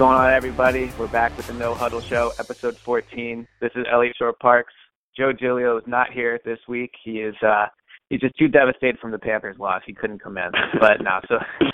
going 0.00 0.16
on, 0.16 0.32
everybody? 0.32 0.90
We're 0.98 1.08
back 1.08 1.36
with 1.36 1.46
the 1.46 1.52
No 1.52 1.74
Huddle 1.74 2.00
Show, 2.00 2.32
episode 2.38 2.74
14. 2.78 3.46
This 3.60 3.70
is 3.76 3.84
Eliot 3.92 4.16
Shorr-Parks. 4.16 4.72
Joe 5.14 5.30
Giglio 5.30 5.76
is 5.76 5.84
not 5.86 6.10
here 6.10 6.40
this 6.42 6.58
week. 6.66 6.90
He 7.04 7.20
is 7.20 7.34
uh 7.46 7.66
he's 8.08 8.20
just 8.20 8.34
too 8.38 8.48
devastated 8.48 8.98
from 8.98 9.10
the 9.10 9.18
Panthers 9.18 9.58
loss. 9.58 9.82
He 9.84 9.92
couldn't 9.92 10.22
come 10.22 10.38
in. 10.38 10.50
But 10.80 11.02
no, 11.02 11.20
so 11.28 11.36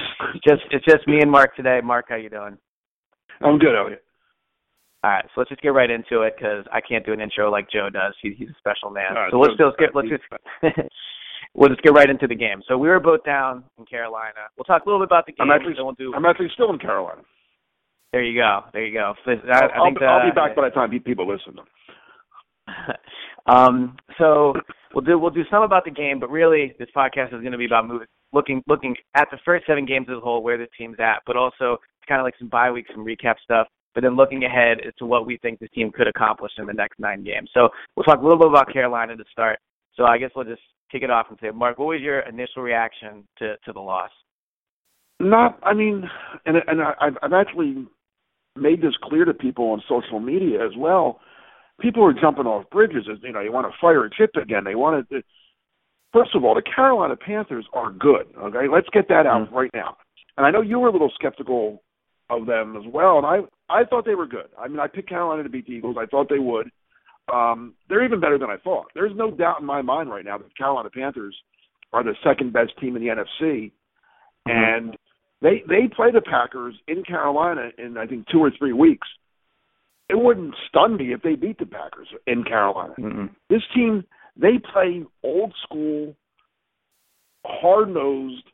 just 0.44 0.62
it's 0.72 0.84
just 0.84 1.06
me 1.06 1.20
and 1.20 1.30
Mark 1.30 1.54
today. 1.54 1.78
Mark, 1.84 2.06
how 2.08 2.16
you 2.16 2.28
doing? 2.28 2.58
I'm 3.42 3.60
good, 3.60 3.76
Eliot. 3.78 4.02
All 5.04 5.10
right, 5.12 5.24
so 5.26 5.40
let's 5.42 5.50
just 5.50 5.62
get 5.62 5.68
right 5.68 5.88
into 5.88 6.22
it 6.22 6.34
because 6.36 6.64
I 6.72 6.80
can't 6.80 7.06
do 7.06 7.12
an 7.12 7.20
intro 7.20 7.48
like 7.48 7.70
Joe 7.70 7.90
does. 7.90 8.14
He, 8.20 8.34
he's 8.36 8.48
a 8.48 8.58
special 8.58 8.90
man. 8.90 9.14
Right, 9.14 9.30
so 9.30 9.38
let's 9.38 9.54
so- 9.56 9.68
just 9.68 9.78
get 9.78 9.94
let's 9.94 10.08
just 10.08 10.24
we'll 11.54 11.68
just 11.68 11.82
get 11.82 11.92
right 11.92 12.10
into 12.10 12.26
the 12.26 12.34
game. 12.34 12.60
So 12.66 12.76
we 12.76 12.88
were 12.88 12.98
both 12.98 13.22
down 13.22 13.62
in 13.78 13.84
Carolina. 13.86 14.50
We'll 14.58 14.64
talk 14.64 14.84
a 14.84 14.88
little 14.88 14.98
bit 14.98 15.10
about 15.10 15.26
the 15.26 15.32
game. 15.32 15.48
I'm 15.48 15.54
actually 15.54 15.74
we'll 15.78 15.92
do. 15.92 16.12
I'm 16.12 16.26
actually 16.26 16.50
still 16.52 16.72
in 16.72 16.80
Carolina. 16.80 17.22
There 18.12 18.22
you 18.22 18.38
go. 18.38 18.60
There 18.72 18.84
you 18.86 18.94
go. 18.94 19.14
I, 19.26 19.30
I'll, 19.74 19.84
think 19.84 20.02
I'll, 20.02 20.20
I'll 20.20 20.30
be 20.30 20.34
back 20.34 20.56
by 20.56 20.68
the 20.68 20.74
time 20.74 20.90
people 21.00 21.28
listen. 21.28 21.58
um, 23.46 23.96
so 24.18 24.54
we'll 24.94 25.04
do 25.04 25.18
we'll 25.18 25.30
do 25.30 25.44
some 25.50 25.62
about 25.62 25.84
the 25.84 25.90
game, 25.90 26.18
but 26.20 26.30
really 26.30 26.74
this 26.78 26.88
podcast 26.96 27.26
is 27.26 27.40
going 27.40 27.52
to 27.52 27.58
be 27.58 27.66
about 27.66 27.86
moving, 27.86 28.06
looking 28.32 28.62
looking 28.66 28.94
at 29.14 29.28
the 29.30 29.38
first 29.44 29.66
seven 29.66 29.86
games 29.86 30.06
as 30.10 30.16
a 30.16 30.20
whole, 30.20 30.42
where 30.42 30.58
the 30.58 30.66
team's 30.78 30.96
at, 30.98 31.22
but 31.26 31.36
also 31.36 31.78
kind 32.08 32.20
of 32.20 32.24
like 32.24 32.34
some 32.38 32.48
bye 32.48 32.70
weeks, 32.70 32.90
some 32.94 33.04
recap 33.04 33.34
stuff. 33.42 33.66
But 33.94 34.02
then 34.02 34.14
looking 34.16 34.44
ahead 34.44 34.78
as 34.86 34.94
to 34.98 35.06
what 35.06 35.26
we 35.26 35.38
think 35.38 35.58
this 35.58 35.70
team 35.74 35.90
could 35.90 36.06
accomplish 36.06 36.52
in 36.58 36.66
the 36.66 36.72
next 36.74 37.00
nine 37.00 37.24
games. 37.24 37.50
So 37.54 37.70
we'll 37.96 38.04
talk 38.04 38.20
a 38.20 38.22
little 38.22 38.38
bit 38.38 38.48
about 38.48 38.70
Carolina 38.70 39.16
to 39.16 39.24
start. 39.32 39.58
So 39.94 40.04
I 40.04 40.18
guess 40.18 40.30
we'll 40.36 40.44
just 40.44 40.60
kick 40.92 41.02
it 41.02 41.10
off 41.10 41.26
and 41.30 41.38
say, 41.40 41.50
Mark, 41.50 41.78
what 41.78 41.88
was 41.88 42.02
your 42.02 42.20
initial 42.20 42.62
reaction 42.62 43.26
to 43.38 43.56
to 43.64 43.72
the 43.72 43.80
loss? 43.80 44.10
Not, 45.18 45.58
I 45.62 45.72
mean, 45.72 46.04
and 46.44 46.56
and 46.66 46.82
I, 46.82 46.92
I've 47.00 47.16
I've 47.22 47.32
actually 47.32 47.86
made 48.56 48.82
this 48.82 48.94
clear 49.02 49.24
to 49.24 49.34
people 49.34 49.70
on 49.70 49.82
social 49.88 50.20
media 50.20 50.64
as 50.64 50.72
well. 50.76 51.20
People 51.80 52.04
are 52.04 52.12
jumping 52.12 52.46
off 52.46 52.68
bridges. 52.70 53.04
As 53.10 53.18
you 53.22 53.32
know, 53.32 53.40
you 53.40 53.52
want 53.52 53.66
to 53.66 53.78
fire 53.80 54.04
a 54.04 54.10
chip 54.10 54.30
again. 54.40 54.64
They 54.64 54.74
want 54.74 55.08
to. 55.10 55.22
First 56.12 56.34
of 56.34 56.44
all, 56.44 56.54
the 56.54 56.62
Carolina 56.62 57.16
Panthers 57.16 57.66
are 57.72 57.90
good. 57.90 58.26
Okay, 58.38 58.68
let's 58.72 58.88
get 58.92 59.08
that 59.08 59.26
out 59.26 59.52
right 59.52 59.70
now. 59.74 59.96
And 60.36 60.46
I 60.46 60.50
know 60.50 60.62
you 60.62 60.78
were 60.78 60.88
a 60.88 60.92
little 60.92 61.12
skeptical 61.14 61.82
of 62.30 62.46
them 62.46 62.76
as 62.76 62.82
well, 62.92 63.18
and 63.18 63.26
I 63.26 63.40
I 63.68 63.84
thought 63.84 64.04
they 64.04 64.14
were 64.14 64.26
good. 64.26 64.48
I 64.58 64.68
mean, 64.68 64.80
I 64.80 64.86
picked 64.86 65.08
Carolina 65.08 65.42
to 65.42 65.48
beat 65.48 65.66
the 65.66 65.72
Eagles. 65.72 65.96
I 65.98 66.06
thought 66.06 66.28
they 66.28 66.38
would. 66.38 66.70
Um, 67.32 67.74
they're 67.88 68.04
even 68.04 68.20
better 68.20 68.38
than 68.38 68.50
I 68.50 68.56
thought. 68.56 68.86
There's 68.94 69.12
no 69.16 69.30
doubt 69.30 69.60
in 69.60 69.66
my 69.66 69.82
mind 69.82 70.10
right 70.10 70.24
now 70.24 70.38
that 70.38 70.44
the 70.44 70.54
Carolina 70.54 70.90
Panthers 70.90 71.36
are 71.92 72.04
the 72.04 72.14
second 72.24 72.52
best 72.52 72.72
team 72.80 72.96
in 72.96 73.02
the 73.02 73.08
NFC, 73.08 73.72
and 74.46 74.96
they 75.42 75.62
they 75.68 75.88
play 75.94 76.10
the 76.12 76.22
Packers 76.22 76.74
in 76.88 77.02
Carolina 77.02 77.70
in 77.78 77.96
I 77.96 78.06
think 78.06 78.26
two 78.28 78.40
or 78.40 78.50
three 78.58 78.72
weeks. 78.72 79.08
It 80.08 80.18
wouldn't 80.18 80.54
stun 80.68 80.96
me 80.96 81.12
if 81.12 81.22
they 81.22 81.34
beat 81.34 81.58
the 81.58 81.66
Packers 81.66 82.08
in 82.26 82.44
Carolina. 82.44 82.94
Mm-mm. 82.98 83.30
This 83.50 83.62
team 83.74 84.04
they 84.36 84.58
play 84.72 85.02
old 85.22 85.52
school, 85.64 86.14
hard 87.44 87.88
nosed, 87.88 88.44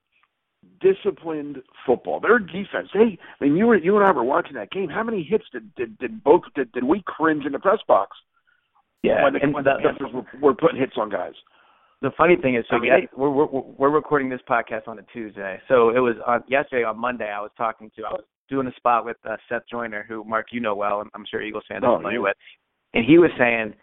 disciplined 0.81 1.59
football. 1.87 2.21
Their 2.21 2.39
defense. 2.39 2.89
They 2.95 3.19
I 3.41 3.45
mean 3.45 3.57
you 3.57 3.67
were 3.67 3.77
you 3.77 3.97
and 3.97 4.05
I 4.05 4.11
were 4.13 4.25
watching 4.25 4.55
that 4.55 4.71
game. 4.71 4.89
How 4.89 5.03
many 5.05 5.23
hits 5.23 5.45
did 5.53 5.75
did, 5.75 5.99
did 5.99 6.25
both 6.25 6.43
did, 6.57 6.73
did 6.73 6.85
we 6.85 7.03
cringe 7.07 7.45
in 7.45 7.53
the 7.53 7.59
press 7.59 7.81
box 7.87 8.17
Yeah, 9.03 9.23
when 9.25 9.35
the, 9.35 9.41
and 9.43 9.55
when 9.55 9.65
the, 9.65 9.75
the 9.77 9.89
Panthers 9.89 10.13
were, 10.13 10.41
were 10.41 10.55
putting 10.55 10.81
hits 10.81 10.95
on 10.97 11.11
guys? 11.11 11.35
The 12.03 12.11
funny 12.19 12.35
thing 12.37 12.57
is, 12.57 12.65
so 12.69 12.77
I 12.77 12.81
yes, 12.85 13.09
we're, 13.17 13.31
we're 13.31 13.47
we're 13.47 13.91
recording 13.91 14.29
this 14.29 14.41
podcast 14.49 14.89
on 14.89 14.99
a 14.99 15.03
Tuesday. 15.13 15.61
So 15.69 15.91
it 15.91 16.01
was 16.01 16.17
on 16.27 16.43
yesterday 16.49 16.83
on 16.85 16.99
Monday. 16.99 17.31
I 17.31 17.41
was 17.41 17.53
talking 17.57 17.91
to, 17.97 18.03
I 18.05 18.11
was 18.11 18.25
doing 18.51 18.67
a 18.67 18.73
spot 18.75 19.05
with 19.05 19.17
uh, 19.25 19.37
Seth 19.49 19.63
Joyner, 19.71 20.05
who 20.09 20.25
Mark 20.25 20.47
you 20.51 20.61
know 20.61 20.75
well, 20.75 21.01
and 21.01 21.09
I'm 21.15 21.25
sure 21.31 21.41
Eagles 21.41 21.63
fans 21.69 21.85
are 21.85 21.93
Oh, 21.95 21.97
familiar 21.99 22.19
yeah. 22.19 22.23
with, 22.25 22.37
and 22.95 23.05
he 23.07 23.19
was 23.19 23.31
saying 23.39 23.75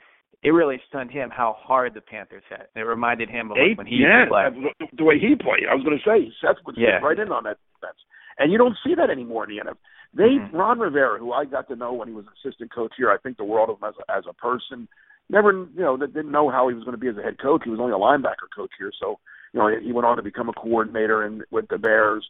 it 0.43 0.49
really 0.51 0.79
stunned 0.89 1.11
him 1.11 1.29
how 1.29 1.55
hard 1.59 1.93
the 1.93 2.01
Panthers 2.01 2.43
hit. 2.49 2.69
It 2.75 2.81
reminded 2.81 3.29
him 3.29 3.51
of 3.51 3.57
like, 3.57 3.77
when 3.77 3.87
he 3.87 3.95
yeah, 3.95 4.23
used 4.23 4.31
to 4.31 4.51
play. 4.51 4.87
the, 4.97 5.03
way 5.03 5.15
he 5.19 5.35
played. 5.35 5.63
I 5.69 5.75
was 5.75 5.83
going 5.83 5.97
to 5.97 6.03
say 6.03 6.31
Seth 6.41 6.57
would 6.65 6.75
Yeah. 6.77 6.99
right 7.03 7.17
in 7.17 7.31
on 7.31 7.43
that 7.45 7.57
defense, 7.75 7.97
and 8.37 8.51
you 8.51 8.57
don't 8.57 8.75
see 8.85 8.95
that 8.95 9.09
anymore 9.09 9.49
in 9.49 9.55
the 9.55 9.63
NFL. 9.63 9.77
They 10.13 10.39
Mhm. 10.43 10.53
Ron 10.53 10.79
Rivera, 10.79 11.19
who 11.19 11.31
I 11.33 11.45
got 11.45 11.67
to 11.69 11.75
know 11.75 11.93
when 11.93 12.07
he 12.09 12.13
was 12.13 12.25
assistant 12.43 12.73
coach 12.73 12.91
here, 12.97 13.11
I 13.11 13.17
think 13.17 13.37
the 13.37 13.43
world 13.45 13.69
of 13.69 13.77
him 13.77 13.87
as 13.89 13.95
a, 14.07 14.11
as 14.17 14.23
a 14.27 14.33
person. 14.33 14.87
Never, 15.29 15.51
you 15.51 15.81
know, 15.81 15.95
didn't 15.97 16.31
know 16.31 16.49
how 16.49 16.69
he 16.69 16.75
was 16.75 16.83
going 16.83 16.95
to 16.95 16.99
be 16.99 17.07
as 17.07 17.17
a 17.17 17.21
head 17.21 17.39
coach. 17.39 17.61
He 17.63 17.69
was 17.69 17.79
only 17.79 17.93
a 17.93 17.95
linebacker 17.95 18.49
coach 18.55 18.71
here, 18.79 18.91
so 18.99 19.19
you 19.53 19.59
know 19.59 19.69
he 19.81 19.91
went 19.91 20.05
on 20.05 20.17
to 20.17 20.23
become 20.23 20.49
a 20.49 20.53
coordinator 20.53 21.23
and 21.23 21.43
with 21.51 21.67
the 21.69 21.77
Bears. 21.77 22.27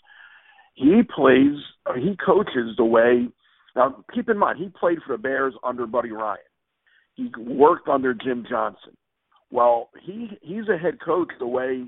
He 0.75 1.01
plays, 1.03 1.55
uh, 1.85 1.93
he 1.93 2.15
coaches 2.23 2.75
the 2.77 2.85
way. 2.85 3.27
Now, 3.75 4.03
keep 4.13 4.29
in 4.29 4.37
mind, 4.37 4.59
he 4.59 4.69
played 4.69 4.99
for 5.05 5.15
the 5.15 5.21
Bears 5.21 5.53
under 5.63 5.85
Buddy 5.85 6.11
Ryan. 6.11 6.39
He 7.15 7.31
worked 7.37 7.87
under 7.87 8.13
Jim 8.13 8.45
Johnson. 8.49 8.95
Well, 9.51 9.89
he 10.01 10.37
he's 10.41 10.67
a 10.73 10.77
head 10.77 10.99
coach 11.03 11.29
the 11.39 11.47
way 11.47 11.85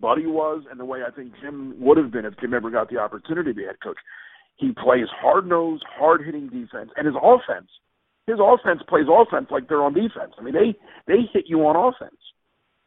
Buddy 0.00 0.26
was, 0.26 0.64
and 0.70 0.78
the 0.78 0.84
way 0.84 1.00
I 1.06 1.10
think 1.10 1.32
Jim 1.40 1.74
would 1.80 1.98
have 1.98 2.10
been 2.10 2.24
if 2.24 2.34
Jim 2.40 2.54
ever 2.54 2.70
got 2.70 2.90
the 2.90 2.98
opportunity 2.98 3.50
to 3.50 3.54
be 3.54 3.64
head 3.64 3.80
coach. 3.82 3.98
He 4.56 4.72
plays 4.72 5.06
hard 5.20 5.46
nosed, 5.46 5.84
hard 5.88 6.24
hitting 6.24 6.48
defense, 6.48 6.90
and 6.96 7.06
his 7.06 7.16
offense. 7.20 7.68
His 8.26 8.38
offense 8.40 8.80
plays 8.88 9.06
offense 9.10 9.48
like 9.50 9.68
they're 9.68 9.82
on 9.82 9.94
defense. 9.94 10.32
I 10.38 10.42
mean, 10.42 10.54
they 10.54 10.76
they 11.06 11.22
hit 11.32 11.44
you 11.46 11.60
on 11.66 11.76
offense. 11.76 12.18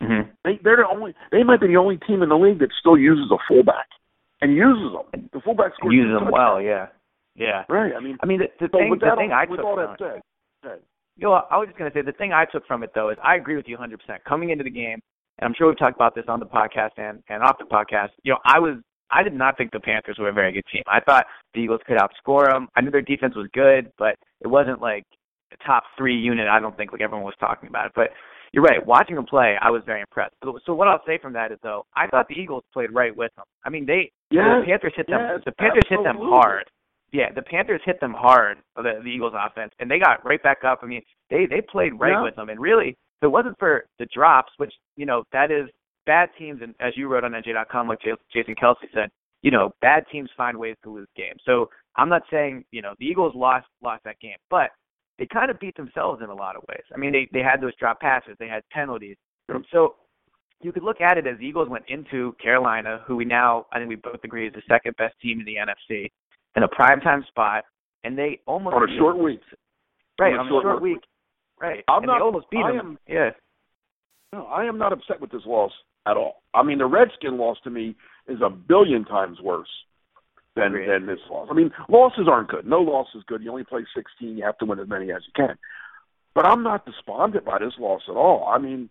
Mm-hmm. 0.02 0.32
They 0.44 0.60
they're 0.64 0.78
the 0.78 0.88
only. 0.90 1.14
They 1.32 1.44
might 1.44 1.60
be 1.60 1.68
the 1.68 1.78
only 1.78 1.98
team 1.98 2.22
in 2.24 2.30
the 2.30 2.38
league 2.38 2.60
that 2.60 2.70
still 2.80 2.98
uses 2.98 3.32
a 3.32 3.38
fullback 3.48 3.88
and 4.42 4.56
uses 4.56 4.92
them. 4.94 5.30
The 5.34 5.42
fullback 5.42 5.74
scores 5.76 5.94
Use 5.94 6.08
them 6.08 6.26
touchdowns. 6.26 6.34
well, 6.34 6.62
yeah, 6.62 6.88
yeah. 7.36 7.64
Right. 7.68 7.94
I 7.96 8.00
mean, 8.00 8.18
I 8.22 8.26
mean, 8.26 8.40
the, 8.40 8.48
the 8.60 8.70
so 8.72 8.78
thing, 8.78 8.90
with 8.90 9.00
the 9.00 9.08
that, 9.08 9.18
thing 9.18 9.32
I 9.32 9.46
took 9.46 9.64
all 9.64 9.76
that 9.78 9.96
said, 10.00 10.22
said, 10.64 10.80
You 11.18 11.28
know, 11.28 11.42
I 11.50 11.58
was 11.58 11.68
just 11.68 11.78
going 11.78 11.92
to 11.92 11.98
say 11.98 12.02
the 12.02 12.12
thing 12.14 12.32
I 12.34 12.46
took 12.46 12.66
from 12.68 12.84
it 12.84 12.92
though 12.96 13.10
is 13.10 13.18
I 13.24 13.36
agree 13.36 13.56
with 13.56 13.68
you 13.68 13.78
100%. 13.78 13.96
Coming 14.28 14.50
into 14.52 14.64
the 14.64 14.70
game, 14.70 15.00
and 15.40 15.48
I'm 15.48 15.54
sure 15.58 15.68
we've 15.68 15.80
talked 15.80 15.96
about 15.96 16.16
this 16.16 16.26
on 16.28 16.40
the 16.40 16.46
podcast 16.46 16.96
and 16.98 17.24
and 17.30 17.44
off 17.44 17.58
the 17.60 17.66
podcast. 17.66 18.10
You 18.24 18.34
know, 18.34 18.40
I 18.46 18.60
was 18.60 18.78
I 19.12 19.24
did 19.24 19.34
not 19.34 19.58
think 19.58 19.72
the 19.72 19.80
Panthers 19.80 20.18
were 20.20 20.30
a 20.30 20.34
very 20.34 20.52
good 20.52 20.66
team. 20.72 20.84
I 20.88 21.00
thought 21.00 21.26
the 21.54 21.62
Eagles 21.62 21.82
could 21.88 21.98
outscore 21.98 22.52
them. 22.52 22.68
I 22.76 22.82
knew 22.82 22.92
their 22.92 23.02
defense 23.02 23.36
was 23.36 23.48
good, 23.54 23.92
but 23.98 24.16
it 24.42 24.48
wasn't 24.48 24.82
like 24.82 25.06
top 25.66 25.84
three 25.98 26.16
unit. 26.18 26.48
I 26.48 26.60
don't 26.60 26.76
think 26.78 26.92
like 26.92 27.02
everyone 27.02 27.26
was 27.26 27.36
talking 27.40 27.70
about 27.70 27.88
it. 27.88 27.92
But 27.96 28.10
you're 28.52 28.64
right. 28.64 28.86
Watching 28.86 29.16
them 29.16 29.26
play, 29.26 29.56
I 29.62 29.70
was 29.70 29.82
very 29.86 30.02
impressed. 30.02 30.34
So, 30.44 30.58
so 30.66 30.74
what 30.74 30.88
I'll 30.88 31.04
say 31.06 31.18
from 31.22 31.34
that 31.34 31.52
is 31.52 31.60
though, 31.64 31.86
I 31.96 32.08
thought 32.08 32.28
the 32.28 32.36
Eagles 32.36 32.64
played 32.74 32.94
right 32.94 33.16
with 33.16 33.32
them. 33.36 33.46
I 33.64 33.70
mean, 33.70 33.86
they 33.86 34.12
Yes, 34.32 34.44
the 34.62 34.66
Panthers 34.66 34.94
hit 34.96 35.08
them. 35.08 35.20
yes, 35.22 35.42
the 35.46 35.52
Panthers 35.54 35.84
hit 35.90 36.04
them 36.04 36.18
hard. 36.18 36.66
Yeah, 37.12 37.32
the 37.34 37.44
Panthers 37.44 37.82
hit 37.86 38.00
them 38.02 38.14
hard, 38.14 38.58
uh, 38.76 38.82
the, 38.82 39.00
the 39.04 39.10
Eagles 39.10 39.34
offense, 39.36 39.72
and 39.80 39.90
they 39.90 40.00
got 40.00 40.26
right 40.26 40.42
back 40.42 40.64
up. 40.66 40.80
I 40.84 40.86
mean, 40.88 41.02
they 41.30 41.46
they 41.46 41.62
played 41.62 41.98
right 42.00 42.12
Yeah. 42.14 42.24
with 42.24 42.36
them, 42.36 42.50
and 42.50 42.60
really, 42.60 42.90
if 42.90 43.24
it 43.24 43.28
wasn't 43.28 43.58
for 43.60 43.86
the 44.00 44.08
drops, 44.14 44.52
which 44.58 44.74
you 44.98 45.06
know 45.06 45.24
that 45.32 45.52
is 45.52 45.70
bad 46.06 46.30
teams, 46.38 46.62
and 46.62 46.74
as 46.80 46.98
you 46.98 47.08
wrote 47.08 47.24
on 47.24 47.32
NJ.com, 47.34 47.88
like 47.88 48.02
Jas- 48.02 48.18
Jason 48.34 48.56
Kelce 48.56 48.92
said, 48.94 49.10
you 49.44 49.52
know, 49.52 49.72
bad 49.82 50.04
teams 50.12 50.30
find 50.36 50.58
ways 50.58 50.76
to 50.84 50.90
lose 50.90 51.08
games. 51.16 51.40
So 51.46 51.70
I'm 51.96 52.10
not 52.10 52.24
saying 52.32 52.66
you 52.72 52.82
know 52.82 52.94
the 53.00 53.06
Eagles 53.06 53.34
lost 53.36 53.68
lost 53.82 54.04
that 54.06 54.20
game, 54.20 54.38
but 54.50 54.72
they 55.18 55.26
kind 55.26 55.50
of 55.50 55.60
beat 55.60 55.76
themselves 55.78 56.22
in 56.24 56.30
a 56.30 56.34
lot 56.34 56.56
of 56.56 56.64
ways. 56.68 56.84
I 56.94 56.98
mean, 56.98 57.12
they 57.12 57.28
they 57.32 57.40
had 57.44 57.62
those 57.62 57.76
drop 57.76 58.00
passes, 58.02 58.36
they 58.40 58.48
had 58.48 58.64
penalties, 58.72 59.18
so 59.72 59.96
you 60.62 60.72
could 60.72 60.84
look 60.84 61.02
at 61.02 61.18
it 61.18 61.28
as 61.28 61.38
the 61.38 61.46
Eagles 61.46 61.70
went 61.70 61.86
into 61.88 62.36
Carolina, 62.42 63.02
who 63.06 63.16
we 63.16 63.26
now 63.26 63.66
I 63.72 63.78
think 63.78 63.90
we 63.90 63.96
both 63.96 64.24
agree 64.24 64.48
is 64.48 64.54
the 64.54 64.62
second 64.68 64.96
best 64.98 65.16
team 65.22 65.40
in 65.40 65.46
the 65.46 65.56
NFC, 65.56 66.12
in 66.56 66.64
a 66.64 66.68
primetime 66.68 67.26
spot, 67.28 67.64
and 68.04 68.18
they 68.18 68.40
almost 68.46 68.76
on 68.76 68.90
a 68.90 68.98
short 68.98 69.16
them. 69.16 69.26
week. 69.26 69.42
right 70.20 70.34
on 70.34 70.40
a 70.40 70.42
on 70.44 70.48
short 70.50 70.64
short 70.64 70.76
work 70.76 70.84
week, 70.84 71.02
right? 71.60 71.84
I'm 71.88 71.98
and 72.00 72.08
not- 72.08 72.18
they 72.20 72.24
almost 72.24 72.50
beat 72.50 72.64
I 72.64 72.72
them. 72.72 72.80
am- 72.80 73.00
yeah, 73.08 73.30
No, 74.34 74.46
I 74.48 74.66
am 74.66 74.78
not 74.78 74.92
upset 74.94 75.20
with 75.22 75.32
this 75.32 75.46
loss 75.46 75.72
at 76.06 76.18
all. 76.18 76.42
I 76.54 76.62
mean, 76.64 76.78
the 76.78 76.86
Redskin 76.86 77.38
loss 77.38 77.58
to 77.64 77.70
me 77.70 77.96
is 78.28 78.40
a 78.42 78.50
billion 78.50 79.06
times 79.06 79.40
worse 79.42 79.70
than 80.56 80.68
Agreed. 80.68 80.90
than 80.90 81.06
this 81.06 81.20
loss. 81.30 81.48
I 81.52 81.54
mean, 81.54 81.72
losses 81.90 82.28
aren't 82.30 82.50
good. 82.50 82.66
No 82.66 82.80
loss 82.82 83.08
is 83.16 83.24
good. 83.28 83.44
You 83.44 83.52
only 83.52 83.64
play 83.64 83.86
16. 83.96 84.38
You 84.38 84.44
have 84.44 84.58
to 84.60 84.66
win 84.66 84.80
as 84.80 84.88
many 84.88 85.12
as 85.12 85.22
you 85.26 85.34
can. 85.36 85.58
But 86.34 86.46
I'm 86.46 86.64
not 86.64 86.86
despondent 86.86 87.46
by 87.46 87.60
this 87.60 87.74
loss 87.80 88.02
at 88.10 88.16
all. 88.16 88.50
I 88.54 88.58
mean, 88.60 88.90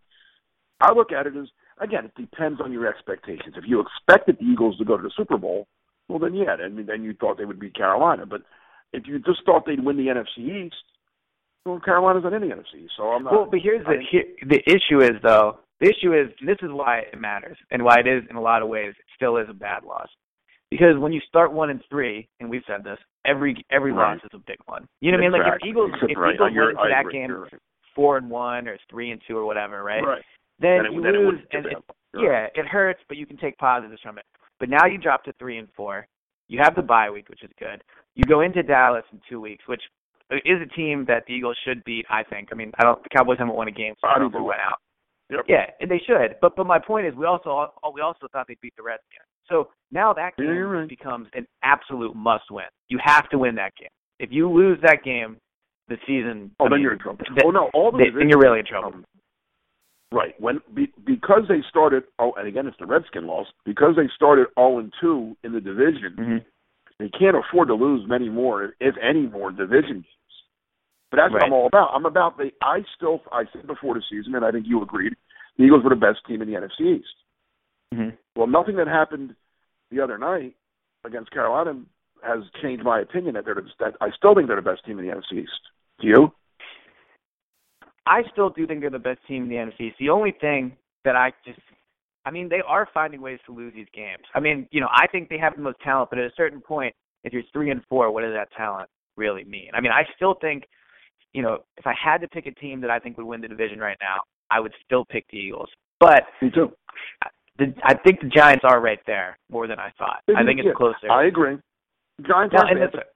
I 0.81 0.93
look 0.93 1.13
at 1.13 1.27
it 1.27 1.37
as 1.37 1.49
again, 1.79 2.07
it 2.07 2.15
depends 2.15 2.61
on 2.61 2.73
your 2.73 2.87
expectations. 2.87 3.55
If 3.57 3.65
you 3.67 3.81
expected 3.81 4.39
the 4.39 4.45
Eagles 4.45 4.79
to 4.79 4.85
go 4.85 4.97
to 4.97 5.03
the 5.03 5.11
Super 5.17 5.37
Bowl, 5.37 5.67
well, 6.09 6.19
then 6.19 6.35
yeah, 6.35 6.57
then 6.57 6.85
then 6.87 7.03
you 7.03 7.15
thought 7.15 7.39
they 7.39 7.45
would 7.45 7.61
beat 7.61 7.75
Carolina. 7.75 8.27
But 8.27 8.43
if 8.93 9.07
you 9.07 9.19
just 9.19 9.45
thought 9.45 9.65
they'd 9.67 9.85
win 9.85 9.97
the 9.97 10.07
NFC 10.07 10.67
East, 10.67 10.77
well, 11.65 11.81
Carolina's 11.81 12.25
not 12.25 12.33
in 12.33 12.43
the 12.49 12.55
NFC 12.55 12.87
so 12.97 13.05
I'm 13.05 13.25
not. 13.25 13.33
Well, 13.33 13.49
but 13.51 13.61
here's 13.63 13.85
the 13.85 14.03
here, 14.11 14.25
the 14.47 14.61
issue 14.67 15.03
is 15.03 15.21
though. 15.23 15.59
The 15.81 15.89
issue 15.89 16.15
is 16.15 16.31
and 16.41 16.49
this 16.49 16.59
is 16.63 16.71
why 16.71 17.01
it 17.13 17.21
matters 17.21 17.59
and 17.71 17.83
why 17.85 17.99
it 18.01 18.07
is 18.07 18.23
in 18.31 18.37
a 18.37 18.41
lot 18.41 18.63
of 18.63 18.69
ways 18.69 18.91
it 18.91 19.05
still 19.17 19.37
is 19.37 19.47
a 19.51 19.55
bad 19.55 19.85
loss. 19.85 20.09
Because 20.75 20.99
when 20.99 21.13
you 21.13 21.21
start 21.29 21.53
one 21.53 21.71
and 21.71 21.81
three, 21.89 22.27
and 22.41 22.51
we've 22.51 22.65
said 22.67 22.83
this, 22.83 22.99
every 23.25 23.55
every 23.71 23.93
Right. 23.93 24.15
loss 24.15 24.25
is 24.25 24.31
a 24.35 24.39
big 24.39 24.59
one. 24.67 24.89
You 25.01 25.13
know 25.13 25.19
what 25.19 25.23
I 25.23 25.29
mean? 25.29 25.33
Like 25.33 25.41
if 25.43 25.47
Exactly. 25.47 25.71
Eagles 25.71 25.91
if 26.11 26.19
Right. 26.19 26.35
Eagles 26.35 26.51
went 26.53 26.71
into 26.71 26.89
that 26.89 27.09
game 27.13 27.31
right. 27.31 27.53
four 27.95 28.17
and 28.17 28.29
one 28.29 28.67
or 28.67 28.77
three 28.91 29.13
and 29.13 29.23
two 29.25 29.39
or 29.39 29.45
whatever, 29.45 29.85
right? 29.85 30.03
Right. 30.03 30.25
Then 30.59 30.79
Then 30.83 30.87
it- 30.87 30.93
you 30.95 31.01
then 31.03 31.13
lose 31.15 31.41
and 31.53 31.67
it. 31.67 31.85
Yeah, 32.15 32.49
it 32.57 32.67
hurts, 32.67 33.01
but 33.07 33.17
you 33.17 33.25
can 33.25 33.37
take 33.37 33.57
positives 33.59 34.03
from 34.03 34.19
it. 34.19 34.25
But 34.59 34.69
now 34.69 34.85
you 34.87 34.99
drop 34.99 35.23
to 35.25 35.33
three 35.35 35.59
and 35.59 35.73
four. 35.75 36.09
You 36.49 36.59
have 36.59 36.75
the 36.75 36.83
bye 36.83 37.09
week, 37.09 37.29
which 37.29 37.45
is 37.45 37.53
good. 37.57 37.85
You 38.17 38.25
go 38.25 38.41
into 38.41 38.65
Dallas 38.65 39.05
in 39.13 39.21
two 39.29 39.41
weeks, 39.41 39.69
which 39.69 39.83
is 40.45 40.61
a 40.61 40.67
team 40.75 41.05
that 41.05 41.25
the 41.27 41.35
Eagles 41.35 41.57
should 41.65 41.85
beat. 41.85 42.05
I 42.11 42.25
think. 42.25 42.49
I 42.51 42.57
mean, 42.57 42.73
I 42.79 42.83
don't. 42.83 43.01
The 43.05 43.11
Cowboys 43.11 43.39
haven't 43.39 43.55
won 43.55 43.69
a 43.69 43.71
game 43.71 43.95
since 44.01 44.13
Romo 44.13 44.43
went 44.43 44.61
out. 44.61 44.81
Yep. 45.31 45.45
Yeah, 45.49 45.71
and 45.81 45.89
they 45.89 46.01
should. 46.01 46.35
But 46.41 46.57
but 46.57 46.67
my 46.67 46.81
point 46.81 47.07
is, 47.07 47.15
we 47.15 47.27
also 47.27 47.73
we 47.95 48.01
also 48.01 48.27
thought 48.29 48.49
they'd 48.49 48.61
beat 48.61 48.75
the 48.77 48.83
Redskins. 48.83 49.29
So 49.49 49.69
now 49.91 50.13
that 50.13 50.37
game 50.37 50.47
yeah, 50.47 50.53
right. 50.61 50.89
becomes 50.89 51.29
an 51.35 51.47
absolute 51.63 52.15
must-win. 52.15 52.65
You 52.89 52.99
have 53.05 53.29
to 53.31 53.39
win 53.39 53.55
that 53.57 53.73
game. 53.77 53.89
If 54.19 54.31
you 54.33 54.51
lose 54.51 54.79
that 54.83 55.05
game, 55.05 55.37
the 55.89 55.97
season. 56.07 56.51
Oh, 56.61 56.67
I 56.67 56.69
then 56.69 56.77
mean, 56.77 56.83
you're 56.83 56.93
in 56.95 56.99
trouble. 56.99 57.25
th- 57.25 57.43
oh 57.45 57.51
no, 57.51 57.71
all 57.75 57.93
the 57.93 57.99
then 58.17 58.29
you're 58.29 58.41
really 58.41 58.61
in 58.61 58.67
trouble. 58.67 58.95
um, 58.95 59.05
right 60.13 60.35
when 60.41 60.61
be, 60.75 60.93
because 61.05 61.43
they 61.49 61.61
started. 61.69 62.05
Oh, 62.19 62.33
and 62.39 62.49
again, 62.49 62.67
it's 62.67 62.77
the 62.79 62.87
Redskin 62.87 63.27
loss 63.27 63.47
because 63.65 63.95
they 63.97 64.09
started 64.15 64.47
all 64.57 64.79
in 64.79 64.91
two 65.01 65.37
in 65.45 65.53
the 65.53 65.61
division. 65.61 66.17
Mhm. 66.19 66.45
They 66.99 67.09
can't 67.11 67.37
afford 67.37 67.69
to 67.69 67.75
lose 67.75 68.09
many 68.09 68.29
more, 68.29 68.75
if 68.81 68.95
any 69.03 69.27
more, 69.27 69.51
division 69.51 69.95
games. 69.95 70.07
But 71.11 71.19
that's 71.19 71.33
what 71.33 71.43
I'm 71.43 71.53
all 71.53 71.67
about. 71.67 71.91
I'm 71.95 72.07
about 72.07 72.39
the. 72.39 72.51
I 72.63 72.83
still, 72.97 73.21
I 73.33 73.45
said 73.53 73.67
before 73.67 73.95
the 73.95 74.03
season, 74.09 74.35
and 74.35 74.45
I 74.45 74.51
think 74.51 74.67
you 74.67 74.83
agreed, 74.83 75.13
the 75.59 75.65
Eagles 75.65 75.83
were 75.85 75.91
the 75.91 75.97
best 75.97 76.21
team 76.27 76.41
in 76.41 76.49
the 76.49 76.55
NFC 76.55 76.99
East. 76.99 77.15
Mhm. 77.93 78.17
Well, 78.37 78.47
nothing 78.47 78.77
that 78.77 78.89
happened 78.89 79.35
the 79.91 80.01
other 80.01 80.19
night 80.19 80.55
against 81.05 81.31
Carolina 81.31 81.81
has 82.23 82.41
changed 82.63 82.85
my 82.85 83.01
opinion 83.01 83.35
that 83.35 83.45
they're 83.45 83.55
the, 83.55 83.69
that 83.81 83.95
I 84.01 84.11
still 84.17 84.35
think 84.35 84.47
they're 84.47 84.57
the 84.57 84.63
best 84.63 84.85
team 84.85 84.99
in 84.99 85.07
the 85.07 85.13
NFC 85.13 85.43
East. 85.43 85.53
Do 86.01 86.09
you? 86.09 86.33
I 88.07 88.23
still 88.33 88.51
do 88.51 88.67
think 88.67 88.81
they're 88.81 88.91
the 88.91 88.99
best 88.99 89.21
team 89.27 89.45
in 89.45 89.49
the 89.49 89.57
NFC. 89.57 89.93
The 89.99 90.11
only 90.11 90.33
thing 90.41 90.77
that 91.05 91.17
I 91.17 91.33
just, 91.45 91.61
I 92.27 92.31
mean, 92.31 92.49
they 92.49 92.61
are 92.67 92.89
finding 92.93 93.21
ways 93.21 93.39
to 93.47 93.55
lose 93.55 93.73
these 93.75 93.87
games. 93.95 94.25
I 94.35 94.41
mean, 94.41 94.69
you 94.71 94.81
know, 94.81 94.89
I 94.93 95.07
think 95.07 95.29
they 95.29 95.39
have 95.39 95.57
the 95.57 95.63
most 95.63 95.81
talent, 95.81 96.11
but 96.11 96.19
at 96.19 96.27
a 96.27 96.33
certain 96.37 96.61
point, 96.61 96.95
if 97.25 97.33
you're 97.33 97.43
three 97.53 97.71
and 97.71 97.83
four, 97.89 98.11
what 98.11 98.23
does 98.23 98.35
that 98.35 98.49
talent 98.57 98.89
really 99.17 99.45
mean? 99.45 99.71
I 99.75 99.81
mean, 99.81 99.93
I 99.93 100.03
still 100.17 100.35
think, 100.41 100.65
you 101.33 101.43
know, 101.43 101.65
if 101.77 101.87
I 101.87 101.95
had 102.03 102.21
to 102.21 102.29
pick 102.29 102.47
a 102.47 102.53
team 102.53 102.81
that 102.83 102.91
I 102.91 102.99
think 102.99 103.17
would 103.17 103.27
win 103.27 103.41
the 103.41 103.49
division 103.49 103.79
right 103.79 103.99
now, 104.01 104.21
I 104.51 104.61
would 104.61 104.73
still 104.85 105.05
pick 105.05 105.25
the 105.31 105.39
Eagles. 105.39 105.69
But 106.01 106.25
Me 106.43 106.51
too. 106.51 106.73
The, 107.59 107.75
I 107.85 107.95
think 107.95 108.21
the 108.21 108.29
Giants 108.29 108.65
are 108.65 108.81
right 108.81 108.99
there 109.07 109.39
more 109.51 109.67
than 109.67 109.79
I 109.79 109.91
thought. 109.97 110.23
I 110.37 110.45
think 110.45 110.59
it's 110.59 110.67
Yeah, 110.67 110.73
closer. 110.77 111.11
I 111.11 111.25
agree. 111.27 111.59
Giants 112.27 112.55
are 112.57 112.67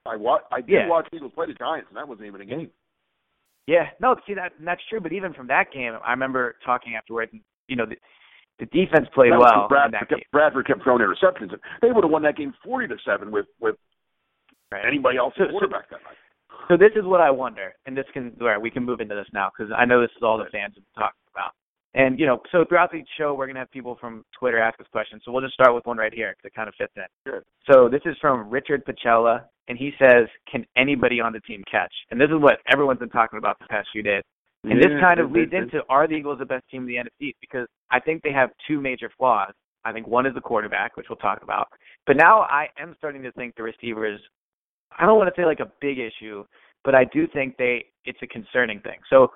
I 0.07 0.17
wa- 0.17 0.41
I 0.51 0.61
did 0.61 0.71
Yeah. 0.71 0.89
watch 0.89 1.09
Eagles 1.13 1.33
play 1.35 1.47
the 1.47 1.55
Giants, 1.55 1.89
and 1.89 1.97
that 1.97 2.07
wasn't 2.09 2.27
even 2.27 2.41
a 2.41 2.45
game. 2.45 2.71
Yeah, 3.67 3.91
no, 4.01 4.17
see 4.27 4.35
that 4.35 4.53
that's 4.61 4.81
true. 4.89 5.01
But 5.01 5.13
even 5.13 5.33
from 5.35 5.47
that 5.49 5.71
game, 5.73 5.97
I 6.05 6.11
remember 6.11 6.57
talking 6.65 6.95
afterwards. 6.97 7.33
And, 7.33 7.43
you 7.69 7.77
know, 7.77 7.85
the, 7.87 7.97
the 8.59 8.67
defense 8.67 9.07
played 9.15 9.31
well 9.31 9.41
because 9.69 9.85
in 9.87 9.93
that 9.93 10.09
Bradford 10.09 10.09
game. 10.09 10.19
kept, 10.21 10.31
Bradford 10.33 10.67
kept 10.67 10.83
throwing 10.83 11.03
interceptions. 11.03 11.55
They 11.83 11.93
would 11.93 12.03
have 12.03 12.11
won 12.11 12.23
that 12.23 12.37
game 12.37 12.55
forty 12.65 12.89
to 12.89 12.97
seven 13.05 13.31
with 13.31 13.47
with 13.61 13.77
Right. 14.73 14.85
anybody 14.85 15.17
else 15.19 15.35
So- 15.37 15.49
quarterback 15.49 15.89
that 15.91 16.03
night. 16.05 16.17
So 16.69 16.77
this 16.77 16.93
is 16.97 17.05
what 17.05 17.21
I 17.21 17.31
wonder, 17.31 17.75
and 17.87 17.97
this 17.97 18.07
can 18.13 18.31
where 18.39 18.59
we 18.61 18.71
can 18.71 18.85
move 18.85 19.01
into 19.01 19.15
this 19.15 19.29
now 19.33 19.51
because 19.57 19.73
I 19.77 19.85
know 19.85 20.01
this 20.01 20.11
is 20.17 20.23
all 20.23 20.37
the 20.39 20.47
fans 20.47 20.75
have 20.77 20.85
about. 20.97 21.13
And 21.95 22.19
you 22.19 22.27
know, 22.27 22.41
so 22.53 22.65
throughout 22.69 22.93
the 22.93 23.03
show, 23.17 23.35
we're 23.35 23.47
gonna 23.47 23.61
have 23.61 23.71
people 23.71 23.97
from 24.01 24.25
Twitter 24.39 24.59
ask 24.59 24.79
us 24.81 24.87
questions. 24.93 25.23
So 25.25 25.33
we'll 25.33 25.43
just 25.43 25.55
start 25.55 25.75
with 25.75 25.87
one 25.87 25.97
right 25.97 26.13
here 26.13 26.35
because 26.37 26.51
it 26.53 26.55
kind 26.55 26.69
of 26.69 26.75
fits 26.77 26.93
in. 26.97 27.05
Sure. 27.27 27.43
So 27.71 27.89
this 27.89 28.03
is 28.05 28.17
from 28.21 28.51
Richard 28.51 28.85
Pacella, 28.85 29.45
and 29.69 29.79
he 29.79 29.93
says, 29.99 30.29
"Can 30.51 30.67
anybody 30.77 31.21
on 31.21 31.33
the 31.33 31.41
team 31.41 31.65
catch?" 31.71 31.93
And 32.11 32.21
this 32.21 32.29
is 32.29 32.37
what 32.37 32.61
everyone's 32.71 32.99
been 32.99 33.09
talking 33.09 33.39
about 33.39 33.59
the 33.59 33.67
past 33.67 33.89
few 33.93 34.03
days. 34.03 34.23
And 34.65 34.79
this 34.79 35.01
kind 35.01 35.21
of 35.21 35.31
leads 35.31 35.53
into 35.53 35.83
are 35.89 36.07
the 36.07 36.15
Eagles 36.15 36.41
the 36.41 36.47
best 36.47 36.69
team 36.69 36.83
in 36.83 36.89
the 36.89 36.97
NFC? 36.97 37.35
Because 37.41 37.69
I 37.91 38.01
think 38.01 38.23
they 38.23 38.33
have 38.33 38.51
two 38.67 38.81
major 38.81 39.11
flaws. 39.17 39.53
I 39.85 39.93
think 39.93 40.07
one 40.07 40.27
is 40.27 40.35
the 40.35 40.41
quarterback, 40.41 40.97
which 40.97 41.07
we'll 41.09 41.17
talk 41.17 41.43
about. 41.43 41.69
But 42.07 42.17
now 42.17 42.41
I 42.43 42.69
am 42.77 42.95
starting 42.99 43.23
to 43.23 43.33
think 43.33 43.55
the 43.55 43.63
receivers 43.63 44.21
I 44.97 45.07
don't 45.07 45.19
want 45.19 45.35
to 45.35 45.41
say 45.41 45.45
like 45.45 45.61
a 45.61 45.71
big 45.81 45.99
issue, 45.99 46.45
but 46.85 46.95
I 46.95 47.05
do 47.05 47.27
think 47.27 47.57
they 47.57 47.87
it's 48.05 48.19
a 48.23 48.27
concerning 48.27 48.81
thing. 48.81 48.99
So 49.11 49.29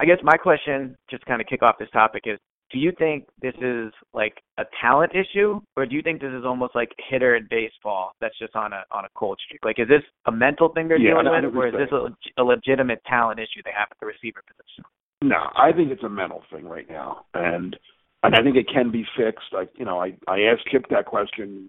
I 0.00 0.06
guess 0.06 0.16
my 0.22 0.36
question, 0.38 0.96
just 1.10 1.22
to 1.22 1.28
kind 1.28 1.42
of 1.42 1.46
kick 1.46 1.62
off 1.62 1.76
this 1.78 1.90
topic, 1.90 2.22
is 2.24 2.38
do 2.72 2.78
you 2.78 2.90
think 2.98 3.26
this 3.42 3.54
is 3.60 3.92
like 4.14 4.32
a 4.56 4.62
talent 4.80 5.12
issue, 5.12 5.60
or 5.76 5.84
do 5.84 5.94
you 5.94 6.00
think 6.02 6.22
this 6.22 6.32
is 6.32 6.44
almost 6.46 6.74
like 6.74 6.88
hitter 7.10 7.36
in 7.36 7.46
baseball 7.50 8.12
that's 8.20 8.38
just 8.38 8.56
on 8.56 8.72
a 8.72 8.82
on 8.90 9.04
a 9.04 9.08
cold 9.14 9.38
streak? 9.44 9.62
Like, 9.62 9.78
is 9.78 9.88
this 9.88 10.02
a 10.26 10.32
mental 10.32 10.70
thing 10.70 10.88
they're 10.88 10.98
Yeah, 10.98 11.22
dealing 11.22 11.44
with, 11.44 11.54
or 11.54 11.68
is 11.68 11.74
this 11.74 11.92
a, 11.92 12.40
a 12.40 12.44
legitimate 12.44 13.02
talent 13.04 13.40
issue 13.40 13.60
they 13.62 13.72
have 13.76 13.88
at 13.90 13.98
the 14.00 14.06
receiver 14.06 14.42
position? 14.46 14.84
No, 15.22 15.50
I 15.54 15.72
think 15.72 15.90
it's 15.90 16.02
a 16.02 16.08
mental 16.08 16.42
thing 16.50 16.64
right 16.66 16.88
now, 16.88 17.26
and 17.34 17.76
and 18.22 18.34
I 18.34 18.42
think 18.42 18.56
it 18.56 18.68
can 18.72 18.90
be 18.90 19.04
fixed. 19.18 19.52
Like 19.52 19.68
you 19.74 19.84
know, 19.84 20.00
I 20.00 20.14
I 20.28 20.40
asked 20.50 20.66
Chip 20.70 20.86
that 20.88 21.04
question 21.04 21.68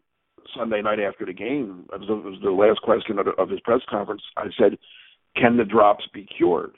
Sunday 0.55 0.81
night 0.81 0.99
after 0.99 1.25
the 1.25 1.33
game. 1.33 1.85
It 1.91 1.99
was, 1.99 2.09
it 2.09 2.23
was 2.23 2.39
the 2.41 2.51
last 2.51 2.81
question 2.81 3.19
of, 3.19 3.27
of 3.37 3.49
his 3.49 3.59
press 3.61 3.81
conference. 3.89 4.21
I 4.37 4.45
said, 4.57 4.77
"Can 5.35 5.57
the 5.57 5.65
drops 5.65 6.05
be 6.13 6.25
cured? 6.37 6.77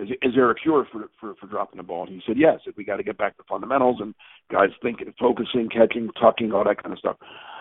Is 0.00 0.08
is 0.22 0.34
there 0.34 0.50
a 0.50 0.54
cure 0.54 0.86
for 0.90 1.08
for 1.20 1.34
for 1.34 1.46
dropping 1.46 1.76
the 1.78 1.82
ball?" 1.82 2.06
And 2.06 2.12
he 2.12 2.22
said, 2.26 2.36
"Yes. 2.38 2.60
If 2.66 2.76
we 2.76 2.84
got 2.84 2.96
to 2.96 3.02
get 3.02 3.18
back 3.18 3.36
to 3.36 3.42
fundamentals 3.48 4.00
and 4.00 4.14
guys 4.50 4.70
thinking, 4.82 5.12
focusing, 5.18 5.68
catching, 5.68 6.10
tucking, 6.20 6.52
all 6.52 6.64
that 6.64 6.82
kind 6.82 6.92
of 6.92 6.98
stuff." 6.98 7.16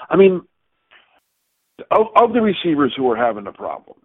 I 0.10 0.16
mean, 0.16 0.42
of 1.92 2.08
of 2.16 2.34
the 2.34 2.42
receivers 2.42 2.94
who 2.96 3.10
are 3.12 3.18
having 3.18 3.44
the 3.44 3.52
problems, 3.52 4.04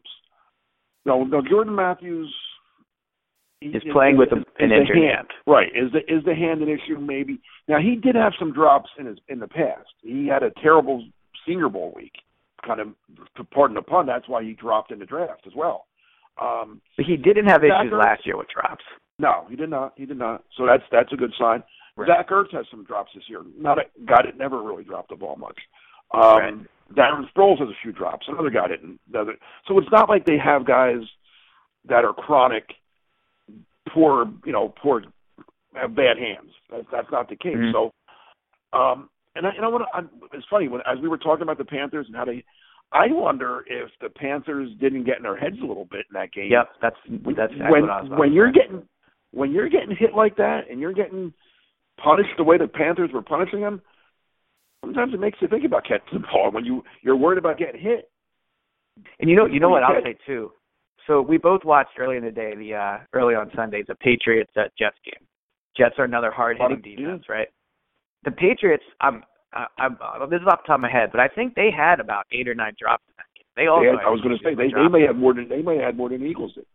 no, 1.04 1.24
no, 1.24 1.42
Jordan 1.42 1.74
Matthews. 1.74 2.34
Is 3.60 3.82
playing 3.92 4.18
with 4.18 4.30
a- 4.30 4.44
an 4.62 4.72
injured 4.72 4.98
hand. 4.98 5.14
hand. 5.16 5.28
Right. 5.46 5.68
Is 5.74 5.90
the 5.92 6.00
is 6.12 6.22
the 6.24 6.34
hand 6.34 6.60
an 6.60 6.68
issue? 6.68 6.98
Maybe. 6.98 7.40
Now 7.66 7.78
he 7.78 7.96
did 7.96 8.14
have 8.14 8.34
some 8.38 8.52
drops 8.52 8.90
in 8.98 9.06
his 9.06 9.18
in 9.28 9.38
the 9.38 9.48
past. 9.48 9.88
He 10.02 10.26
had 10.26 10.42
a 10.42 10.50
terrible 10.50 11.02
Senior 11.46 11.70
Bowl 11.70 11.92
week. 11.96 12.12
Kind 12.66 12.80
of, 12.80 12.88
to 13.36 13.44
pardon 13.44 13.74
the 13.74 13.82
pun, 13.82 14.04
that's 14.06 14.28
why 14.28 14.42
he 14.42 14.52
dropped 14.52 14.90
in 14.90 14.98
the 14.98 15.06
draft 15.06 15.46
as 15.46 15.54
well. 15.54 15.86
Um, 16.40 16.80
he 16.96 17.16
didn't 17.16 17.46
have 17.46 17.62
issues 17.64 17.92
Ertz- 17.92 17.98
last 17.98 18.26
year 18.26 18.36
with 18.36 18.48
drops. 18.48 18.84
no, 19.18 19.46
he 19.48 19.56
did 19.56 19.70
not. 19.70 19.92
He 19.96 20.04
did 20.06 20.18
not. 20.18 20.42
So 20.56 20.66
that's 20.66 20.82
that's 20.90 21.12
a 21.12 21.16
good 21.16 21.32
sign. 21.38 21.62
Right. 21.96 22.08
Zach 22.08 22.28
Ertz 22.30 22.52
has 22.52 22.66
some 22.70 22.84
drops 22.84 23.12
this 23.14 23.22
year. 23.28 23.42
Not 23.56 23.78
a 23.78 23.82
guy 24.04 24.22
that 24.24 24.36
never 24.36 24.60
really 24.62 24.82
dropped 24.84 25.10
the 25.10 25.16
ball 25.16 25.36
much. 25.36 25.58
Um, 26.12 26.20
Right. 26.22 26.54
Darren 26.94 27.24
Sproles 27.32 27.58
has 27.60 27.68
a 27.68 27.76
few 27.82 27.92
drops. 27.92 28.26
Another 28.28 28.50
guy 28.50 28.68
didn't. 28.68 29.00
the 29.10 29.20
other- 29.20 29.36
So 29.66 29.78
it's 29.78 29.90
not 29.90 30.08
like 30.08 30.26
they 30.26 30.36
have 30.38 30.64
guys 30.66 31.00
that 31.86 32.04
are 32.04 32.12
chronic, 32.12 32.74
poor, 33.88 34.26
you 34.44 34.52
know, 34.52 34.68
poor, 34.82 35.02
have 35.74 35.94
bad 35.94 36.18
hands. 36.18 36.50
That's 36.70 36.86
that's 36.90 37.10
not 37.10 37.28
the 37.28 37.36
case. 37.36 37.56
Mhm. 37.56 37.72
So, 37.72 37.92
um, 38.78 39.08
and 39.36 39.46
I, 39.46 39.50
and 39.50 39.64
I 39.64 39.68
want 39.68 39.84
to. 39.92 40.36
It's 40.36 40.46
funny 40.48 40.68
when 40.68 40.80
as 40.86 40.98
we 41.00 41.08
were 41.08 41.18
talking 41.18 41.42
about 41.42 41.58
the 41.58 41.64
Panthers 41.64 42.06
and 42.06 42.16
how 42.16 42.24
they. 42.24 42.44
I 42.94 43.06
wonder 43.08 43.64
if 43.66 43.90
the 44.00 44.08
Panthers 44.08 44.70
didn't 44.80 45.04
get 45.04 45.16
in 45.16 45.24
their 45.24 45.36
heads 45.36 45.56
a 45.62 45.66
little 45.66 45.86
bit 45.90 46.06
in 46.10 46.14
that 46.14 46.32
game 46.32 46.50
Yep, 46.50 46.68
that's 46.80 46.96
that's 47.36 47.52
exactly 47.52 47.70
when, 47.70 47.82
what 47.82 47.90
I 47.90 48.00
was 48.00 48.06
about 48.06 48.18
when 48.18 48.32
you're 48.32 48.52
getting 48.52 48.82
when 49.32 49.52
you're 49.52 49.68
getting 49.68 49.94
hit 49.96 50.14
like 50.14 50.36
that 50.36 50.70
and 50.70 50.80
you're 50.80 50.92
getting 50.92 51.32
punished 52.02 52.30
the 52.36 52.44
way 52.44 52.56
the 52.56 52.68
Panthers 52.68 53.10
were 53.12 53.22
punishing 53.22 53.60
them, 53.60 53.82
sometimes 54.84 55.12
it 55.12 55.20
makes 55.20 55.38
you 55.40 55.48
think 55.48 55.64
about 55.64 55.82
catching 55.82 56.20
the 56.20 56.26
ball 56.32 56.50
when 56.52 56.64
you 56.64 56.82
you're 57.02 57.16
worried 57.16 57.38
about 57.38 57.58
getting 57.58 57.80
hit. 57.80 58.10
And 59.18 59.28
you 59.28 59.36
know, 59.36 59.46
you 59.46 59.58
know 59.58 59.70
what 59.70 59.82
I'll 59.82 60.02
say 60.02 60.16
too. 60.26 60.52
So 61.06 61.20
we 61.20 61.36
both 61.36 61.64
watched 61.64 61.98
early 61.98 62.16
in 62.16 62.24
the 62.24 62.30
day, 62.30 62.54
the 62.56 62.74
uh 62.74 62.98
early 63.12 63.34
on 63.34 63.50
Sunday, 63.56 63.82
the 63.86 63.96
Patriots 63.96 64.52
at 64.56 64.76
Jets 64.78 64.96
game. 65.04 65.26
Jets 65.76 65.96
are 65.98 66.04
another 66.04 66.30
hard 66.30 66.58
hitting 66.58 66.96
defense, 66.96 67.24
right? 67.28 67.48
The 68.24 68.30
Patriots, 68.30 68.84
I'm, 69.00 69.22
I- 69.54 69.66
I'm, 69.78 69.96
uh, 70.00 70.26
this 70.26 70.40
is 70.40 70.46
off 70.46 70.62
the 70.62 70.66
top 70.68 70.76
of 70.76 70.80
my 70.82 70.90
head, 70.90 71.10
but 71.12 71.20
I 71.20 71.28
think 71.28 71.54
they 71.54 71.70
had 71.70 72.00
about 72.00 72.26
eight 72.32 72.48
or 72.48 72.54
nine 72.54 72.74
drops 72.78 73.04
in 73.08 73.14
that 73.18 73.26
game. 73.34 73.46
They 73.56 73.66
also, 73.66 73.84
They 73.84 73.96
had- 73.96 74.04
I 74.06 74.10
was 74.10 74.20
going 74.20 74.36
to 74.36 74.42
say 74.42 74.54
they 74.54 74.68
they 74.68 74.88
may 74.88 75.02
have 75.06 75.16
more 75.16 75.32
than 75.34 75.48
they 75.48 75.62
may 75.62 75.76
have 75.76 75.94
had 75.94 75.96
more 75.96 76.08
than 76.08 76.20
the 76.20 76.26
Eagles 76.26 76.54
did. 76.54 76.66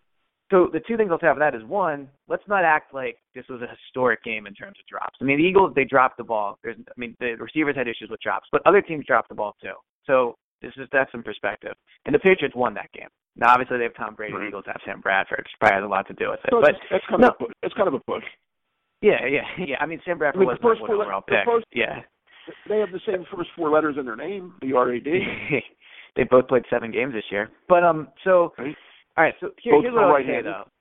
So 0.52 0.66
the 0.74 0.80
two 0.80 0.98
things 0.98 1.12
I'll 1.12 1.20
say 1.20 1.30
for 1.32 1.38
that 1.40 1.54
is 1.54 1.64
one, 1.66 2.10
let's 2.28 2.48
not 2.48 2.64
act 2.66 2.92
like 2.94 3.20
this 3.36 3.46
was 3.50 3.62
a 3.62 3.68
historic 3.68 4.24
game 4.24 4.48
in 4.48 4.56
terms 4.56 4.78
of 4.80 4.86
drops. 4.88 5.16
I 5.22 5.24
mean, 5.24 5.38
the 5.38 5.44
Eagles 5.46 5.74
they 5.76 5.86
dropped 5.86 6.18
the 6.18 6.24
ball. 6.24 6.58
There's, 6.64 6.78
I 6.80 6.94
mean, 6.98 7.16
the 7.20 7.36
receivers 7.38 7.76
had 7.76 7.88
issues 7.88 8.10
with 8.10 8.20
drops, 8.22 8.48
but 8.52 8.62
other 8.66 8.82
teams 8.82 9.06
dropped 9.06 9.30
the 9.30 9.36
ball 9.36 9.56
too. 9.62 9.74
So 10.08 10.36
this 10.62 10.74
is 10.78 10.88
that's 10.92 11.12
some 11.12 11.22
perspective. 11.22 11.76
And 12.06 12.16
the 12.16 12.20
Patriots 12.20 12.56
won 12.56 12.74
that 12.74 12.92
game. 12.94 13.10
Now, 13.36 13.52
obviously, 13.54 13.78
they 13.78 13.84
have 13.84 13.94
Tom 13.96 14.16
Brady. 14.16 14.34
Right. 14.34 14.42
The 14.42 14.48
Eagles 14.48 14.64
have 14.68 14.82
Sam 14.86 15.02
Bradford, 15.02 15.40
which 15.46 15.54
probably 15.60 15.76
has 15.76 15.84
a 15.84 15.88
lot 15.88 16.08
to 16.08 16.14
do 16.14 16.32
with 16.32 16.40
it. 16.44 16.50
So 16.50 16.62
but 16.62 16.72
it's, 16.72 16.80
it's 16.92 17.06
kind 17.08 17.22
no. 17.22 17.28
of 17.30 17.36
a 17.40 17.46
push. 17.46 17.54
it's 17.62 17.76
kind 17.76 17.88
of 17.88 17.94
a 17.94 18.00
push. 18.00 18.24
yeah, 19.02 19.26
yeah, 19.30 19.46
yeah. 19.66 19.76
I 19.80 19.86
mean, 19.86 20.02
Sam 20.04 20.18
Bradford 20.18 20.40
I 20.40 20.42
mean, 20.42 20.48
was 20.50 20.58
the 20.58 20.68
first 20.68 20.80
four- 20.80 20.96
overall 20.96 21.24
the 21.28 21.38
first- 21.46 21.68
yeah. 21.72 22.02
They 22.68 22.80
have 22.80 22.92
the 22.92 23.00
same 23.06 23.26
first 23.36 23.50
four 23.56 23.70
letters 23.70 23.96
in 24.00 24.06
their 24.06 24.16
name, 24.16 24.54
B 24.62 24.74
R 24.74 24.92
A 24.94 25.00
D. 25.00 25.20
they 26.16 26.24
both 26.24 26.48
played 26.48 26.64
seven 26.70 26.92
games 26.92 27.14
this 27.14 27.24
year. 27.32 27.50
But 27.68 27.84
um, 27.84 28.10
so 28.24 28.54
Right. 28.58 28.76
all 29.18 29.24
right. 29.24 29.34
So 29.40 29.52
here, 29.62 29.80
here's 29.82 29.94
what 29.94 30.04
I 30.04 30.12
would 30.12 30.26
say 30.26 30.42
though. 30.44 30.64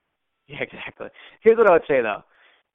Yeah, 0.51 0.63
exactly. 0.63 1.09
Here's 1.43 1.59
what 1.59 1.69
I 1.69 1.73
would 1.75 1.83
say 1.87 2.01
though. 2.01 2.23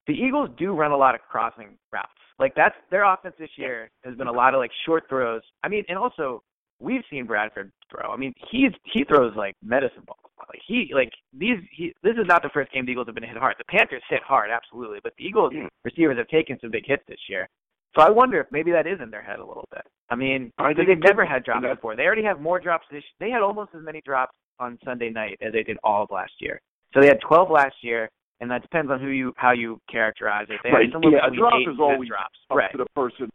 The 0.05 0.13
Eagles 0.13 0.49
do 0.59 0.75
run 0.75 0.91
a 0.91 0.97
lot 0.97 1.15
of 1.15 1.21
crossing 1.21 1.69
routes. 1.91 2.07
Like 2.37 2.53
that's 2.55 2.75
their 2.91 3.03
offense 3.03 3.33
this 3.39 3.49
year 3.55 3.89
has 4.03 4.15
been 4.15 4.27
a 4.27 4.31
lot 4.31 4.53
of 4.53 4.59
like 4.59 4.69
short 4.85 5.05
throws. 5.09 5.41
I 5.63 5.69
mean, 5.69 5.83
and 5.89 5.97
also 5.97 6.43
we've 6.79 7.01
seen 7.09 7.25
Bradford 7.25 7.71
throw. 7.89 8.11
I 8.11 8.17
mean, 8.17 8.31
he's 8.51 8.71
he 8.83 9.03
throws 9.05 9.33
like 9.35 9.55
medicine 9.63 10.03
balls. 10.05 10.19
Like 10.49 10.59
he 10.67 10.91
like 10.93 11.09
these 11.35 11.57
he 11.71 11.93
this 12.03 12.13
is 12.13 12.27
not 12.27 12.43
the 12.43 12.49
first 12.53 12.71
game 12.71 12.85
the 12.85 12.91
Eagles 12.91 13.07
have 13.07 13.15
been 13.15 13.23
hit 13.23 13.37
hard. 13.37 13.55
The 13.57 13.63
Panthers 13.65 14.03
hit 14.07 14.21
hard, 14.21 14.51
absolutely, 14.51 14.99
but 15.03 15.13
the 15.17 15.25
Eagles 15.25 15.53
receivers 15.83 16.17
have 16.19 16.27
taken 16.27 16.59
some 16.61 16.69
big 16.69 16.85
hits 16.85 17.03
this 17.07 17.19
year. 17.27 17.49
So 17.95 18.01
I 18.01 18.09
wonder 18.09 18.39
if 18.41 18.47
maybe 18.51 18.71
that 18.71 18.87
is 18.87 18.99
in 19.01 19.11
their 19.11 19.21
head 19.21 19.39
a 19.39 19.45
little 19.45 19.67
bit. 19.71 19.83
I 20.09 20.15
mean, 20.15 20.51
I 20.57 20.73
think 20.73 20.87
they've 20.87 20.97
never 20.99 21.25
had 21.25 21.43
drops 21.43 21.61
before. 21.75 21.95
They 21.95 22.03
already 22.03 22.23
have 22.23 22.39
more 22.41 22.59
drops 22.59 22.85
this. 22.91 23.03
They 23.19 23.29
had 23.29 23.41
almost 23.41 23.71
as 23.75 23.83
many 23.83 24.01
drops 24.05 24.33
on 24.59 24.77
Sunday 24.83 25.09
night 25.09 25.37
as 25.41 25.53
they 25.53 25.63
did 25.63 25.77
all 25.83 26.03
of 26.03 26.11
last 26.11 26.33
year. 26.39 26.59
So 26.93 27.01
they 27.01 27.07
had 27.07 27.19
12 27.21 27.49
last 27.49 27.75
year, 27.81 28.09
and 28.39 28.49
that 28.51 28.61
depends 28.61 28.91
on 28.91 28.99
who 28.99 29.07
you 29.07 29.33
how 29.37 29.51
you 29.53 29.79
characterize 29.91 30.47
it. 30.49 30.59
They 30.63 30.71
Right, 30.71 30.89
yeah, 30.91 31.27
a 31.27 31.31
drop 31.35 31.53
is 31.61 31.67
and 31.67 31.77
10 31.77 31.81
always 31.81 32.09
drops. 32.09 32.37
up 32.51 32.57
right. 32.57 32.71
to 32.71 32.77
the 32.77 32.85
person 32.95 33.29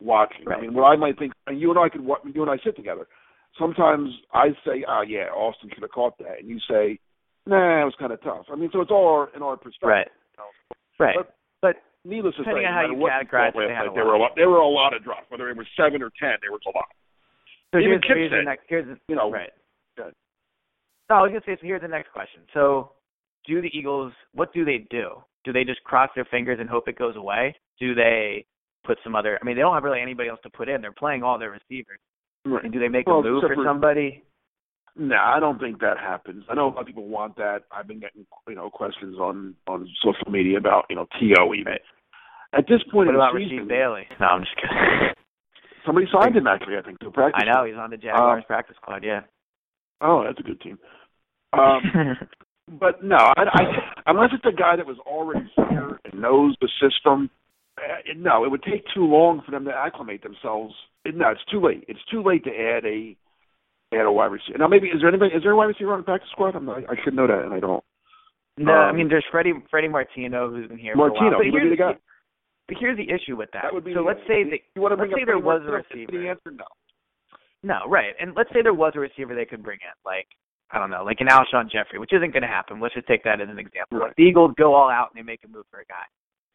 watching. 0.00 0.44
Right. 0.44 0.58
I 0.58 0.62
mean, 0.62 0.74
what 0.74 0.84
I 0.84 0.96
might 0.96 1.18
think, 1.18 1.32
and 1.46 1.60
you 1.60 1.70
and 1.70 1.78
I 1.78 1.88
could, 1.88 2.00
wa- 2.04 2.18
you 2.24 2.42
and 2.42 2.50
I 2.50 2.58
sit 2.64 2.76
together. 2.76 3.06
Sometimes 3.58 4.08
I 4.32 4.48
say, 4.64 4.84
"Ah, 4.86 5.02
yeah, 5.02 5.28
Austin 5.34 5.70
should 5.72 5.82
have 5.82 5.90
caught 5.90 6.16
that," 6.18 6.38
and 6.40 6.48
you 6.48 6.58
say, 6.68 6.98
"Nah, 7.46 7.82
it 7.82 7.84
was 7.84 7.94
kind 7.98 8.12
of 8.12 8.20
tough." 8.22 8.46
I 8.52 8.56
mean, 8.56 8.70
so 8.72 8.80
it's 8.80 8.90
all 8.90 9.26
in 9.34 9.42
our 9.42 9.56
perspective. 9.56 9.88
Right. 9.88 10.08
Right. 10.98 11.16
But- 11.16 11.34
But 11.60 11.76
Needless 12.04 12.34
to 12.34 12.42
Depending 12.42 12.64
say, 12.64 12.66
on 12.66 12.74
how 12.74 12.82
no 12.82 12.88
matter 12.88 12.94
you 12.94 12.98
what 12.98 13.12
categorize 13.12 13.52
saw 13.54 13.60
it, 13.60 13.62
last 13.62 13.68
they 13.68 13.74
had 13.74 13.86
there 13.94 14.04
were 14.06 14.14
a 14.14 14.18
lot. 14.18 14.32
There 14.34 14.50
were 14.50 14.58
a 14.58 14.68
lot 14.68 14.94
of 14.94 15.04
drops. 15.04 15.30
Whether 15.30 15.50
it 15.50 15.56
was 15.56 15.66
seven 15.76 16.02
or 16.02 16.10
ten, 16.18 16.34
there 16.42 16.50
was 16.50 16.60
a 16.66 16.74
lot. 16.74 16.90
so 17.70 17.78
Even 17.78 17.90
here's, 17.90 18.02
Chip 18.02 18.16
here's 18.16 18.30
the 18.30 18.36
said, 18.38 18.44
next 18.44 18.64
here's 18.68 18.86
the, 18.86 18.96
You 19.06 19.14
know, 19.16 19.30
right. 19.30 19.50
Good. 19.96 20.12
No, 21.08 21.16
I 21.16 21.22
was 21.22 21.28
gonna 21.30 21.46
say 21.46 21.54
so. 21.60 21.66
Here's 21.66 21.82
the 21.82 21.88
next 21.88 22.10
question. 22.12 22.42
So, 22.54 22.92
do 23.46 23.62
the 23.62 23.70
Eagles? 23.76 24.12
What 24.34 24.52
do 24.52 24.64
they 24.64 24.86
do? 24.90 25.22
Do 25.44 25.52
they 25.52 25.62
just 25.64 25.82
cross 25.84 26.10
their 26.14 26.24
fingers 26.26 26.58
and 26.60 26.68
hope 26.68 26.88
it 26.88 26.98
goes 26.98 27.14
away? 27.16 27.54
Do 27.78 27.94
they 27.94 28.44
put 28.84 28.98
some 29.04 29.14
other? 29.14 29.38
I 29.40 29.44
mean, 29.44 29.54
they 29.54 29.62
don't 29.62 29.74
have 29.74 29.84
really 29.84 30.00
anybody 30.00 30.28
else 30.28 30.40
to 30.42 30.50
put 30.50 30.68
in. 30.68 30.80
They're 30.80 30.92
playing 30.92 31.22
all 31.22 31.38
their 31.38 31.50
receivers. 31.50 31.98
Right. 32.44 32.64
And 32.64 32.72
do 32.72 32.80
they 32.80 32.88
make 32.88 33.06
Well, 33.06 33.18
a 33.18 33.22
move 33.22 33.44
except 33.44 33.54
for 33.54 33.62
for- 33.62 33.68
somebody? 33.68 34.24
No, 34.96 35.16
I 35.16 35.40
don't 35.40 35.58
think 35.58 35.80
that 35.80 35.98
happens. 35.98 36.44
I 36.50 36.54
know 36.54 36.66
a 36.66 36.68
lot 36.68 36.80
of 36.80 36.86
people 36.86 37.08
want 37.08 37.36
that. 37.36 37.60
I've 37.72 37.88
been 37.88 38.00
getting 38.00 38.26
you 38.48 38.54
know 38.54 38.68
questions 38.70 39.16
on 39.18 39.54
on 39.66 39.88
social 40.04 40.30
media 40.30 40.58
about 40.58 40.84
you 40.90 40.96
know 40.96 41.06
To 41.18 41.54
even. 41.54 41.74
At 42.54 42.66
this 42.68 42.80
point 42.92 43.06
What 43.06 43.14
about 43.14 43.32
season, 43.34 43.64
Rasheed 43.64 43.68
Bailey? 43.68 44.02
No, 44.20 44.26
I'm 44.26 44.42
just 44.42 44.54
kidding. 44.56 45.14
somebody 45.86 46.06
signed 46.12 46.36
him 46.36 46.46
actually. 46.46 46.76
I 46.76 46.82
think 46.82 46.98
to 47.00 47.10
practice. 47.10 47.42
I 47.42 47.50
know 47.50 47.64
he's 47.64 47.76
on 47.76 47.90
the 47.90 47.96
Jaguars 47.96 48.42
Um, 48.42 48.46
practice 48.46 48.76
squad. 48.76 49.02
Yeah. 49.04 49.20
Oh, 50.00 50.24
that's 50.24 50.38
a 50.38 50.42
good 50.42 50.60
team. 50.60 50.78
Um, 51.52 51.80
but 52.80 53.02
no, 53.04 53.16
I, 53.16 53.44
I, 53.52 53.62
unless 54.06 54.30
it's 54.32 54.44
a 54.44 54.56
guy 54.56 54.76
that 54.76 54.86
was 54.86 54.98
already 55.06 55.50
here 55.70 56.00
and 56.04 56.20
knows 56.20 56.56
the 56.60 56.68
system, 56.80 57.30
uh, 57.78 58.12
no, 58.16 58.44
it 58.44 58.50
would 58.50 58.62
take 58.62 58.84
too 58.94 59.04
long 59.04 59.42
for 59.44 59.52
them 59.52 59.64
to 59.64 59.72
acclimate 59.72 60.22
themselves. 60.22 60.74
No, 61.06 61.30
it's 61.30 61.44
too 61.50 61.60
late. 61.60 61.84
It's 61.88 62.04
too 62.10 62.22
late 62.22 62.44
to 62.44 62.50
add 62.50 62.84
a 62.84 63.16
add 63.98 64.06
a 64.06 64.12
wide 64.12 64.32
receiver. 64.32 64.58
Now, 64.58 64.68
maybe 64.68 64.88
is 64.88 65.00
there 65.00 65.08
anybody? 65.08 65.34
Is 65.34 65.42
there 65.42 65.52
a 65.52 65.56
wide 65.56 65.66
receiver 65.66 65.92
on 65.92 66.00
the 66.00 66.04
practice 66.04 66.30
squad? 66.32 66.54
I'm 66.56 66.64
not, 66.66 66.78
I 66.88 66.94
should 67.04 67.14
know 67.14 67.26
that, 67.26 67.44
and 67.44 67.52
I 67.54 67.60
don't. 67.60 67.82
no, 68.58 68.72
I 68.72 68.90
Um, 68.90 68.96
mean 68.96 69.08
there's 69.08 69.24
Freddie 69.30 69.54
Freddie 69.70 69.88
Martino 69.88 70.50
who's 70.50 70.68
been 70.68 70.78
here 70.78 70.94
Martino, 70.96 71.18
for 71.18 71.26
a 71.26 71.30
while. 71.30 71.38
But 71.38 71.44
he 71.46 71.50
would 71.50 71.58
be 71.62 71.68
here's, 71.68 71.72
the 71.78 71.82
guy. 71.82 71.98
but 72.68 72.76
here's 72.80 72.96
the 72.96 73.08
issue 73.10 73.36
with 73.36 73.50
that. 73.52 73.62
That 73.64 73.74
would 73.74 73.84
be. 73.84 73.94
so 73.94 74.00
let's 74.02 74.20
say 74.28 74.44
that 74.44 74.60
you 74.74 74.82
want 74.82 74.92
to 74.92 75.00
let's 75.00 75.10
bring 75.10 75.18
say 75.18 75.22
up 75.22 75.26
there 75.26 75.38
was 75.38 75.62
a 75.66 75.72
receiver. 75.72 76.12
The 76.12 76.28
answer, 76.28 76.50
no. 76.50 76.64
No, 77.62 77.78
right. 77.88 78.14
And 78.20 78.34
let's 78.36 78.50
say 78.52 78.62
there 78.62 78.74
was 78.74 78.92
a 78.96 79.00
receiver 79.00 79.34
they 79.34 79.44
could 79.44 79.62
bring 79.62 79.78
in, 79.82 79.94
like 80.04 80.26
I 80.72 80.78
don't 80.78 80.90
know, 80.90 81.04
like 81.04 81.20
an 81.20 81.28
Alshon 81.28 81.70
Jeffery, 81.70 81.98
which 81.98 82.12
isn't 82.12 82.32
going 82.32 82.42
to 82.42 82.48
happen. 82.48 82.80
Let's 82.80 82.94
just 82.94 83.06
take 83.06 83.22
that 83.24 83.40
as 83.40 83.48
an 83.48 83.58
example. 83.58 83.98
Right. 83.98 84.12
The 84.16 84.22
Eagles 84.24 84.52
go 84.58 84.74
all 84.74 84.88
out 84.90 85.10
and 85.14 85.18
they 85.20 85.26
make 85.26 85.40
a 85.44 85.48
move 85.48 85.66
for 85.70 85.80
a 85.80 85.84
guy. 85.84 86.04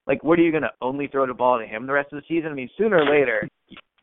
Like, 0.08 0.24
what 0.24 0.40
are 0.40 0.42
you 0.42 0.52
going 0.52 0.64
to 0.64 0.72
only 0.82 1.08
throw 1.08 1.28
the 1.28 1.34
ball 1.34 1.60
to 1.60 1.66
him 1.66 1.86
the 1.86 1.94
rest 1.94 2.12
of 2.14 2.20
the 2.22 2.26
season? 2.28 2.52
I 2.52 2.56
mean, 2.56 2.70
sooner 2.78 2.98
or 2.98 3.06
later, 3.06 3.48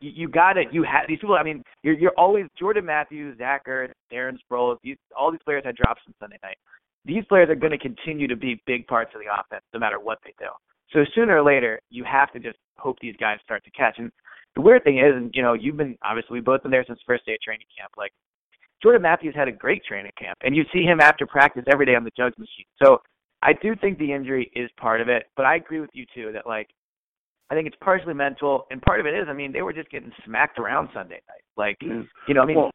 you, 0.04 0.12
you 0.14 0.28
got 0.28 0.56
it. 0.56 0.68
You 0.72 0.82
had 0.82 1.06
these 1.08 1.18
people. 1.18 1.34
I 1.34 1.42
mean, 1.42 1.62
you're 1.82 1.94
you're 1.94 2.18
always 2.18 2.46
Jordan 2.58 2.84
Matthews, 2.84 3.38
Zach 3.38 3.66
Ertz, 3.66 3.92
Darren 4.12 4.36
Sproles. 4.44 4.76
These 4.82 4.96
all 5.18 5.30
these 5.30 5.40
players 5.44 5.62
had 5.64 5.76
drops 5.76 6.02
on 6.06 6.14
Sunday 6.20 6.38
night. 6.42 6.56
These 7.04 7.24
players 7.28 7.48
are 7.50 7.54
going 7.54 7.72
to 7.72 7.78
continue 7.78 8.28
to 8.28 8.36
be 8.36 8.62
big 8.66 8.86
parts 8.86 9.12
of 9.14 9.20
the 9.20 9.26
offense, 9.32 9.64
no 9.72 9.80
matter 9.80 9.98
what 10.00 10.18
they 10.24 10.34
do. 10.38 10.46
So 10.92 11.04
sooner 11.14 11.36
or 11.36 11.44
later, 11.44 11.80
you 11.90 12.04
have 12.04 12.32
to 12.32 12.38
just 12.38 12.58
hope 12.78 12.96
these 13.00 13.16
guys 13.18 13.38
start 13.42 13.64
to 13.64 13.70
catch. 13.70 13.96
And 13.98 14.10
the 14.54 14.62
weird 14.62 14.84
thing 14.84 14.98
is, 14.98 15.14
and 15.14 15.30
you 15.34 15.42
know, 15.42 15.54
you've 15.54 15.76
been 15.76 15.96
obviously 16.02 16.34
we've 16.34 16.44
both 16.44 16.62
been 16.62 16.70
there 16.70 16.84
since 16.86 16.98
first 17.06 17.26
day 17.26 17.34
of 17.34 17.40
training 17.40 17.66
camp. 17.76 17.92
Like 17.96 18.12
Jordan 18.82 19.02
Matthews 19.02 19.34
had 19.34 19.48
a 19.48 19.52
great 19.52 19.84
training 19.84 20.12
camp, 20.18 20.38
and 20.42 20.54
you 20.54 20.64
see 20.72 20.82
him 20.82 21.00
after 21.00 21.26
practice 21.26 21.64
every 21.72 21.86
day 21.86 21.94
on 21.94 22.04
the 22.04 22.12
jugs 22.16 22.38
machine. 22.38 22.66
So 22.82 22.98
I 23.42 23.52
do 23.52 23.74
think 23.76 23.98
the 23.98 24.12
injury 24.12 24.50
is 24.54 24.70
part 24.78 25.00
of 25.00 25.08
it, 25.08 25.24
but 25.36 25.46
I 25.46 25.56
agree 25.56 25.80
with 25.80 25.90
you 25.92 26.06
too 26.14 26.32
that 26.32 26.46
like 26.46 26.68
I 27.50 27.54
think 27.54 27.66
it's 27.66 27.76
partially 27.80 28.14
mental, 28.14 28.66
and 28.70 28.80
part 28.80 29.00
of 29.00 29.06
it 29.06 29.14
is, 29.14 29.26
I 29.28 29.32
mean, 29.32 29.52
they 29.52 29.62
were 29.62 29.72
just 29.72 29.90
getting 29.90 30.12
smacked 30.24 30.58
around 30.58 30.88
Sunday 30.94 31.20
night. 31.28 31.44
Like, 31.56 31.76
you 32.26 32.34
know, 32.34 32.42
I 32.42 32.46
mean, 32.46 32.56
Well, 32.56 32.70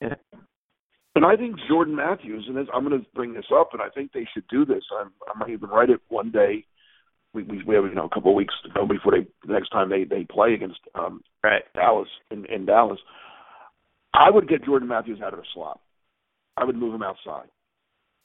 yeah. 0.00 0.14
And 1.14 1.26
I 1.26 1.34
think 1.34 1.56
Jordan 1.68 1.96
Matthews, 1.96 2.44
and 2.46 2.56
this, 2.56 2.68
I'm 2.72 2.88
going 2.88 3.00
to 3.00 3.06
bring 3.12 3.34
this 3.34 3.46
up, 3.52 3.70
and 3.72 3.82
I 3.82 3.88
think 3.88 4.12
they 4.12 4.26
should 4.32 4.46
do 4.48 4.64
this. 4.64 4.84
I'm, 5.00 5.10
I 5.26 5.36
might 5.36 5.50
even 5.50 5.68
write 5.68 5.90
it 5.90 6.00
one 6.08 6.30
day. 6.30 6.64
We 7.34 7.42
we, 7.42 7.62
we 7.64 7.74
have 7.74 7.84
you 7.84 7.94
know 7.94 8.06
a 8.06 8.14
couple 8.14 8.30
of 8.30 8.36
weeks 8.36 8.54
to 8.62 8.70
go 8.70 8.86
before 8.86 9.12
they 9.12 9.26
the 9.44 9.52
next 9.52 9.70
time 9.70 9.90
they 9.90 10.04
they 10.04 10.24
play 10.30 10.54
against 10.54 10.78
um, 10.94 11.22
right. 11.42 11.62
Dallas 11.74 12.08
in, 12.30 12.46
in 12.46 12.66
Dallas. 12.66 13.00
I 14.14 14.30
would 14.30 14.48
get 14.48 14.64
Jordan 14.64 14.88
Matthews 14.88 15.20
out 15.20 15.34
of 15.34 15.40
the 15.40 15.46
slot. 15.52 15.80
I 16.56 16.64
would 16.64 16.76
move 16.76 16.94
him 16.94 17.02
outside. 17.02 17.48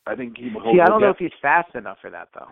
I 0.05 0.15
think 0.15 0.37
he 0.37 0.51
will. 0.53 0.61
See, 0.73 0.79
I 0.79 0.85
don't 0.85 1.01
know 1.01 1.09
if 1.09 1.17
he's 1.17 1.31
fast 1.41 1.73
enough 1.75 1.97
for 1.99 2.11
that 2.11 2.29
though. 2.33 2.49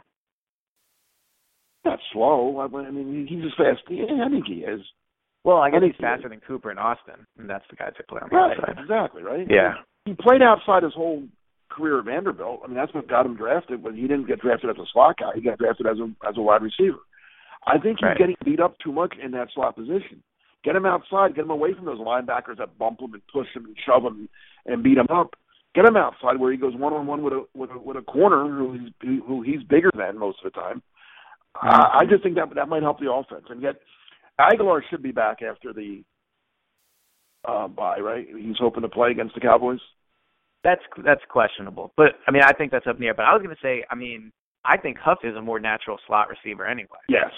Not 1.86 2.00
slow. 2.14 2.58
I 2.60 2.66
I 2.78 2.92
mean, 2.92 3.28
he's 3.28 3.44
as 3.46 3.54
fast. 3.58 3.82
Yeah, 3.90 4.26
I 4.26 4.30
think 4.30 4.46
he 4.48 4.62
is. 4.64 4.82
Well, 5.44 5.58
I 5.58 5.70
guess 5.72 5.80
think 5.82 5.94
he's 5.94 6.00
he 6.00 6.04
faster 6.04 6.30
than 6.30 6.40
Cooper 6.42 6.70
and 6.70 6.80
Austin, 6.80 7.26
and 7.40 7.50
that's 7.50 7.66
the 7.70 7.76
guys 7.76 7.94
that 7.98 8.08
play 8.08 8.20
on 8.22 8.30
the 8.30 8.36
Right, 8.36 8.58
outside. 8.60 8.78
exactly, 8.80 9.24
right. 9.24 9.48
Yeah. 9.50 9.74
he 10.06 10.14
played 10.14 10.42
outside 10.42 10.84
his 10.84 10.94
whole 10.94 11.24
career 11.70 12.00
at 12.00 12.06
Vanderbilt. 12.06 12.62
I 12.64 12.68
mean, 12.68 12.76
that's 12.76 12.94
what 12.94 13.08
got 13.08 13.26
him 13.26 13.36
drafted. 13.36 13.82
But 13.84 13.96
he 13.96 14.02
didn't 14.02 14.28
get 14.28 14.40
drafted 14.42 14.70
as 14.70 14.78
a 14.78 14.86
slot 14.94 15.18
guy. 15.20 15.32
He 15.36 15.42
got 15.42 15.58
drafted 15.58 15.88
as 15.88 15.98
a 16.00 16.12
as 16.28 16.38
a 16.38 16.42
wide 16.42 16.62
receiver. 16.62 17.00
I 17.66 17.78
think 17.78 18.00
he's 18.00 18.06
Right. 18.08 18.18
getting 18.18 18.36
beat 18.46 18.60
up 18.60 18.78
too 18.80 18.92
much 18.92 19.16
in 19.18 19.32
that 19.32 19.50
slot 19.54 19.76
position. 19.76 20.22
Get 20.64 20.76
him 20.76 20.86
outside. 20.86 21.34
Get 21.36 21.46
him 21.46 21.50
away 21.52 21.74
from 21.74 21.86
those 21.86 22.00
linebackers 22.00 22.58
that 22.58 22.78
bump 22.78 23.00
him 23.02 23.14
and 23.14 23.22
push 23.34 23.48
him 23.56 23.66
and 23.66 23.76
shove 23.86 24.04
him 24.04 24.30
and 24.68 24.84
beat 24.84 24.98
him 24.98 25.08
up. 25.10 25.34
Get 25.74 25.86
him 25.86 25.96
outside 25.98 26.38
where 26.40 26.52
he 26.52 26.58
goes 26.58 26.76
one 26.76 26.94
on 26.94 27.08
one 27.08 27.24
with 27.24 27.34
a 27.34 27.46
with 27.56 27.72
a 27.72 27.80
with 27.80 27.98
a 27.98 28.02
corner 28.02 28.48
who 28.48 28.74
he's 28.74 29.22
who 29.26 29.42
he's 29.42 29.64
bigger 29.64 29.90
than 29.96 30.20
most 30.20 30.38
of 30.44 30.52
the 30.54 30.60
time. 30.60 30.84
I 31.56 32.00
I 32.02 32.06
just 32.10 32.24
think 32.24 32.36
that 32.36 32.54
that 32.56 32.70
might 32.70 32.84
help 32.84 33.00
the 33.00 33.12
offense. 33.12 33.46
And 33.50 33.62
yet, 33.62 33.76
Agholor 34.40 34.82
should 34.90 35.04
be 35.04 35.12
back 35.12 35.42
after 35.42 35.74
the 35.74 36.04
uh, 37.48 37.68
bye, 37.68 38.00
right? 38.00 38.28
He's 38.38 38.58
hoping 38.60 38.84
to 38.84 38.90
play 38.90 39.12
against 39.12 39.34
the 39.36 39.42
Cowboys. 39.42 39.80
That's 40.64 40.82
that's 41.04 41.22
questionable, 41.30 41.92
but 41.98 42.14
I 42.28 42.32
mean, 42.32 42.44
I 42.44 42.54
think 42.54 42.72
that's 42.72 42.86
up 42.86 42.96
in 42.96 43.02
the 43.02 43.08
air. 43.08 43.16
But 43.16 43.26
I 43.26 43.34
was 43.34 43.42
going 43.42 43.56
to 43.56 43.62
say, 43.64 43.84
I 43.90 43.96
mean, 43.96 44.32
I 44.64 44.78
think 44.78 44.98
Huff 45.00 45.18
is 45.24 45.36
a 45.36 45.42
more 45.42 45.60
natural 45.60 45.98
slot 46.06 46.28
receiver 46.30 46.68
anyway. 46.68 47.00
Yes, 47.10 47.32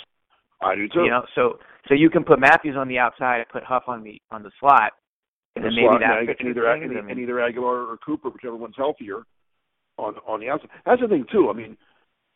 I 0.61 0.75
do 0.75 0.89
too. 0.89 1.03
You 1.05 1.09
know, 1.09 1.23
so 1.33 1.57
so 1.87 1.93
you 1.93 2.09
can 2.09 2.25
put 2.25 2.39
Matthews 2.39 2.75
on 2.77 2.89
the 2.89 2.99
outside 2.99 3.37
and 3.37 3.47
put 3.49 3.63
Huff 3.63 3.83
on 3.87 4.03
the 4.03 4.19
on 4.29 4.43
the 4.43 4.51
slot, 4.59 4.91
and 5.55 5.63
then 5.63 5.71
The 5.73 5.83
maybe 5.83 5.99
that 6.03 6.19
and 6.19 6.29
either, 6.49 6.73
things. 6.73 6.89
and, 6.89 6.97
I 6.97 7.01
mean, 7.01 7.11
and 7.11 7.19
either 7.19 7.35
Agholor 7.35 7.87
or 7.87 7.97
Cooper, 8.05 8.29
whichever 8.29 8.57
one's 8.57 8.75
healthier, 8.75 9.23
on 9.97 10.15
on 10.27 10.41
the 10.41 10.49
outside. 10.49 10.69
That's 10.85 10.99
the 11.01 11.07
thing 11.07 11.25
too. 11.31 11.49
I 11.49 11.53
mean, 11.53 11.77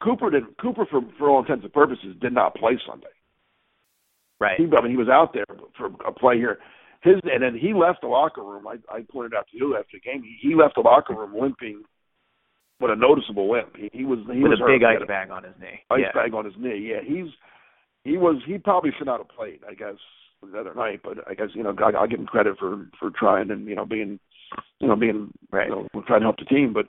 Cooper 0.04 0.30
did 0.30 0.44
Cooper 0.62 0.86
for 0.90 1.02
for 1.18 1.30
all 1.30 1.40
intents 1.40 1.64
and 1.64 1.74
purposes 1.74 2.16
did 2.22 2.34
not 2.34 2.56
play 2.56 2.80
Sunday. 2.88 3.08
right. 4.40 4.58
He, 4.60 4.66
I 4.66 4.82
mean, 4.82 4.92
he 4.92 4.98
was 4.98 5.10
out 5.10 5.34
there 5.34 5.46
for 5.78 5.88
a 6.06 6.12
play 6.12 6.38
here. 6.38 6.60
His 7.02 7.16
and 7.24 7.42
then 7.44 7.56
he 7.56 7.74
left 7.74 8.02
the 8.02 8.08
locker 8.08 8.44
room. 8.44 8.68
I 8.68 8.76
I 8.94 9.02
pointed 9.12 9.34
out 9.34 9.48
to 9.52 9.58
you 9.58 9.76
after 9.78 9.98
the 9.98 10.00
game. 10.00 10.24
He, 10.24 10.50
he 10.50 10.56
left 10.56 10.76
the 10.76 10.82
locker 10.82 11.14
room 11.14 11.34
limping, 11.40 11.84
with 12.80 12.92
a 12.92 12.96
noticeable 12.96 13.52
limp. 13.52 13.76
He, 13.76 13.90
he 13.94 14.04
was 14.06 14.20
he 14.32 14.42
With 14.42 14.52
was 14.52 14.62
a 14.62 14.68
big 14.68 14.84
ice 14.84 15.06
bag 15.08 15.30
on 15.32 15.44
his 15.44 15.54
knee. 15.60 15.80
ice 15.90 16.00
yeah. 16.02 16.12
bag 16.14 16.34
on 16.34 16.46
his 16.46 16.56
knee. 16.58 16.90
Yeah, 16.92 17.02
he's 17.06 17.32
he 18.04 18.18
was 18.18 18.42
he 18.46 18.58
probably 18.58 18.92
should 18.98 19.08
not 19.08 19.20
have 19.20 19.30
played. 19.30 19.60
I 19.70 19.74
guess 19.74 19.96
the 20.42 20.60
other 20.60 20.74
night, 20.76 21.02
but 21.04 21.18
I 21.28 21.34
guess 21.34 21.48
you 21.54 21.64
know 21.64 21.76
I, 21.80 21.90
I'll 21.98 22.08
give 22.08 22.20
him 22.20 22.26
credit 22.28 22.58
for 22.60 22.88
for 23.00 23.10
trying 23.12 23.50
and 23.52 23.68
you 23.68 23.76
know 23.76 23.86
being 23.86 24.20
you 24.80 24.88
know 24.88 24.96
being 24.96 25.32
Right. 25.52 25.70
you 25.70 25.76
know 25.94 26.02
trying 26.08 26.22
to 26.22 26.26
help 26.26 26.38
the 26.38 26.46
team. 26.46 26.74
But 26.74 26.88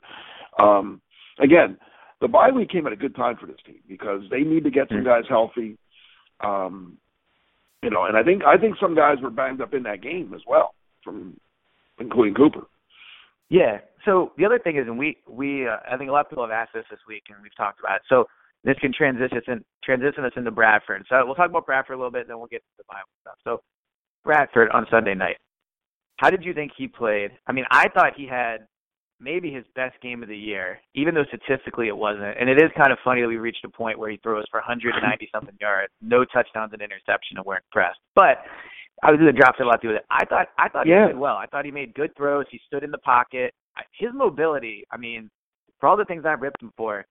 um 0.63 1.01
again, 1.39 1.77
the 2.21 2.27
bye 2.27 2.51
week 2.51 2.69
came 2.69 2.85
at 2.87 2.93
a 2.93 2.97
good 2.97 3.15
time 3.15 3.37
for 3.37 3.45
this 3.45 3.59
team 3.65 3.79
because 3.87 4.21
they 4.29 4.41
need 4.41 4.63
to 4.63 4.71
get 4.71 4.89
some 4.89 4.99
Mm. 4.99 5.05
guys 5.05 5.23
healthy. 5.29 5.77
Um, 6.41 6.97
you 7.81 7.89
know, 7.89 8.05
and 8.05 8.17
I 8.17 8.23
think 8.23 8.43
I 8.43 8.57
think 8.57 8.77
some 8.77 8.95
guys 8.95 9.21
were 9.21 9.29
banged 9.29 9.61
up 9.61 9.73
in 9.73 9.83
that 9.83 10.01
game 10.01 10.33
as 10.33 10.41
well, 10.45 10.75
from 11.03 11.39
including 11.99 12.33
Cooper. 12.33 12.65
Yeah. 13.49 13.79
So 14.05 14.31
the 14.37 14.45
other 14.45 14.59
thing 14.59 14.77
is, 14.77 14.87
and 14.87 14.97
we 14.97 15.17
we 15.27 15.67
uh, 15.67 15.77
I 15.89 15.97
think 15.97 16.09
a 16.09 16.13
lot 16.13 16.25
of 16.25 16.29
people 16.29 16.43
have 16.43 16.51
asked 16.51 16.73
this 16.73 16.85
this 16.89 16.99
week, 17.07 17.23
and 17.29 17.37
we've 17.41 17.55
talked 17.55 17.79
about 17.79 17.97
it. 17.97 18.01
So 18.09 18.25
this 18.63 18.77
can 18.79 18.91
transition 18.93 19.37
us 19.37 19.43
in, 19.47 19.63
transition 19.83 20.25
us 20.25 20.33
into 20.35 20.51
Bradford. 20.51 21.05
So 21.09 21.25
we'll 21.25 21.35
talk 21.35 21.49
about 21.49 21.65
Bradford 21.65 21.95
a 21.95 21.97
little 21.97 22.11
bit, 22.11 22.21
and 22.21 22.29
then 22.29 22.37
we'll 22.37 22.47
get 22.47 22.61
to 22.61 22.77
the 22.77 22.83
Bible 22.89 23.09
stuff. 23.21 23.35
So 23.43 23.61
Bradford 24.23 24.69
on 24.71 24.85
Sunday 24.91 25.15
night. 25.15 25.37
How 26.17 26.29
did 26.29 26.43
you 26.43 26.53
think 26.53 26.73
he 26.77 26.87
played? 26.87 27.31
I 27.47 27.53
mean, 27.53 27.65
I 27.71 27.87
thought 27.87 28.13
he 28.17 28.27
had 28.27 28.67
maybe 29.19 29.51
his 29.51 29.65
best 29.75 29.99
game 30.01 30.23
of 30.23 30.29
the 30.29 30.37
year, 30.37 30.79
even 30.95 31.13
though 31.13 31.25
statistically 31.25 31.87
it 31.87 31.97
wasn't. 31.97 32.37
And 32.39 32.49
it 32.49 32.57
is 32.61 32.71
kind 32.77 32.91
of 32.91 32.97
funny 33.03 33.21
that 33.21 33.27
we 33.27 33.37
reached 33.37 33.63
a 33.65 33.69
point 33.69 33.99
where 33.99 34.09
he 34.09 34.17
throws 34.17 34.45
for 34.49 34.59
190 34.59 35.29
something 35.31 35.55
yards, 35.61 35.91
no 36.01 36.23
touchdowns 36.25 36.73
and 36.73 36.81
interception, 36.81 37.37
and 37.37 37.45
we're 37.45 37.57
impressed. 37.57 37.99
But 38.15 38.39
I 39.03 39.11
was 39.11 39.19
going 39.19 39.33
to 39.33 39.39
drop 39.39 39.59
a 39.59 39.63
lot 39.63 39.81
to 39.81 39.87
do 39.87 39.93
with 39.93 39.97
it. 39.97 40.05
I 40.09 40.25
thought 40.25 40.47
I 40.57 40.69
thought 40.69 40.87
Yeah. 40.87 41.03
he 41.07 41.13
did 41.13 41.17
well. 41.19 41.35
I 41.35 41.45
thought 41.47 41.65
he 41.65 41.71
made 41.71 41.93
good 41.93 42.15
throws. 42.15 42.45
He 42.51 42.59
stood 42.67 42.83
in 42.83 42.91
the 42.91 42.97
pocket. 42.99 43.53
His 43.97 44.09
mobility. 44.13 44.83
I 44.91 44.97
mean, 44.97 45.29
for 45.79 45.87
all 45.87 45.95
the 45.97 46.03
things 46.05 46.23
I 46.25 46.33
ripped 46.33 46.61
him 46.61 46.73
for, 46.75 47.05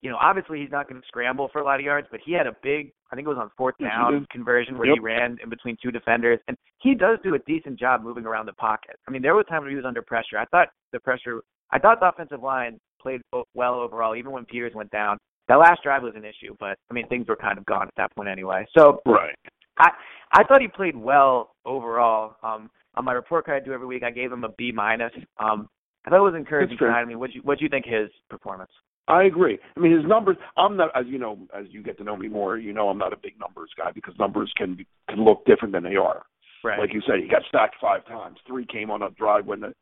you 0.00 0.08
know, 0.10 0.16
obviously 0.20 0.60
he's 0.60 0.70
not 0.70 0.88
going 0.88 1.00
to 1.00 1.06
scramble 1.06 1.48
for 1.52 1.60
a 1.60 1.64
lot 1.64 1.80
of 1.80 1.84
yards, 1.84 2.06
but 2.10 2.20
he 2.24 2.32
had 2.32 2.46
a 2.46 2.54
big, 2.62 2.92
I 3.12 3.14
think 3.14 3.26
it 3.26 3.28
was 3.28 3.38
on 3.38 3.50
fourth 3.58 3.74
down 3.78 4.12
did. 4.12 4.30
conversion 4.30 4.76
where 4.78 4.86
Yep. 4.88 4.94
he 4.96 5.00
ran 5.00 5.38
in 5.42 5.48
between 5.50 5.76
two 5.82 5.90
defenders, 5.90 6.38
and 6.48 6.56
he 6.78 6.94
does 6.94 7.18
do 7.22 7.34
a 7.34 7.38
decent 7.40 7.78
job 7.78 8.02
moving 8.02 8.24
around 8.26 8.46
the 8.46 8.52
pocket. 8.54 8.96
I 9.06 9.10
mean, 9.10 9.20
there 9.22 9.34
was 9.34 9.44
times 9.46 9.62
when 9.62 9.70
he 9.70 9.76
was 9.76 9.84
under 9.84 10.02
pressure. 10.02 10.38
I 10.38 10.44
thought 10.46 10.68
the 10.92 11.00
pressure, 11.00 11.40
I 11.70 11.78
thought 11.78 12.00
the 12.00 12.08
offensive 12.08 12.42
line 12.42 12.78
played 13.00 13.20
well 13.54 13.74
overall, 13.74 14.16
even 14.16 14.32
when 14.32 14.44
Peters 14.44 14.72
went 14.74 14.90
down. 14.90 15.18
That 15.48 15.56
last 15.56 15.82
drive 15.82 16.02
was 16.02 16.14
an 16.16 16.24
issue, 16.24 16.56
but 16.58 16.78
I 16.90 16.94
mean, 16.94 17.06
things 17.08 17.28
were 17.28 17.36
kind 17.36 17.58
of 17.58 17.66
gone 17.66 17.86
at 17.86 17.94
that 17.96 18.14
point 18.14 18.28
anyway. 18.28 18.66
So 18.76 19.02
Right. 19.06 19.34
I 19.78 19.90
I 20.32 20.44
thought 20.44 20.60
he 20.60 20.68
played 20.68 20.96
well 20.96 21.54
overall. 21.64 22.36
Um, 22.42 22.70
on 22.94 23.04
my 23.04 23.12
report 23.12 23.44
card 23.44 23.62
I 23.62 23.64
do 23.64 23.72
every 23.72 23.86
week, 23.86 24.02
I 24.02 24.10
gave 24.10 24.32
him 24.32 24.44
a 24.44 24.48
B 24.50 24.72
minus. 24.72 25.12
Um, 25.38 25.68
I 26.06 26.10
thought 26.10 26.18
it 26.18 26.22
was 26.22 26.34
encouraging 26.34 26.78
fair. 26.78 26.92
I 26.92 27.04
mean, 27.04 27.18
what 27.18 27.34
you 27.34 27.40
what 27.42 27.58
do 27.58 27.64
you 27.64 27.70
think 27.70 27.84
his 27.86 28.08
performance? 28.30 28.70
I 29.06 29.24
agree. 29.24 29.58
I 29.76 29.80
mean, 29.80 29.92
his 29.92 30.06
numbers. 30.06 30.36
I'm 30.56 30.76
not, 30.76 30.90
as 30.98 31.04
you 31.06 31.18
know, 31.18 31.38
as 31.54 31.66
you 31.70 31.82
get 31.82 31.98
to 31.98 32.04
know 32.04 32.16
me 32.16 32.28
more, 32.28 32.56
you 32.56 32.72
know, 32.72 32.88
I'm 32.88 32.98
not 32.98 33.12
a 33.12 33.16
big 33.16 33.38
numbers 33.38 33.70
guy 33.76 33.90
because 33.92 34.14
numbers 34.18 34.50
can 34.56 34.76
be, 34.76 34.86
can 35.10 35.22
look 35.22 35.44
different 35.44 35.74
than 35.74 35.82
they 35.82 35.96
are. 35.96 36.22
Right. 36.62 36.78
Like 36.78 36.94
you 36.94 37.02
said, 37.06 37.16
he 37.20 37.28
got 37.28 37.42
sacked 37.52 37.76
five 37.80 38.06
times. 38.06 38.38
Three 38.46 38.64
came 38.64 38.90
on 38.90 39.02
a 39.02 39.10
drive 39.10 39.44
when 39.44 39.60
the 39.60 39.74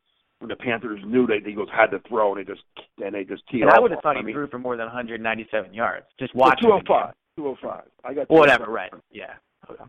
when 0.42 0.49
the 0.49 0.56
Panthers 0.56 1.00
knew 1.06 1.26
they 1.26 1.38
he 1.44 1.54
goes 1.54 1.68
had 1.72 1.87
to 1.92 2.00
throw 2.08 2.34
and 2.34 2.40
they 2.46 2.50
just 2.52 2.62
and 3.02 3.14
they 3.14 3.25
just 3.25 3.46
teed 3.49 3.62
and. 3.62 3.70
I 3.70 3.78
would 3.78 3.92
have 3.92 4.00
thought 4.02 4.16
I 4.16 4.20
he 4.20 4.26
mean, 4.26 4.34
threw 4.34 4.49
for 4.49 4.58
more 4.58 4.76
than 4.76 4.87
197 4.87 5.72
yards. 5.72 6.06
Just 6.18 6.34
watching. 6.34 6.68
the 6.68 6.80
205. 6.82 7.14
205. 7.37 7.82
I 8.04 8.14
got 8.14 8.26
oh 8.28 8.34
Whatever. 8.38 8.64
205. 8.66 8.68
Right. 8.92 9.02
Yeah. 9.12 9.34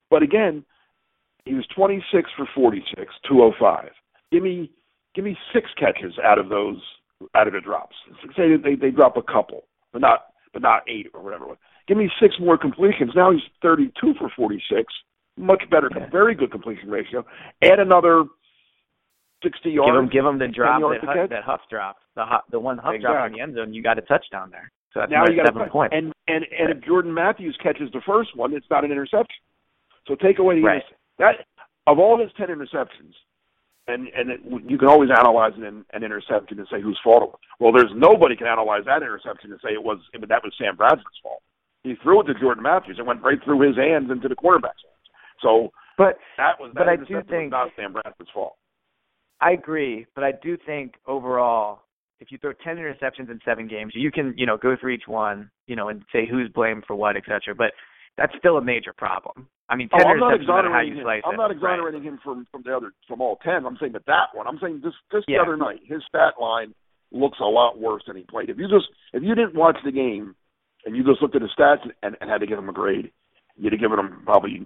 But 0.09 0.21
again, 0.23 0.63
he 1.45 1.55
was 1.55 1.65
26 1.75 2.29
for 2.37 2.47
46, 2.55 3.11
205. 3.27 3.89
Give 4.31 4.43
me 4.43 4.71
give 5.15 5.25
me 5.25 5.35
six 5.53 5.69
catches 5.77 6.13
out 6.23 6.37
of 6.39 6.49
those 6.49 6.77
out 7.35 7.47
of 7.47 7.53
the 7.53 7.61
drops. 7.61 7.95
Say 8.37 8.51
that 8.51 8.61
they 8.63 8.75
they 8.75 8.91
drop 8.91 9.17
a 9.17 9.23
couple, 9.23 9.63
but 9.91 10.01
not 10.01 10.25
but 10.53 10.61
not 10.61 10.83
eight 10.87 11.07
or 11.13 11.21
whatever. 11.23 11.45
Give 11.87 11.97
me 11.97 12.09
six 12.21 12.35
more 12.39 12.57
completions. 12.57 13.11
Now 13.15 13.31
he's 13.31 13.41
32 13.61 14.13
for 14.19 14.29
46. 14.35 14.93
Much 15.35 15.63
better, 15.71 15.89
Yeah. 15.93 16.07
very 16.11 16.35
good 16.35 16.51
completion 16.51 16.89
ratio. 16.91 17.25
Add 17.63 17.79
another 17.79 18.25
60 19.43 19.69
yards. 19.69 19.89
Give 19.91 19.95
him 19.99 20.09
give 20.09 20.25
him 20.25 20.39
the 20.39 20.47
drop 20.47 20.81
that 20.81 21.03
Huff, 21.03 21.29
that 21.29 21.43
Huff 21.43 21.61
dropped. 21.69 22.01
The 22.15 22.25
Huff, 22.25 22.43
the 22.51 22.59
one 22.59 22.77
Huff 22.77 22.95
dropped 23.01 23.27
in 23.27 23.33
the 23.33 23.41
end 23.41 23.55
zone. 23.55 23.73
You 23.73 23.83
got 23.83 23.97
a 23.97 24.01
touchdown 24.01 24.49
there. 24.51 24.71
So 24.93 24.99
that's 25.01 25.11
now 25.11 25.25
you 25.27 25.35
got 25.35 25.47
seven 25.53 25.69
points. 25.69 25.93
And 25.95 26.13
and 26.27 26.45
and 26.57 26.69
if 26.71 26.83
Jordan 26.83 27.13
Matthews 27.13 27.57
catches 27.61 27.91
the 27.91 28.01
first 28.05 28.35
one, 28.35 28.53
it's 28.53 28.65
not 28.69 28.85
an 28.85 28.91
interception. 28.91 29.41
So 30.07 30.15
take 30.15 30.39
away 30.39 30.55
the 30.55 30.63
Right. 30.63 30.83
that 31.19 31.45
of 31.87 31.99
all 31.99 32.17
his 32.19 32.31
ten 32.37 32.47
interceptions, 32.47 33.13
and 33.87 34.07
and 34.09 34.29
it, 34.31 34.39
you 34.69 34.77
can 34.77 34.87
always 34.87 35.09
analyze 35.09 35.53
an, 35.57 35.83
an 35.93 36.03
interception 36.03 36.59
and 36.59 36.67
say 36.71 36.81
whose 36.81 36.99
fault 37.03 37.23
it 37.23 37.29
was. 37.29 37.39
Well, 37.59 37.71
there's 37.73 37.91
nobody 37.95 38.35
can 38.35 38.47
analyze 38.47 38.83
that 38.85 39.01
interception 39.01 39.51
and 39.51 39.59
say 39.63 39.73
it 39.73 39.83
was 39.83 39.99
but 40.19 40.29
that 40.29 40.43
was 40.43 40.53
Sam 40.57 40.75
Bradford's 40.75 41.19
fault. 41.21 41.41
He 41.83 41.95
threw 42.01 42.21
it 42.21 42.25
to 42.25 42.33
Jordan 42.39 42.63
Matthews 42.63 42.97
and 42.97 43.07
went 43.07 43.21
right 43.23 43.43
through 43.43 43.59
his 43.67 43.75
hands 43.75 44.09
into 44.09 44.29
the 44.29 44.35
quarterback's 44.35 44.81
hands. 44.83 45.09
So 45.41 45.71
But 45.97 46.17
that 46.37 46.59
was 46.59 46.71
But 46.73 46.87
I 46.87 46.95
do 46.95 47.05
think- 47.05 47.51
was 47.51 47.51
not 47.51 47.71
Sam 47.75 47.91
Bradford's 47.93 48.31
fault. 48.31 48.55
I 49.43 49.51
agree, 49.51 50.05
but 50.15 50.23
I 50.23 50.31
do 50.41 50.57
think 50.65 50.93
overall, 51.07 51.81
if 52.19 52.31
you 52.31 52.37
throw 52.37 52.53
ten 52.63 52.77
interceptions 52.77 53.29
in 53.29 53.39
seven 53.43 53.67
games, 53.67 53.93
you 53.95 54.11
can 54.11 54.33
you 54.37 54.45
know 54.45 54.57
go 54.57 54.75
through 54.79 54.91
each 54.93 55.07
one, 55.07 55.49
you 55.67 55.75
know, 55.75 55.89
and 55.89 56.03
say 56.13 56.25
who's 56.29 56.49
blamed 56.49 56.83
for 56.87 56.95
what, 56.95 57.17
et 57.17 57.23
cetera. 57.25 57.53
But 57.55 57.73
that's 58.17 58.33
still 58.37 58.57
a 58.57 58.63
major 58.63 58.93
problem. 58.93 59.47
I 59.69 59.75
mean, 59.75 59.89
Oh, 59.93 59.97
ten 59.97 60.07
I'm 60.07 60.19
not 60.19 60.33
interceptions, 60.39 60.47
no 60.47 60.53
how 60.53 60.59
exonerating 60.59 60.95
you 60.97 61.01
him. 61.09 61.21
I'm 61.25 61.35
not 61.35 61.43
Right. 61.47 61.51
exonerating 61.51 62.03
him 62.03 62.19
from 62.23 62.45
from 62.51 62.61
the 62.63 62.75
other 62.75 62.91
from 63.07 63.21
all 63.21 63.37
ten. 63.43 63.65
I'm 63.65 63.77
saying 63.77 63.93
that 63.93 64.05
that 64.05 64.27
one. 64.33 64.47
I'm 64.47 64.59
saying 64.59 64.81
just 64.83 64.97
just 65.11 65.25
Yeah. 65.27 65.37
the 65.39 65.43
other 65.43 65.57
night, 65.57 65.81
his 65.85 66.01
stat 66.07 66.35
line 66.39 66.73
looks 67.11 67.39
a 67.39 67.45
lot 67.45 67.77
worse 67.79 68.03
than 68.07 68.15
he 68.15 68.23
played. 68.23 68.49
If 68.49 68.57
you 68.57 68.67
just 68.67 68.87
if 69.13 69.23
you 69.23 69.35
didn't 69.35 69.55
watch 69.55 69.77
the 69.83 69.91
game 69.91 70.35
and 70.85 70.95
you 70.95 71.03
just 71.03 71.21
looked 71.21 71.35
at 71.35 71.41
his 71.41 71.51
stats 71.57 71.83
and, 72.03 72.15
and 72.21 72.29
had 72.29 72.39
to 72.41 72.47
give 72.47 72.57
him 72.59 72.69
a 72.69 72.73
grade, 72.73 73.11
you'd 73.57 73.73
have 73.73 73.81
given 73.81 73.99
him 73.99 74.21
probably 74.25 74.65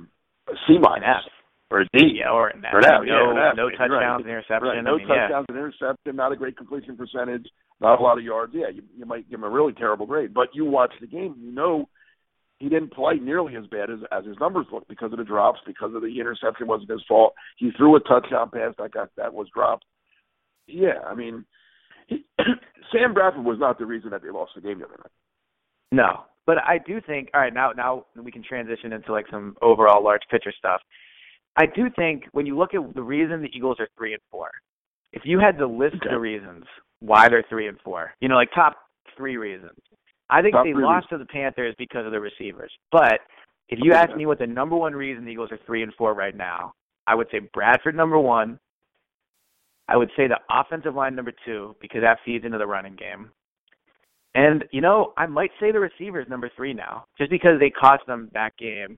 a 0.50 0.54
C 0.68 0.78
minus. 0.80 1.26
Or 1.70 1.82
a 1.82 1.86
D. 1.94 2.20
Yeah, 2.20 2.32
or 2.32 2.50
an 2.50 2.64
F. 2.66 2.74
Or 2.74 2.80
an 2.80 2.86
F, 2.86 2.92
no, 2.92 3.04
yeah, 3.04 3.32
an 3.32 3.38
F, 3.38 3.56
no 3.58 3.70
touchdowns, 3.70 4.24
right. 4.24 4.32
interception. 4.32 4.68
Right. 4.68 4.84
No 4.84 4.96
I 4.96 4.98
mean, 4.98 5.08
yeah. 5.08 5.16
touchdowns 5.16 5.46
and 5.50 5.58
interception, 5.58 6.16
not 6.16 6.32
a 6.32 6.36
great 6.36 6.58
completion 6.58 6.96
percentage, 6.96 7.48
not 7.82 8.00
a 8.00 8.04
lot 8.04 8.18
of 8.18 8.24
yards. 8.24 8.54
Yeah, 8.56 8.70
you, 8.74 8.84
you 8.96 9.06
might 9.06 9.30
give 9.30 9.40
him 9.40 9.44
a 9.44 9.50
really 9.50 9.74
terrible 9.74 10.06
grade. 10.06 10.34
But 10.34 10.50
you 10.54 10.66
watch 10.66 10.94
the 11.02 11.08
game, 11.08 11.36
you 11.40 11.52
know 11.52 11.90
he 12.60 12.70
didn't 12.70 12.94
play 12.94 13.16
nearly 13.16 13.56
as 13.56 13.66
bad 13.68 13.90
as 13.90 14.00
as 14.12 14.26
his 14.26 14.38
numbers 14.40 14.66
look 14.72 14.88
because 14.88 15.12
of 15.12 15.20
the 15.20 15.24
drops, 15.24 15.60
because 15.66 15.94
of 15.94 16.02
the 16.02 16.20
interception 16.20 16.68
wasn't 16.68 16.90
his 16.90 17.04
fault. 17.08 17.34
He 17.58 17.72
threw 17.78 17.96
a 17.96 18.00
touchdown 18.00 18.50
pass 18.52 18.74
that 18.78 18.92
got 18.92 19.10
that 19.18 19.34
was 19.34 19.48
dropped. 19.54 19.86
Yeah, 20.68 21.00
I 21.06 21.14
mean, 21.14 21.46
he, 22.08 22.26
Sam 22.92 23.14
Bradford 23.14 23.46
was 23.46 23.60
not 23.60 23.78
the 23.78 23.86
reason 23.86 24.10
that 24.12 24.22
they 24.24 24.30
lost 24.30 24.52
the 24.56 24.62
game 24.62 24.80
the 24.80 24.86
other 24.86 24.98
night. 24.98 25.12
No, 25.92 26.24
but 26.46 26.58
I 26.58 26.80
do 26.80 27.00
think. 27.00 27.30
All 27.34 27.42
right, 27.42 27.54
now 27.54 27.72
now 27.72 28.06
we 28.22 28.32
can 28.32 28.44
transition 28.44 28.92
into 28.92 29.12
like 29.12 29.26
some 29.30 29.56
overall 29.62 30.04
large 30.04 30.24
picture 30.32 30.54
stuff. 30.58 30.82
I 31.58 31.66
do 31.66 31.90
think 31.96 32.26
when 32.32 32.46
you 32.46 32.58
look 32.58 32.74
at 32.74 32.94
the 32.94 33.02
reason 33.02 33.42
the 33.42 33.50
Eagles 33.54 33.78
are 33.80 33.88
three 33.98 34.14
and 34.14 34.22
four, 34.30 34.52
if 35.12 35.24
you 35.26 35.40
had 35.40 35.58
to 35.58 35.68
list 35.68 35.96
Okay. 35.96 36.10
the 36.12 36.20
reasons 36.20 36.66
why 37.00 37.28
they're 37.30 37.46
three 37.50 37.68
and 37.68 37.80
four, 37.84 38.14
you 38.22 38.30
know, 38.30 38.36
like 38.36 38.52
top 38.54 38.78
three 39.16 39.38
reasons, 39.38 39.78
I 40.30 40.42
think 40.42 40.54
Top 40.54 40.66
they 40.66 40.74
lost 40.74 41.10
to 41.10 41.18
the 41.18 41.26
Panthers 41.26 41.74
because 41.78 42.06
of 42.06 42.12
the 42.12 42.20
receivers. 42.20 42.72
But 42.92 43.22
if 43.70 43.80
you 43.82 43.92
Okay. 43.92 44.00
ask 44.02 44.16
me 44.16 44.26
what 44.26 44.40
the 44.40 44.48
number 44.48 44.76
one 44.76 44.94
reason 44.94 45.26
the 45.26 45.32
Eagles 45.32 45.52
are 45.52 45.58
three 45.66 45.84
and 45.84 45.94
four 45.96 46.14
right 46.14 46.36
now, 46.36 46.74
I 47.08 47.16
would 47.16 47.30
say 47.32 47.40
Bradford 47.54 47.96
number 47.96 48.20
one. 48.20 48.60
I 49.88 49.96
would 49.96 50.12
say 50.18 50.28
the 50.28 50.40
offensive 50.50 50.96
line 50.96 51.16
number 51.16 51.32
two 51.46 51.76
because 51.80 52.02
that 52.02 52.20
feeds 52.26 52.44
into 52.44 52.58
the 52.58 52.68
running 52.68 52.96
game. 52.96 53.32
And 54.36 54.66
you 54.72 54.82
know, 54.82 55.14
I 55.18 55.26
might 55.26 55.52
say 55.60 55.72
the 55.72 55.80
receivers 55.80 56.28
number 56.30 56.52
three 56.56 56.74
now, 56.74 57.06
just 57.18 57.32
because 57.32 57.60
they 57.60 57.70
cost 57.70 58.06
them 58.06 58.30
that 58.34 58.56
game. 58.58 58.98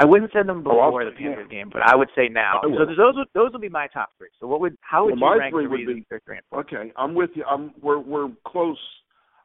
I 0.00 0.04
wouldn't 0.04 0.32
send 0.32 0.48
them 0.48 0.58
Oh, 0.66 0.70
before 0.88 1.04
the. 1.04 1.10
Panthers 1.10 1.48
game, 1.50 1.70
but 1.72 1.82
I 1.82 1.96
would 1.96 2.08
say 2.16 2.28
now. 2.28 2.60
I 2.62 2.68
So 2.68 2.86
those 2.86 3.16
would 3.16 3.28
those 3.34 3.50
would 3.52 3.60
be 3.60 3.68
my 3.68 3.88
top 3.88 4.10
three. 4.16 4.28
So 4.40 4.46
what 4.46 4.60
would 4.60 4.76
how 4.80 5.04
would 5.06 5.20
Well, 5.20 5.32
you 5.32 5.36
my 5.36 5.42
rank 5.42 5.52
three 5.54 5.64
the 5.64 5.70
would 5.70 5.86
be- 5.86 6.04
three 6.08 6.36
and 6.36 6.44
four? 6.50 6.60
Okay, 6.60 6.92
I'm 6.96 7.14
with 7.14 7.30
you. 7.34 7.44
I'm 7.44 7.72
we're 7.82 7.98
we're 7.98 8.28
close. 8.46 8.78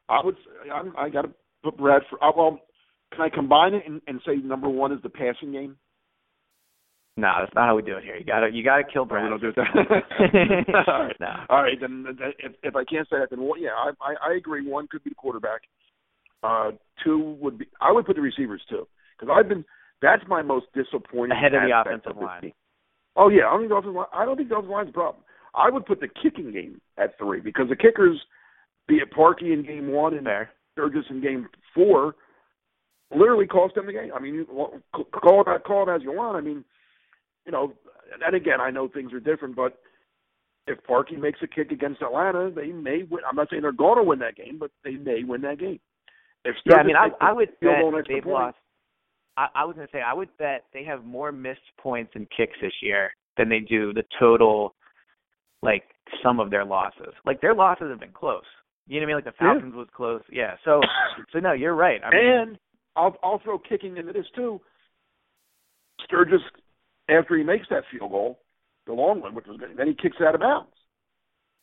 I 0.08 0.20
would. 0.24 0.36
I'm, 0.72 0.94
I 0.96 1.08
got 1.08 1.22
to 1.22 1.30
put 1.64 1.76
Bradford. 1.76 2.18
I, 2.22 2.30
well, 2.36 2.60
can 3.12 3.22
I 3.22 3.28
combine 3.30 3.74
it 3.74 3.82
and, 3.86 4.00
and 4.06 4.20
say 4.26 4.36
number 4.36 4.68
one 4.68 4.92
is 4.92 5.00
the 5.02 5.08
passing 5.08 5.50
game? 5.52 5.76
No, 7.16 7.32
that's 7.40 7.54
not 7.54 7.66
how 7.68 7.76
we 7.76 7.82
do 7.82 7.96
it 7.96 8.04
here. 8.04 8.16
You 8.16 8.24
gotta 8.24 8.50
you 8.52 8.62
gotta 8.64 8.82
kill 8.84 9.06
No, 9.06 9.14
we 9.14 9.28
don't 9.28 9.54
Bradford. 9.54 9.54
do 9.54 10.72
that. 10.72 10.84
All 10.88 11.04
right. 11.04 11.16
No. 11.20 11.32
All 11.48 11.62
right, 11.62 11.80
then 11.80 12.04
then 12.04 12.32
if 12.38 12.52
if 12.62 12.76
I 12.76 12.84
can't 12.84 13.08
say 13.08 13.18
that, 13.18 13.30
then 13.30 13.40
one, 13.40 13.60
yeah, 13.62 13.70
I, 13.70 13.90
I 14.00 14.30
I 14.30 14.34
agree. 14.36 14.66
One 14.68 14.86
could 14.88 15.02
be 15.04 15.10
the 15.10 15.14
quarterback. 15.16 15.62
Uh, 16.42 16.72
two 17.02 17.36
would 17.40 17.58
be. 17.58 17.66
I 17.80 17.90
would 17.92 18.04
put 18.04 18.16
the 18.16 18.22
receivers 18.22 18.62
too, 18.68 18.86
because 19.18 19.34
I've 19.36 19.48
been. 19.48 19.64
That's 20.04 20.22
my 20.28 20.42
most 20.42 20.66
disappointing. 20.74 21.32
Ahead 21.32 21.54
of 21.54 21.62
the 21.62 21.80
offensive 21.80 22.16
this 22.16 22.22
line. 22.22 22.42
team. 22.42 22.52
Oh 23.16 23.30
yeah, 23.30 23.46
I 23.46 23.52
don't 23.52 23.60
think 23.60 23.70
the 23.70 23.76
offensive 23.76 23.94
line. 23.94 24.06
I 24.12 24.24
don't 24.26 24.36
think 24.36 24.48
the 24.50 24.54
offensive 24.56 24.70
line's 24.70 24.88
a 24.90 24.92
problem. 24.92 25.24
I 25.54 25.70
would 25.70 25.86
put 25.86 26.00
the 26.00 26.08
kicking 26.08 26.52
game 26.52 26.80
at 26.98 27.16
three 27.16 27.40
because 27.40 27.70
the 27.70 27.76
kickers, 27.76 28.20
be 28.86 28.96
it 28.96 29.12
Parkey 29.16 29.54
in 29.54 29.64
game 29.64 29.90
one 29.90 30.12
and 30.14 30.24
Fair. 30.24 30.50
Sturgis 30.72 31.04
in 31.08 31.22
game 31.22 31.48
four, 31.74 32.16
literally 33.14 33.46
cost 33.46 33.76
them 33.76 33.86
the 33.86 33.92
game. 33.92 34.10
I 34.14 34.20
mean, 34.20 34.44
call 34.46 35.42
it 35.46 35.64
call 35.64 35.88
it 35.88 35.94
as 35.94 36.02
you 36.02 36.12
want. 36.12 36.36
I 36.36 36.42
mean, 36.42 36.64
you 37.46 37.52
know, 37.52 37.72
and 38.24 38.34
again, 38.34 38.60
I 38.60 38.70
know 38.70 38.88
things 38.88 39.12
are 39.12 39.20
different, 39.20 39.56
but 39.56 39.78
if 40.66 40.78
Parkey 40.88 41.18
makes 41.18 41.40
a 41.42 41.46
kick 41.46 41.70
against 41.70 42.02
Atlanta, 42.02 42.50
they 42.54 42.68
may 42.68 43.04
win. 43.08 43.22
I'm 43.28 43.36
not 43.36 43.48
saying 43.48 43.62
they're 43.62 43.72
going 43.72 43.98
to 43.98 44.02
win 44.02 44.18
that 44.18 44.36
game, 44.36 44.58
but 44.58 44.70
they 44.84 44.96
may 44.96 45.24
win 45.24 45.40
that 45.42 45.60
game. 45.60 45.80
If 46.44 46.56
Yeah, 46.66 46.76
I 46.76 46.82
mean, 46.82 46.96
I 46.96 47.08
I 47.20 47.32
would 47.32 47.48
bet 47.60 47.80
goal 47.80 47.92
next 47.92 48.08
to 48.08 48.14
they've 48.14 48.22
point, 48.22 48.34
lost. 48.34 48.56
I, 49.36 49.48
I 49.54 49.64
was 49.64 49.74
gonna 49.76 49.88
say 49.92 50.00
I 50.00 50.14
would 50.14 50.28
bet 50.38 50.64
they 50.72 50.84
have 50.84 51.04
more 51.04 51.32
missed 51.32 51.60
points 51.78 52.12
and 52.14 52.26
kicks 52.36 52.56
this 52.62 52.72
year 52.82 53.10
than 53.36 53.48
they 53.48 53.60
do 53.60 53.92
the 53.92 54.04
total, 54.18 54.74
like 55.62 55.84
some 56.22 56.38
of 56.40 56.50
their 56.50 56.64
losses. 56.64 57.12
Like 57.26 57.40
their 57.40 57.54
losses 57.54 57.88
have 57.90 58.00
been 58.00 58.12
close. 58.12 58.44
You 58.86 59.00
know 59.00 59.06
what 59.06 59.14
I 59.14 59.16
mean? 59.16 59.24
Like 59.24 59.38
the 59.38 59.44
Yeah. 59.44 59.52
Falcons 59.54 59.74
was 59.74 59.88
close. 59.94 60.22
Yeah. 60.30 60.54
So 60.64 60.80
so 61.32 61.38
no, 61.40 61.52
you're 61.52 61.74
right. 61.74 62.00
I 62.04 62.10
mean, 62.10 62.24
and 62.24 62.58
I'll 62.96 63.16
I'll 63.22 63.40
throw 63.40 63.58
kicking 63.58 63.96
into 63.96 64.12
this 64.12 64.26
too. 64.36 64.60
Sturgis, 66.04 66.40
after 67.08 67.36
he 67.36 67.42
makes 67.44 67.66
that 67.70 67.84
field 67.90 68.10
goal, 68.10 68.38
the 68.86 68.92
long 68.92 69.20
one, 69.20 69.34
which 69.34 69.46
was 69.46 69.58
good, 69.58 69.70
then 69.76 69.86
he 69.86 69.94
kicks 69.94 70.16
out 70.20 70.34
of 70.34 70.40
bounds. 70.40 70.70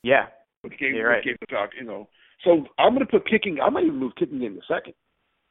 yeah. 0.03 0.25
which 0.61 0.77
gave, 0.79 0.93
You're 0.95 1.09
right. 1.09 1.17
which 1.17 1.25
gave 1.25 1.37
the 1.41 1.47
Falcons, 1.49 1.77
you 1.79 1.85
know. 1.87 2.07
So 2.43 2.65
I'm 2.79 2.95
going 2.95 3.05
to 3.05 3.11
put 3.11 3.29
kicking. 3.29 3.59
I 3.63 3.69
might 3.69 3.83
even 3.83 3.99
move 3.99 4.13
kicking 4.17 4.39
game 4.39 4.55
to 4.55 4.61
second. 4.73 4.93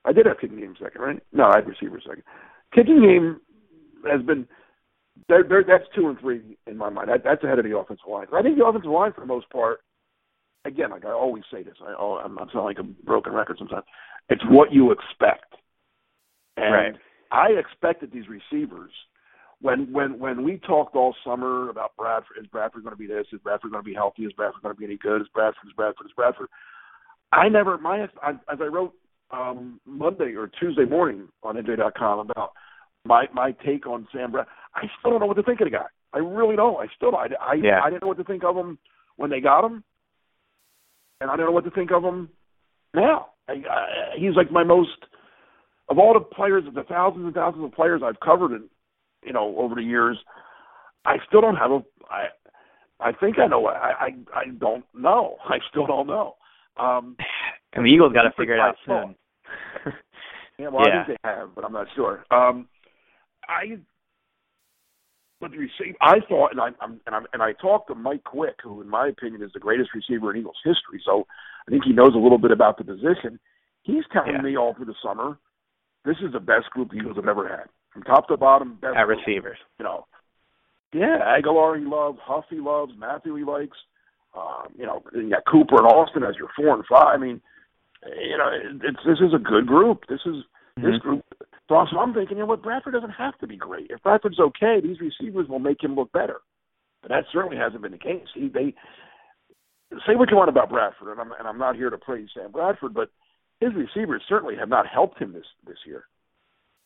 I 0.05 0.13
did 0.13 0.27
have 0.27 0.41
kicking 0.41 0.59
game 0.61 0.75
second, 0.83 1.01
right? 1.01 1.23
No, 1.33 1.45
I 1.45 1.57
had 1.57 1.69
receiver 1.69 2.01
second. 2.01 2.23
Kicking 2.75 3.03
game 3.03 3.41
has 4.11 4.23
been. 4.23 4.47
They're, 5.29 5.45
they're, 5.45 5.65
that's 5.65 5.85
two 5.95 6.09
and 6.09 6.19
three 6.19 6.57
in 6.67 6.77
my 6.77 6.89
mind. 6.89 7.09
That, 7.11 7.23
that's 7.23 7.45
ahead 7.45 7.59
of 7.59 7.65
the 7.65 7.77
offensive 7.77 8.07
line. 8.09 8.27
I 8.33 8.43
think 8.43 8.57
the 8.57 8.65
offensive 8.65 8.91
line, 8.91 9.13
for 9.13 9.21
the 9.21 9.27
most 9.27 9.51
part, 9.51 9.81
again, 10.65 10.91
like 10.91 11.05
I 11.05 11.11
always 11.11 11.45
say 11.53 11.63
this, 11.63 11.75
I, 11.87 11.93
I'm, 11.93 12.39
I'm 12.39 12.49
sounding 12.53 12.65
like 12.65 12.79
a 12.79 13.05
broken 13.05 13.33
record 13.35 13.57
sometimes. 13.59 13.85
It's 14.31 14.43
what 14.49 14.73
you 14.73 14.93
expect, 14.93 15.55
and 16.57 16.73
Right. 16.75 16.95
I 17.33 17.49
expected 17.59 18.13
these 18.13 18.25
receivers 18.29 18.93
when 19.61 19.93
when 19.93 20.19
when 20.19 20.43
we 20.43 20.59
talked 20.59 20.97
all 20.97 21.15
summer 21.25 21.69
about 21.69 21.97
Bradford, 21.97 22.39
is 22.41 22.47
Bradford 22.47 22.83
going 22.83 22.95
to 22.95 22.99
be 22.99 23.07
this? 23.07 23.27
Is 23.33 23.41
Bradford 23.41 23.73
going 23.73 23.85
to 23.85 23.89
be 23.89 23.95
healthy? 23.95 24.23
Is 24.23 24.33
Bradford 24.33 24.63
going 24.63 24.75
to 24.75 24.79
be 24.79 24.87
any 24.87 24.97
good? 24.97 25.21
Is 25.21 25.29
Bradford? 25.35 25.67
Is 25.67 25.73
Bradford? 25.75 26.07
Is 26.07 26.13
Bradford? 26.17 26.49
I 27.33 27.49
never 27.49 27.77
my 27.79 28.05
as 28.05 28.11
I 28.49 28.65
wrote 28.65 28.95
um, 29.33 29.81
Monday 29.87 30.35
or 30.37 30.51
Tuesday 30.61 30.85
morning 30.85 31.29
on 31.43 31.57
NJ.com 31.57 32.31
about 32.31 32.53
my 33.05 33.27
my 33.33 33.53
take 33.64 33.87
on 33.87 34.07
Sam 34.12 34.33
Bradford. 34.33 34.53
I 34.75 34.83
still 34.99 35.12
don't 35.12 35.21
know 35.21 35.27
what 35.27 35.37
to 35.37 35.43
think 35.43 35.61
of 35.61 35.66
the 35.66 35.71
guy. 35.71 35.87
I 36.12 36.19
really 36.19 36.57
don't. 36.57 36.77
I 36.77 36.87
still 36.97 37.14
I 37.16 37.29
I, 37.40 37.55
yeah. 37.55 37.81
I 37.83 37.90
didn't 37.90 38.03
know 38.03 38.09
what 38.09 38.19
to 38.19 38.25
think 38.25 38.45
of 38.45 38.57
him 38.57 38.79
when 39.16 39.31
they 39.31 39.40
got 39.40 39.64
him, 39.64 39.85
and 41.21 41.31
I 41.31 41.37
don't 41.37 41.47
know 41.47 41.53
what 41.53 41.64
to 41.64 41.71
think 41.71 41.90
of 41.93 42.03
him 42.03 42.31
now. 42.95 43.29
I, 43.49 43.53
I, 43.53 43.87
he's 44.19 44.35
like 44.37 44.51
my 44.51 44.64
most 44.64 44.90
of 45.88 45.99
all 45.99 46.14
the 46.14 46.21
players, 46.21 46.66
of 46.66 46.75
the 46.75 46.85
thousands 46.85 47.25
and 47.25 47.35
thousands 47.35 47.64
of 47.64 47.73
players 47.73 48.03
I've 48.05 48.21
covered, 48.21 48.53
and 48.53 48.69
you 49.25 49.33
know 49.33 49.55
over 49.59 49.75
the 49.75 49.83
years. 49.83 50.19
I 51.05 51.16
still 51.27 51.40
don't 51.40 51.57
have 51.57 51.71
a. 51.71 51.81
I 52.11 52.27
I 53.01 53.12
think 53.12 53.38
I 53.38 53.47
know. 53.47 53.66
I 53.66 53.93
I, 53.99 54.09
I 54.35 54.45
don't 54.59 54.85
know. 54.95 55.37
I 55.49 55.59
still 55.71 55.87
don't 55.87 56.07
know. 56.07 56.37
Um, 56.77 57.16
and 57.73 57.85
the 57.85 57.90
Eagles 57.90 58.12
got 58.12 58.23
to 58.23 58.33
figure 58.37 58.55
it 58.55 58.61
out 58.61 58.77
soon. 58.87 59.14
yeah, 60.59 60.68
well, 60.68 60.87
yeah. 60.87 61.02
I 61.02 61.06
think 61.06 61.18
they 61.22 61.28
have, 61.28 61.54
but 61.54 61.64
I'm 61.64 61.72
not 61.72 61.87
sure. 61.94 62.24
Um, 62.30 62.68
I 63.48 63.78
but 65.40 65.52
the 65.52 65.59
receiver, 65.59 65.96
I 66.00 66.20
thought, 66.28 66.52
and 66.52 66.61
I 66.61 66.68
I'm, 66.80 67.00
and 67.06 67.14
I 67.14 67.20
and 67.33 67.42
I 67.42 67.52
talked 67.52 67.88
to 67.88 67.94
Mike 67.94 68.24
Quick, 68.24 68.56
who 68.62 68.80
in 68.80 68.88
my 68.88 69.09
opinion 69.09 69.42
is 69.42 69.50
the 69.52 69.61
greatest 69.61 69.90
receiver 69.94 70.30
in 70.30 70.38
Eagles 70.38 70.56
history. 70.62 71.02
So 71.04 71.26
I 71.66 71.70
think 71.70 71.85
he 71.85 71.92
knows 71.92 72.14
a 72.14 72.18
little 72.18 72.38
bit 72.38 72.50
about 72.50 72.78
the 72.78 72.85
position. 72.85 73.40
He's 73.83 74.04
telling 74.12 74.35
yeah. 74.35 74.42
me 74.42 74.56
all 74.56 74.74
through 74.74 74.87
the 74.87 74.94
summer, 75.02 75.38
this 76.04 76.16
is 76.22 76.33
the 76.33 76.40
best 76.40 76.68
group 76.70 76.90
the 76.90 76.96
Eagles 76.96 77.16
have 77.16 77.28
ever 77.28 77.48
had, 77.48 77.68
from 77.92 78.02
top 78.02 78.28
to 78.28 78.37
bottom. 78.37 78.78
Best 78.80 78.96
at 78.96 79.06
group. 79.06 79.18
receivers. 79.18 79.59
You 79.78 79.85
know, 79.87 80.06
yeah, 80.92 81.18
Agholor 81.38 81.78
he 81.78 81.85
loves, 81.87 82.18
Huff 82.22 82.44
he 82.50 82.59
loves, 82.59 82.92
Matthews 82.98 83.38
he 83.38 83.44
likes. 83.44 83.76
Um, 84.37 84.72
you 84.76 84.87
know, 84.87 85.02
you 85.14 85.30
got 85.30 85.44
Cooper 85.50 85.76
and 85.78 85.87
Austin 85.87 86.22
as 86.22 86.37
your 86.37 86.48
four 86.56 86.74
and 86.74 86.85
five. 86.87 87.14
I 87.14 87.16
mean, 87.16 87.40
you 88.07 88.39
know, 88.39 88.51
it's 88.83 88.99
this 89.07 89.19
is 89.19 89.35
a 89.35 89.39
good 89.39 89.67
group. 89.67 90.05
This 90.09 90.21
is 90.27 90.37
mm-hmm. 90.79 90.85
this 90.85 90.99
group. 90.99 91.25
So 91.69 91.77
I'm 91.77 92.15
thinking, 92.15 92.37
you 92.37 92.43
know 92.43 92.47
what, 92.47 92.63
Bradford 92.63 92.95
doesn't 92.95 93.11
have 93.11 93.39
to 93.39 93.47
be 93.47 93.57
great. 93.57 93.91
If 93.91 94.03
Bradford's 94.03 94.41
okay, 94.41 94.81
these 94.83 94.97
receivers 95.01 95.49
will 95.49 95.61
make 95.61 95.83
him 95.83 95.95
look 95.95 96.11
better. 96.13 96.39
But 97.03 97.11
that 97.11 97.25
certainly 97.33 97.57
hasn't 97.57 97.83
been 97.83 97.93
the 97.93 97.99
case. 97.99 98.27
He, 98.35 98.49
they 98.49 98.75
say 100.07 100.17
what 100.17 100.31
you 100.31 100.37
want 100.37 100.49
about 100.49 100.71
Bradford, 100.71 101.09
and 101.13 101.21
I'm 101.21 101.33
and 101.39 101.47
I'm 101.47 101.59
not 101.59 101.77
here 101.77 101.91
to 101.91 101.99
praise 101.99 102.29
Sam 102.35 102.51
Bradford, 102.51 102.95
but 102.95 103.11
his 103.61 103.71
receivers 103.75 104.23
certainly 104.29 104.57
have 104.57 104.69
not 104.69 104.87
helped 104.87 105.21
him 105.21 105.33
this 105.33 105.47
this 105.67 105.79
year. 105.87 106.05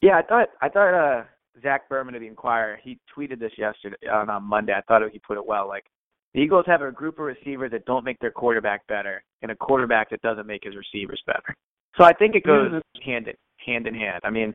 Yeah, 0.02 0.18
I 0.18 0.22
thought 0.22 0.48
I 0.60 0.68
thought 0.68 0.94
uh 0.94 1.24
Zach 1.62 1.88
Berman 1.88 2.14
of 2.14 2.20
the 2.20 2.26
Inquirer, 2.26 2.78
he 2.82 2.98
tweeted 3.16 3.38
this 3.38 3.52
yesterday 3.56 3.96
on, 4.12 4.28
on 4.28 4.42
Monday. 4.42 4.72
I 4.72 4.82
thought 4.82 5.02
he 5.12 5.18
put 5.20 5.38
it 5.38 5.46
well. 5.46 5.68
Like 5.68 5.84
the 6.34 6.40
Eagles 6.40 6.64
have 6.66 6.82
a 6.82 6.90
group 6.90 7.18
of 7.18 7.26
receivers 7.26 7.70
that 7.70 7.86
don't 7.86 8.04
make 8.04 8.18
their 8.18 8.30
quarterback 8.30 8.86
better, 8.88 9.22
and 9.42 9.50
a 9.50 9.56
quarterback 9.56 10.10
that 10.10 10.20
doesn't 10.22 10.46
make 10.46 10.64
his 10.64 10.74
receivers 10.76 11.22
better. 11.26 11.54
So 11.96 12.04
I 12.04 12.12
think 12.12 12.34
it 12.34 12.44
goes 12.44 12.82
hand 13.04 13.28
in 13.28 13.34
hand 13.64 13.86
in 13.86 13.94
hand. 13.94 14.20
I 14.24 14.30
mean, 14.30 14.48
you 14.48 14.54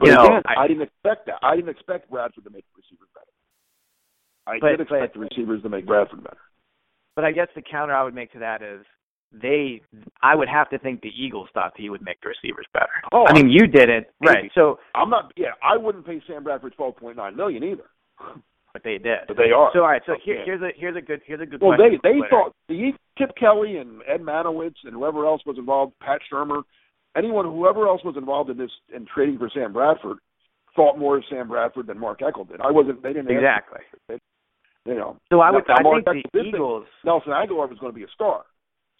but 0.00 0.14
know, 0.14 0.24
again, 0.24 0.42
I, 0.46 0.64
I 0.64 0.68
didn't 0.68 0.82
expect 0.82 1.26
that. 1.26 1.36
I 1.42 1.54
didn't 1.54 1.68
expect 1.68 2.10
Bradford 2.10 2.44
to 2.44 2.50
make 2.50 2.64
the 2.64 2.82
receivers 2.82 3.08
better. 3.14 3.30
I 4.46 4.58
but, 4.58 4.68
did 4.70 4.80
expect 4.80 5.00
but, 5.00 5.20
the 5.20 5.20
receivers 5.20 5.62
to 5.62 5.68
make 5.68 5.86
Bradford 5.86 6.24
better. 6.24 6.40
But 7.14 7.24
I 7.24 7.32
guess 7.32 7.48
the 7.54 7.62
counter 7.62 7.94
I 7.94 8.02
would 8.02 8.14
make 8.14 8.32
to 8.32 8.38
that 8.38 8.62
is 8.62 8.84
they 9.32 9.82
I 10.22 10.34
would 10.34 10.48
have 10.48 10.70
to 10.70 10.78
think 10.78 11.02
the 11.02 11.12
Eagles 11.14 11.48
thought 11.52 11.72
he 11.76 11.90
would 11.90 12.02
make 12.02 12.18
the 12.22 12.28
receivers 12.28 12.66
better. 12.72 12.88
Oh, 13.12 13.26
I 13.28 13.34
mean, 13.34 13.50
you 13.50 13.66
didn't, 13.66 14.06
right? 14.24 14.50
So 14.54 14.78
I'm 14.94 15.10
not. 15.10 15.32
Yeah, 15.36 15.52
I 15.62 15.76
wouldn't 15.76 16.06
pay 16.06 16.22
Sam 16.26 16.42
Bradford 16.42 16.74
twelve 16.74 16.96
point 16.96 17.18
nine 17.18 17.36
million 17.36 17.62
either. 17.62 17.90
But 18.78 18.88
they 18.88 18.98
did. 18.98 19.26
But 19.26 19.36
they 19.36 19.50
are. 19.50 19.70
So 19.72 19.80
all 19.80 19.88
right. 19.88 20.02
So 20.06 20.14
here, 20.24 20.42
here's 20.44 20.62
a 20.62 20.68
here's 20.76 20.96
a 20.96 21.00
good 21.00 21.20
here's 21.26 21.40
a 21.40 21.46
good. 21.46 21.60
Well, 21.60 21.76
they 21.76 21.98
they 22.02 22.18
thought 22.30 22.54
the 22.68 22.92
Chip 23.18 23.30
Kelly 23.38 23.78
and 23.78 24.02
Ed 24.06 24.20
Marynowitz 24.20 24.76
and 24.84 24.94
whoever 24.94 25.26
else 25.26 25.42
was 25.44 25.58
involved, 25.58 25.94
Pat 26.00 26.20
Shurmur, 26.32 26.62
anyone 27.16 27.44
whoever 27.44 27.88
else 27.88 28.02
was 28.04 28.16
involved 28.16 28.50
in 28.50 28.56
this 28.56 28.70
in 28.94 29.06
trading 29.12 29.38
for 29.38 29.50
Sam 29.52 29.72
Bradford, 29.72 30.18
thought 30.76 30.98
more 30.98 31.16
of 31.16 31.24
Sam 31.28 31.48
Bradford 31.48 31.88
than 31.88 31.98
Mark 31.98 32.20
Eckel 32.20 32.48
did. 32.48 32.60
I 32.60 32.70
wasn't. 32.70 33.02
They 33.02 33.12
didn't 33.12 33.30
exactly. 33.30 33.80
They, 34.08 34.18
you 34.86 34.94
know. 34.94 35.16
So 35.30 35.40
I 35.40 35.50
would. 35.50 35.64
Now, 35.66 35.74
I 35.78 35.82
Mark 35.82 36.04
think 36.04 36.26
Eckel 36.26 36.30
the 36.32 36.40
Eagles. 36.40 36.84
Think 36.84 37.04
Nelson 37.04 37.32
Agholor 37.32 37.68
was 37.68 37.78
going 37.80 37.92
to 37.92 37.98
be 37.98 38.04
a 38.04 38.14
star. 38.14 38.44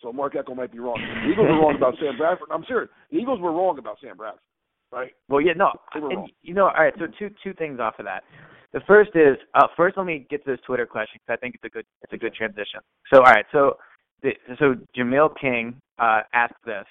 So 0.03 0.13
Mark 0.13 0.35
Eckel 0.35 0.57
might 0.57 0.73
be 0.73 0.81
wrong. 0.81 1.01
The 1.25 1.31
Eagles 1.31 1.47
were 1.49 1.61
wrong 1.61 1.77
about 1.77 1.95
Sam 2.01 2.17
Bradford. 2.19 2.49
I'm 2.51 2.65
serious. 2.67 2.91
The 3.11 3.19
Eagles 3.19 3.41
were 3.41 3.53
wrong 3.53 3.79
about 3.79 3.99
Sam 4.03 4.17
Bradford, 4.17 4.41
right? 4.93 5.13
Well, 5.29 5.41
yeah, 5.41 5.55
no. 5.57 5.71
And, 5.95 6.29
you 6.43 6.55
know, 6.55 6.67
all 6.67 6.75
right. 6.75 6.95
So 6.99 7.07
two 7.19 7.31
two 7.43 7.53
things 7.55 7.81
off 7.81 7.95
of 7.99 8.05
that. 8.07 8.23
The 8.73 8.81
first 8.87 9.11
is 9.15 9.37
uh, 9.55 9.67
first. 9.77 9.97
Let 9.97 10.07
me 10.07 10.27
get 10.29 10.45
to 10.45 10.51
this 10.51 10.61
Twitter 10.67 10.87
question 10.87 11.21
because 11.25 11.39
I 11.39 11.41
think 11.41 11.55
it's 11.55 11.65
a 11.65 11.71
good 11.71 11.87
it's 12.03 12.13
a 12.13 12.19
good 12.19 12.35
transition. 12.35 12.81
So 13.13 13.21
all 13.21 13.33
right. 13.33 13.47
So 13.51 13.77
the, 14.23 14.31
so 14.59 14.75
Jamil 14.97 15.31
King 15.41 15.81
uh, 15.99 16.21
asked 16.35 16.63
this: 16.67 16.85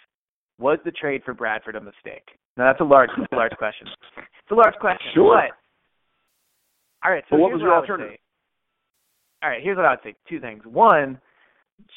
Was 0.60 0.80
the 0.86 0.92
trade 0.92 1.22
for 1.24 1.34
Bradford 1.34 1.76
a 1.76 1.82
mistake? 1.82 2.24
Now 2.58 2.66
that's 2.66 2.82
a 2.82 2.84
large 2.84 3.10
that's 3.18 3.32
a 3.32 3.36
large 3.36 3.52
question. 3.58 3.88
It's 4.18 4.52
a 4.52 4.56
large 4.56 4.76
question. 4.80 5.12
Sure. 5.14 5.36
But, 5.36 7.08
all 7.08 7.14
right. 7.14 7.24
So 7.30 7.36
But 7.36 7.40
what 7.42 7.50
here's 7.50 7.60
was 7.60 7.66
your 7.66 7.76
alternative? 7.76 8.18
All 9.44 9.50
right. 9.50 9.62
Here's 9.62 9.78
what 9.78 9.86
I 9.86 9.92
would 9.92 10.00
say. 10.04 10.16
Two 10.28 10.40
things. 10.40 10.64
One. 10.66 11.20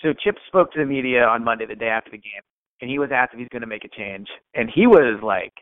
So 0.02 0.12
Chip 0.12 0.36
spoke 0.46 0.72
to 0.72 0.78
the 0.78 0.84
media 0.84 1.24
on 1.24 1.42
Monday, 1.42 1.64
the 1.64 1.74
day 1.74 1.88
after 1.88 2.10
the 2.10 2.18
game, 2.18 2.42
and 2.82 2.90
he 2.90 2.98
was 2.98 3.08
asked 3.14 3.32
if 3.32 3.38
he's 3.38 3.48
going 3.48 3.62
to 3.62 3.66
make 3.66 3.84
a 3.86 3.88
change, 3.88 4.28
and 4.54 4.68
he 4.74 4.86
was 4.86 5.18
like 5.22 5.54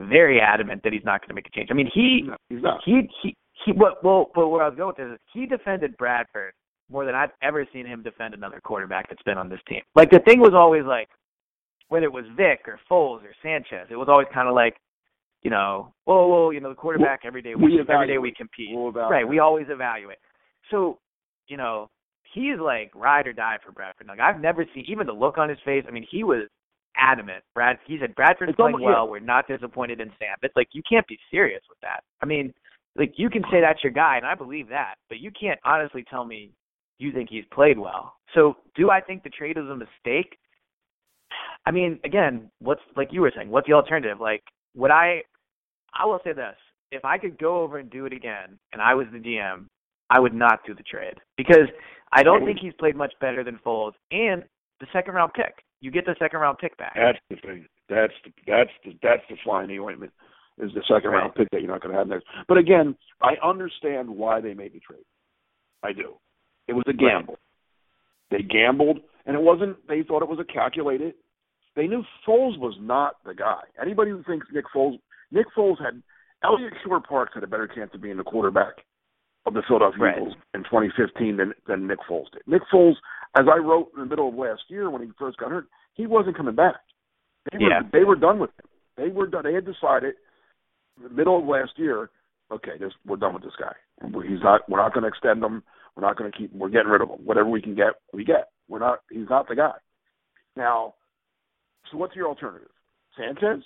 very 0.00 0.40
adamant 0.40 0.82
that 0.82 0.92
he's 0.92 1.04
not 1.04 1.20
going 1.20 1.28
to 1.28 1.34
make 1.34 1.46
a 1.46 1.50
change. 1.50 1.68
I 1.70 1.74
mean, 1.74 1.88
he 1.94 2.22
No, 2.26 2.36
he's 2.48 2.62
not. 2.62 2.80
he 2.84 3.08
he 3.22 3.36
he. 3.64 3.72
What 3.72 4.02
well, 4.04 4.30
but 4.34 4.48
where 4.48 4.62
I 4.62 4.68
was 4.68 4.76
going 4.76 4.88
with 4.88 4.96
this 4.96 5.14
is 5.14 5.20
he 5.32 5.46
defended 5.46 5.96
Bradford 5.96 6.52
more 6.90 7.04
than 7.04 7.14
I've 7.14 7.30
ever 7.42 7.66
seen 7.72 7.86
him 7.86 8.02
defend 8.02 8.34
another 8.34 8.60
quarterback 8.60 9.08
that's 9.08 9.22
been 9.22 9.38
on 9.38 9.48
this 9.48 9.60
team. 9.68 9.82
Like 9.94 10.10
the 10.10 10.20
thing 10.20 10.40
was 10.40 10.52
always 10.54 10.84
like 10.84 11.08
whether 11.88 12.06
it 12.06 12.12
was 12.12 12.24
Vic 12.36 12.60
or 12.66 12.78
Foles 12.90 13.22
or 13.22 13.34
Sanchez, 13.42 13.88
it 13.90 13.96
was 13.96 14.08
always 14.08 14.28
kind 14.32 14.48
of 14.48 14.54
like 14.54 14.76
you 15.42 15.50
know, 15.50 15.92
well, 16.06 16.28
well, 16.28 16.52
you 16.52 16.60
know, 16.60 16.68
the 16.68 16.74
quarterback 16.74 17.20
every 17.24 17.40
day 17.42 17.54
we 17.54 17.64
we 17.64 17.80
every 17.80 18.06
day 18.06 18.18
we 18.18 18.32
compete. 18.32 18.68
We'll. 18.72 18.92
Right, 18.92 19.26
we 19.26 19.38
always 19.38 19.66
evaluate. 19.70 20.18
So, 20.70 20.98
you 21.48 21.56
know, 21.56 21.88
he's 22.34 22.58
like 22.60 22.92
ride 22.94 23.26
or 23.26 23.32
die 23.32 23.58
for 23.64 23.72
Bradford. 23.72 24.06
Like 24.06 24.20
I've 24.20 24.40
never 24.40 24.66
seen 24.74 24.84
even 24.86 25.06
the 25.06 25.12
look 25.12 25.38
on 25.38 25.48
his 25.48 25.58
face. 25.64 25.84
I 25.88 25.92
mean, 25.92 26.06
he 26.10 26.24
was 26.24 26.42
adamant. 26.96 27.42
Brad, 27.54 27.78
he 27.86 27.98
said 27.98 28.14
Bradford's 28.14 28.50
It's 28.50 28.56
playing 28.56 28.74
almost- 28.74 28.86
well. 28.86 29.08
We're 29.08 29.20
not 29.20 29.48
disappointed 29.48 30.00
in 30.00 30.08
Sam. 30.18 30.36
It's 30.42 30.56
like 30.56 30.68
you 30.72 30.82
can't 30.88 31.06
be 31.06 31.18
serious 31.30 31.62
with 31.68 31.78
that. 31.80 32.04
I 32.20 32.26
mean, 32.26 32.52
like 32.96 33.14
you 33.16 33.30
can 33.30 33.42
say 33.50 33.60
that's 33.60 33.82
your 33.82 33.92
guy, 33.92 34.16
and 34.16 34.26
I 34.26 34.34
believe 34.34 34.68
that, 34.68 34.94
but 35.08 35.20
you 35.20 35.30
can't 35.38 35.60
honestly 35.64 36.04
tell 36.08 36.24
me 36.24 36.50
you 36.98 37.12
think 37.12 37.30
he's 37.30 37.44
played 37.52 37.78
well. 37.78 38.14
So, 38.34 38.56
do 38.76 38.90
I 38.90 39.00
think 39.00 39.22
the 39.22 39.30
trade 39.30 39.56
is 39.56 39.64
a 39.64 39.76
mistake? 39.76 40.36
I 41.66 41.70
mean, 41.70 42.00
again, 42.04 42.50
what's 42.60 42.82
like 42.96 43.08
you 43.12 43.20
were 43.20 43.32
saying? 43.34 43.50
What's 43.50 43.66
the 43.66 43.74
alternative? 43.74 44.20
Like, 44.20 44.42
would 44.76 44.90
I? 44.90 45.22
I 45.94 46.06
will 46.06 46.20
say 46.24 46.32
this: 46.32 46.56
if 46.92 47.04
I 47.04 47.18
could 47.18 47.38
go 47.38 47.60
over 47.60 47.78
and 47.78 47.90
do 47.90 48.06
it 48.06 48.12
again, 48.12 48.58
and 48.72 48.82
I 48.82 48.94
was 48.94 49.06
the 49.12 49.18
GM, 49.18 49.66
I 50.10 50.20
would 50.20 50.34
not 50.34 50.60
do 50.66 50.74
the 50.74 50.82
trade 50.82 51.14
because 51.36 51.68
I 52.12 52.22
don't 52.22 52.44
think 52.44 52.58
he's 52.60 52.72
played 52.78 52.96
much 52.96 53.12
better 53.20 53.44
than 53.44 53.58
Foles 53.64 53.92
and 54.10 54.42
the 54.80 54.86
second 54.92 55.14
round 55.14 55.32
pick. 55.34 55.64
You 55.80 55.90
get 55.90 56.04
the 56.04 56.16
second 56.18 56.40
round 56.40 56.58
pick 56.58 56.76
back. 56.76 56.94
That's 56.96 57.18
the 57.30 57.36
thing. 57.36 57.66
That's 57.88 58.12
the 58.24 58.32
that's 58.46 58.70
the 58.84 58.98
that's 59.02 59.22
the 59.28 59.36
fly 59.44 59.62
in 59.62 59.68
the 59.68 59.78
ointment. 59.78 60.12
Is 60.62 60.72
the 60.74 60.82
second 60.92 61.10
round 61.10 61.34
pick 61.34 61.48
that 61.52 61.62
you're 61.62 61.70
not 61.70 61.80
going 61.82 61.92
to 61.92 61.98
have 61.98 62.08
next. 62.08 62.26
But 62.48 62.58
again, 62.58 62.94
I 63.22 63.34
understand 63.42 64.10
why 64.10 64.40
they 64.40 64.52
made 64.54 64.72
the 64.74 64.80
trade. 64.80 65.04
I 65.82 65.92
do. 65.92 66.14
It 66.68 66.74
was 66.74 66.84
a 66.86 66.92
gamble. 66.92 67.38
They 68.30 68.42
gambled, 68.42 69.00
and 69.26 69.36
it 69.36 69.42
wasn't. 69.42 69.76
They 69.88 70.02
thought 70.02 70.22
it 70.22 70.28
was 70.28 70.38
a 70.38 70.44
calculated. 70.52 71.14
They 71.76 71.86
knew 71.86 72.02
Foles 72.26 72.58
was 72.58 72.76
not 72.80 73.14
the 73.24 73.34
guy. 73.34 73.62
Anybody 73.80 74.10
who 74.10 74.22
thinks 74.24 74.46
Nick 74.52 74.66
Foles, 74.74 74.98
Nick 75.30 75.46
Foles 75.56 75.82
had 75.82 76.02
Elliott 76.44 76.74
Shore 76.84 77.00
Parks 77.00 77.32
had 77.34 77.42
a 77.42 77.46
better 77.46 77.66
chance 77.66 77.90
of 77.94 78.00
being 78.02 78.16
the 78.16 78.24
quarterback 78.24 78.74
of 79.46 79.54
the 79.54 79.62
Philadelphia 79.66 80.02
Right. 80.02 80.16
Eagles 80.18 80.34
in 80.54 80.64
2015 80.64 81.36
than 81.36 81.54
than 81.66 81.86
Nick 81.86 81.98
Foles 82.08 82.30
did. 82.32 82.42
Nick 82.46 82.62
Foles, 82.72 82.96
as 83.38 83.46
I 83.52 83.58
wrote 83.58 83.90
in 83.94 84.00
the 84.00 84.06
middle 84.06 84.28
of 84.28 84.34
last 84.34 84.62
year 84.68 84.90
when 84.90 85.02
he 85.02 85.08
first 85.18 85.38
got 85.38 85.50
hurt, 85.50 85.66
he 85.94 86.06
wasn't 86.06 86.36
coming 86.36 86.54
back. 86.54 86.76
They 87.50 87.58
were 87.58 87.70
Yeah. 87.70 87.82
they 87.92 88.04
were 88.04 88.16
done 88.16 88.38
with 88.38 88.50
him. 88.50 88.66
They 88.96 89.08
were 89.08 89.26
done. 89.26 89.44
They 89.44 89.54
had 89.54 89.64
decided 89.64 90.14
middle 91.08 91.38
of 91.38 91.46
last 91.46 91.72
year, 91.76 92.10
okay, 92.52 92.72
this, 92.78 92.92
we're 93.06 93.16
done 93.16 93.34
with 93.34 93.42
this 93.42 93.52
guy. 93.58 93.72
He's 94.26 94.42
not. 94.42 94.68
We're 94.68 94.82
not 94.82 94.92
going 94.92 95.02
to 95.02 95.08
extend 95.08 95.42
him. 95.42 95.62
We're 95.96 96.06
not 96.06 96.16
going 96.16 96.30
to 96.30 96.36
keep 96.36 96.52
him. 96.52 96.58
We're 96.58 96.68
getting 96.68 96.88
rid 96.88 97.02
of 97.02 97.08
him. 97.08 97.18
Whatever 97.24 97.48
we 97.48 97.62
can 97.62 97.74
get, 97.74 97.94
we 98.12 98.24
get. 98.24 98.48
We're 98.68 98.78
not. 98.78 99.00
He's 99.10 99.28
not 99.28 99.48
the 99.48 99.56
guy. 99.56 99.74
Now, 100.56 100.94
so 101.90 101.98
what's 101.98 102.16
your 102.16 102.28
alternative? 102.28 102.68
Sanchez 103.16 103.64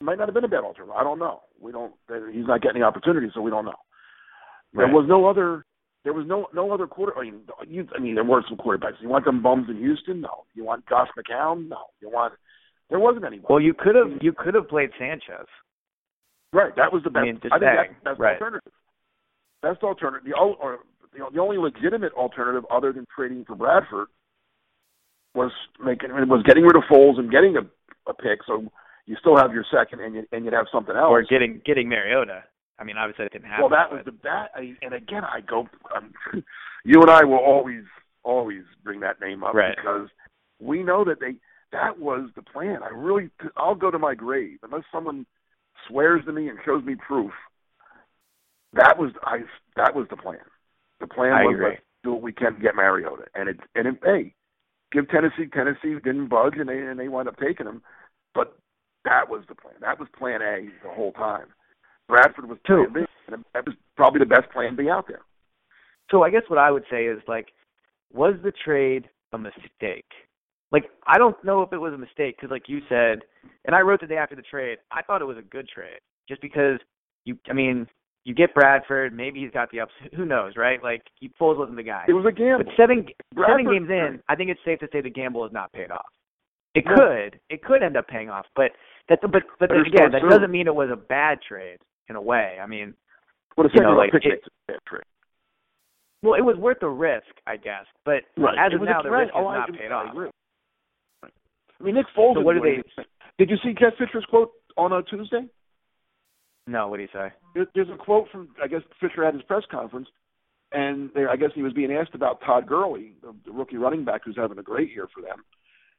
might 0.00 0.18
not 0.18 0.28
have 0.28 0.34
been 0.34 0.44
a 0.44 0.48
bad 0.48 0.64
alternative. 0.64 0.94
I 0.98 1.02
don't 1.02 1.18
know. 1.18 1.40
We 1.60 1.72
don't. 1.72 1.94
He's 2.32 2.46
not 2.46 2.62
getting 2.62 2.80
the 2.80 2.86
opportunity, 2.86 3.28
so 3.34 3.40
we 3.40 3.50
don't 3.50 3.64
know. 3.64 3.72
There 4.74 4.88
was 4.88 5.06
no 5.08 5.26
other. 5.26 5.64
There 6.04 6.12
was 6.12 6.26
no 6.26 6.46
no 6.52 6.72
other 6.72 6.86
quarter. 6.86 7.16
I 7.16 7.24
mean, 7.24 7.42
you, 7.68 7.86
I 7.94 8.00
mean, 8.00 8.16
there 8.16 8.24
were 8.24 8.42
some 8.48 8.58
quarterbacks. 8.58 9.00
You 9.00 9.08
want 9.08 9.24
them 9.24 9.42
bums 9.42 9.68
in 9.68 9.76
Houston? 9.76 10.20
No. 10.20 10.44
You 10.54 10.64
want 10.64 10.88
Josh 10.88 11.08
McCown? 11.16 11.68
No. 11.68 11.84
You 12.00 12.08
want? 12.10 12.34
There 12.90 12.98
wasn't 12.98 13.24
anyone. 13.24 13.46
Well, 13.48 13.60
you 13.60 13.74
could 13.74 13.94
have 13.94 14.20
you 14.20 14.32
could 14.36 14.54
have 14.54 14.68
played 14.68 14.90
Sanchez. 14.98 15.46
Right. 16.52 16.74
That 16.76 16.92
was 16.92 17.02
the 17.02 17.10
best. 17.10 17.22
I 17.22 17.24
mean, 17.26 17.34
just 17.42 17.52
think 17.54 17.62
saying. 17.62 17.76
that's, 17.76 18.04
that's 18.04 18.20
Right. 18.20 18.38
the 18.38 18.44
alternative. 18.44 18.72
Best 19.62 19.82
alternative. 19.82 20.26
The, 20.26 20.38
or, 20.38 20.78
the, 21.12 21.24
the 21.32 21.40
only 21.40 21.58
legitimate 21.58 22.12
alternative 22.14 22.64
other 22.70 22.92
than 22.92 23.06
trading 23.14 23.44
for 23.44 23.54
Bradford 23.54 24.08
was 25.34 25.52
making 25.82 26.10
was 26.28 26.42
getting 26.46 26.64
rid 26.64 26.76
of 26.76 26.82
Foles 26.90 27.18
and 27.18 27.30
getting 27.30 27.56
a 27.56 27.62
a 28.08 28.14
pick, 28.14 28.40
so 28.46 28.64
you 29.06 29.16
still 29.20 29.36
have 29.36 29.52
your 29.52 29.64
second, 29.70 30.00
and 30.00 30.14
you 30.14 30.26
and 30.32 30.44
you'd 30.44 30.54
have 30.54 30.66
something 30.72 30.96
else. 30.96 31.10
Or 31.10 31.22
getting 31.22 31.60
getting 31.64 31.88
Mariota. 31.88 32.44
I 32.78 32.84
mean, 32.84 32.96
obviously 32.96 33.26
it 33.26 33.32
didn't 33.32 33.48
happen. 33.48 33.62
Well, 33.62 33.70
that 33.70 33.92
was 33.92 34.02
the 34.04 34.12
that, 34.24 34.50
I, 34.54 34.74
and 34.82 34.94
again, 34.94 35.22
I 35.24 35.40
go. 35.40 35.68
Um, 35.94 36.12
you 36.84 37.00
and 37.00 37.10
I 37.10 37.24
will 37.24 37.38
always 37.38 37.84
always 38.24 38.62
bring 38.82 39.00
that 39.00 39.20
name 39.20 39.44
up 39.44 39.54
right. 39.54 39.76
because 39.76 40.08
we 40.60 40.82
know 40.82 41.04
that 41.04 41.20
they 41.20 41.34
that 41.72 41.98
was 41.98 42.30
the 42.36 42.42
plan. 42.42 42.80
I 42.82 42.88
really, 42.88 43.30
I'll 43.56 43.74
go 43.74 43.90
to 43.90 43.98
my 43.98 44.14
grave 44.14 44.58
unless 44.62 44.84
someone 44.92 45.26
swears 45.88 46.24
to 46.26 46.32
me 46.32 46.48
and 46.48 46.58
shows 46.64 46.84
me 46.84 46.94
proof. 46.96 47.32
That 48.74 48.98
was 48.98 49.12
I. 49.22 49.40
That 49.76 49.94
was 49.94 50.06
the 50.10 50.16
plan. 50.16 50.38
The 51.00 51.06
plan 51.06 51.32
I 51.32 51.44
was 51.44 51.54
agree. 51.54 51.68
let's 51.70 51.82
do 52.04 52.12
what 52.12 52.22
we 52.22 52.32
can 52.32 52.54
to 52.54 52.60
get 52.60 52.74
Mariota, 52.74 53.24
and 53.34 53.48
it 53.48 53.60
and 53.74 53.86
it, 53.86 53.94
hey, 54.02 54.34
give 54.92 55.08
Tennessee. 55.08 55.46
Tennessee 55.52 55.94
didn't 56.02 56.28
budge, 56.28 56.54
and 56.56 56.68
they 56.68 56.78
and 56.78 56.98
they 56.98 57.08
wound 57.08 57.28
up 57.28 57.36
taking 57.38 57.66
him. 57.66 57.82
But 58.34 58.56
that 59.04 59.28
was 59.28 59.44
the 59.48 59.54
plan. 59.54 59.74
That 59.80 59.98
was 59.98 60.08
Plan 60.16 60.40
A 60.42 60.68
the 60.82 60.90
whole 60.90 61.12
time. 61.12 61.46
Bradford 62.08 62.48
was 62.48 62.58
Plan 62.64 62.92
B, 62.92 63.00
and 63.28 63.44
that 63.54 63.66
was 63.66 63.74
probably 63.96 64.20
the 64.20 64.26
best 64.26 64.50
Plan 64.52 64.76
B 64.76 64.88
out 64.88 65.06
there. 65.08 65.22
So 66.10 66.22
I 66.22 66.30
guess 66.30 66.42
what 66.48 66.58
I 66.58 66.70
would 66.70 66.84
say 66.90 67.06
is 67.06 67.20
like, 67.26 67.48
was 68.12 68.34
the 68.42 68.52
trade 68.52 69.08
a 69.32 69.38
mistake? 69.38 70.04
Like 70.72 70.84
I 71.06 71.18
don't 71.18 71.36
know 71.44 71.62
if 71.62 71.72
it 71.72 71.78
was 71.78 71.92
a 71.92 71.98
mistake 71.98 72.36
because, 72.36 72.50
like 72.50 72.68
you 72.68 72.80
said, 72.88 73.20
and 73.66 73.76
I 73.76 73.80
wrote 73.80 74.00
the 74.00 74.06
day 74.06 74.16
after 74.16 74.34
the 74.34 74.42
trade, 74.42 74.78
I 74.90 75.02
thought 75.02 75.20
it 75.20 75.26
was 75.26 75.36
a 75.36 75.42
good 75.42 75.68
trade 75.68 75.98
just 76.28 76.40
because 76.40 76.78
you. 77.24 77.36
I 77.48 77.52
mean, 77.52 77.86
you 78.24 78.34
get 78.34 78.54
Bradford, 78.54 79.12
maybe 79.14 79.40
he's 79.40 79.50
got 79.50 79.70
the 79.70 79.80
ups. 79.80 79.92
Who 80.16 80.24
knows, 80.24 80.54
right? 80.56 80.82
Like 80.82 81.02
he 81.20 81.28
Foles 81.40 81.58
wasn't 81.58 81.76
the 81.76 81.82
guy. 81.82 82.04
It 82.08 82.14
was 82.14 82.24
a 82.26 82.32
gamble. 82.32 82.64
But 82.64 82.72
seven 82.76 83.06
Bradford, 83.34 83.60
seven 83.60 83.72
games 83.72 83.90
in, 83.90 84.20
I 84.28 84.34
think 84.36 84.50
it's 84.50 84.60
safe 84.64 84.78
to 84.80 84.88
say 84.92 85.00
the 85.02 85.10
gamble 85.10 85.42
has 85.42 85.52
not 85.52 85.72
paid 85.72 85.90
off. 85.90 86.06
It 86.74 86.84
No. 86.86 86.94
could, 86.96 87.38
it 87.50 87.62
could 87.62 87.82
end 87.82 87.98
up 87.98 88.08
paying 88.08 88.30
off, 88.30 88.46
but 88.56 88.70
that, 89.10 89.20
but 89.20 89.42
but 89.60 89.70
again, 89.72 90.10
that 90.12 90.22
soon. 90.22 90.30
doesn't 90.30 90.50
mean 90.50 90.66
it 90.66 90.74
was 90.74 90.88
a 90.90 90.96
bad 90.96 91.40
trade 91.46 91.76
in 92.08 92.16
a 92.16 92.22
way. 92.22 92.56
I 92.62 92.66
mean, 92.66 92.94
a 93.58 93.62
you 93.74 93.80
know, 93.82 93.90
like, 93.92 94.14
it- 94.14 94.42
a 94.68 94.72
bad 94.72 94.78
trade. 94.88 95.02
well, 96.22 96.32
it 96.34 96.40
was 96.40 96.56
worth 96.56 96.78
the 96.80 96.88
risk, 96.88 97.26
I 97.46 97.58
guess. 97.58 97.84
But 98.06 98.22
Right. 98.38 98.56
as 98.58 98.72
It 98.72 98.76
of 98.76 98.82
now, 98.82 99.02
the 99.02 99.10
risk 99.10 99.34
has 99.34 99.44
Oh, 99.44 99.50
not 99.52 99.70
paid 99.74 99.92
I 99.92 99.94
off. 100.06 100.14
I 101.82 101.84
mean, 101.84 101.96
Nick 101.96 102.06
Foles. 102.16 102.34
So 102.34 102.40
what 102.42 102.54
do 102.54 102.60
they- 102.60 103.04
Did 103.38 103.50
you 103.50 103.56
see 103.64 103.74
Jeff 103.78 103.94
Fisher's 103.98 104.24
quote 104.26 104.52
on 104.76 104.92
uh, 104.92 105.02
Tuesday? 105.02 105.46
No, 106.68 106.86
what 106.88 106.98
did 106.98 107.10
he 107.10 107.18
say? 107.18 107.32
There, 107.54 107.66
there's 107.74 107.88
a 107.90 107.96
quote 107.96 108.28
from 108.30 108.50
I 108.62 108.68
guess 108.68 108.82
Fisher 109.00 109.24
at 109.24 109.34
his 109.34 109.42
press 109.42 109.64
conference, 109.70 110.06
and 110.70 111.10
there, 111.14 111.28
I 111.28 111.36
guess 111.36 111.50
he 111.54 111.62
was 111.62 111.72
being 111.72 111.92
asked 111.92 112.14
about 112.14 112.40
Todd 112.46 112.66
Gurley, 112.68 113.14
the, 113.20 113.34
the 113.44 113.52
rookie 113.52 113.76
running 113.78 114.04
back 114.04 114.22
who's 114.24 114.36
having 114.36 114.58
a 114.58 114.62
great 114.62 114.90
year 114.92 115.08
for 115.12 115.22
them, 115.22 115.44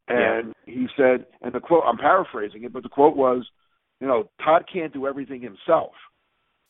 and 0.07 0.53
he 0.65 0.87
said, 0.95 1.25
and 1.41 1.53
the 1.53 1.59
quote 1.59 1.83
I'm 1.85 1.97
paraphrasing 1.97 2.63
it, 2.63 2.71
but 2.71 2.83
the 2.83 2.89
quote 2.89 3.17
was, 3.17 3.45
you 3.99 4.07
know, 4.07 4.29
Todd 4.43 4.63
can't 4.71 4.93
do 4.93 5.05
everything 5.05 5.41
himself. 5.41 5.91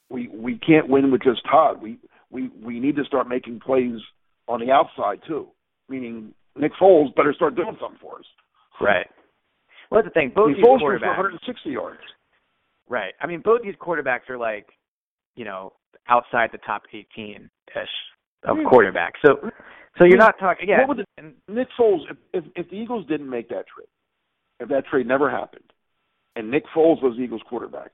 We 0.10 0.28
we 0.28 0.58
can't 0.58 0.90
win 0.90 1.12
with 1.12 1.22
just 1.24 1.42
Todd. 1.50 1.82
We 1.82 2.00
we 2.32 2.50
we 2.64 2.80
need 2.80 2.96
to 2.96 3.06
start 3.06 3.28
making 3.30 3.60
plays 3.60 4.00
on 4.48 4.60
the 4.60 4.72
outside 4.72 5.20
too. 5.28 5.50
Meaning 5.88 6.34
Nick 6.58 6.72
Foles 6.82 7.14
better 7.16 7.34
start 7.34 7.56
doing 7.56 7.78
something 7.80 8.00
for 8.02 8.18
us. 8.20 8.26
Right. 8.84 9.08
Well, 9.90 10.02
that's 10.02 10.14
the 10.14 10.20
thing. 10.20 10.32
I 10.32 10.36
Both 10.36 10.48
mean, 10.48 10.58
these 10.58 10.66
Foles 10.66 10.80
threw 10.80 11.00
for 11.00 11.06
quarterbacks, 11.06 11.18
160 11.18 11.70
yards. 11.70 12.00
right? 12.90 13.14
I 13.22 13.28
mean, 13.28 13.42
both 13.42 13.62
these 13.64 13.76
quarterbacks 13.76 14.30
are 14.30 14.38
like, 14.38 14.68
you 15.36 15.46
know, 15.46 15.74
outside 16.08 16.50
the 16.52 16.58
top 16.60 16.84
18 16.92 17.50
ish 17.76 17.88
of 18.44 18.58
Yeah. 18.58 18.64
quarterbacks. 18.66 19.20
So, 19.26 19.40
so 19.98 20.04
you're 20.04 20.18
Yeah. 20.18 20.26
not 20.26 20.38
talking. 20.40 20.68
Yeah. 20.70 20.80
What 20.80 20.90
would 20.90 20.98
the- 20.98 21.06
and, 21.18 21.36
Nick 21.48 21.70
Foles, 21.78 22.10
if, 22.10 22.18
if 22.34 22.44
if 22.56 22.70
the 22.70 22.76
Eagles 22.78 23.06
didn't 23.08 23.30
make 23.30 23.50
that 23.50 23.68
trade, 23.68 23.88
if 24.60 24.70
that 24.70 24.86
trade 24.88 25.08
never 25.08 25.30
happened, 25.30 25.72
and 26.36 26.50
Nick 26.52 26.66
Foles 26.68 27.02
was 27.02 27.16
the 27.16 27.24
Eagles 27.24 27.42
quarterback, 27.48 27.92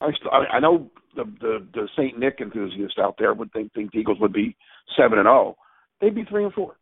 I 0.00 0.12
I, 0.30 0.56
I 0.56 0.60
know 0.60 0.90
the 1.14 1.24
the 1.40 1.66
the 1.72 1.88
Saint 1.96 2.18
Nick 2.18 2.40
enthusiast 2.40 2.98
out 2.98 3.16
there 3.18 3.32
would 3.32 3.52
think 3.52 3.72
think 3.72 3.92
the 3.92 3.98
Eagles 3.98 4.18
would 4.20 4.32
be 4.32 4.56
seven 4.96 5.18
and 5.18 5.26
zero. 5.26 5.56
They'd 6.00 6.14
be 6.14 6.24
three 6.24 6.44
and 6.44 6.52
four. 6.52 6.76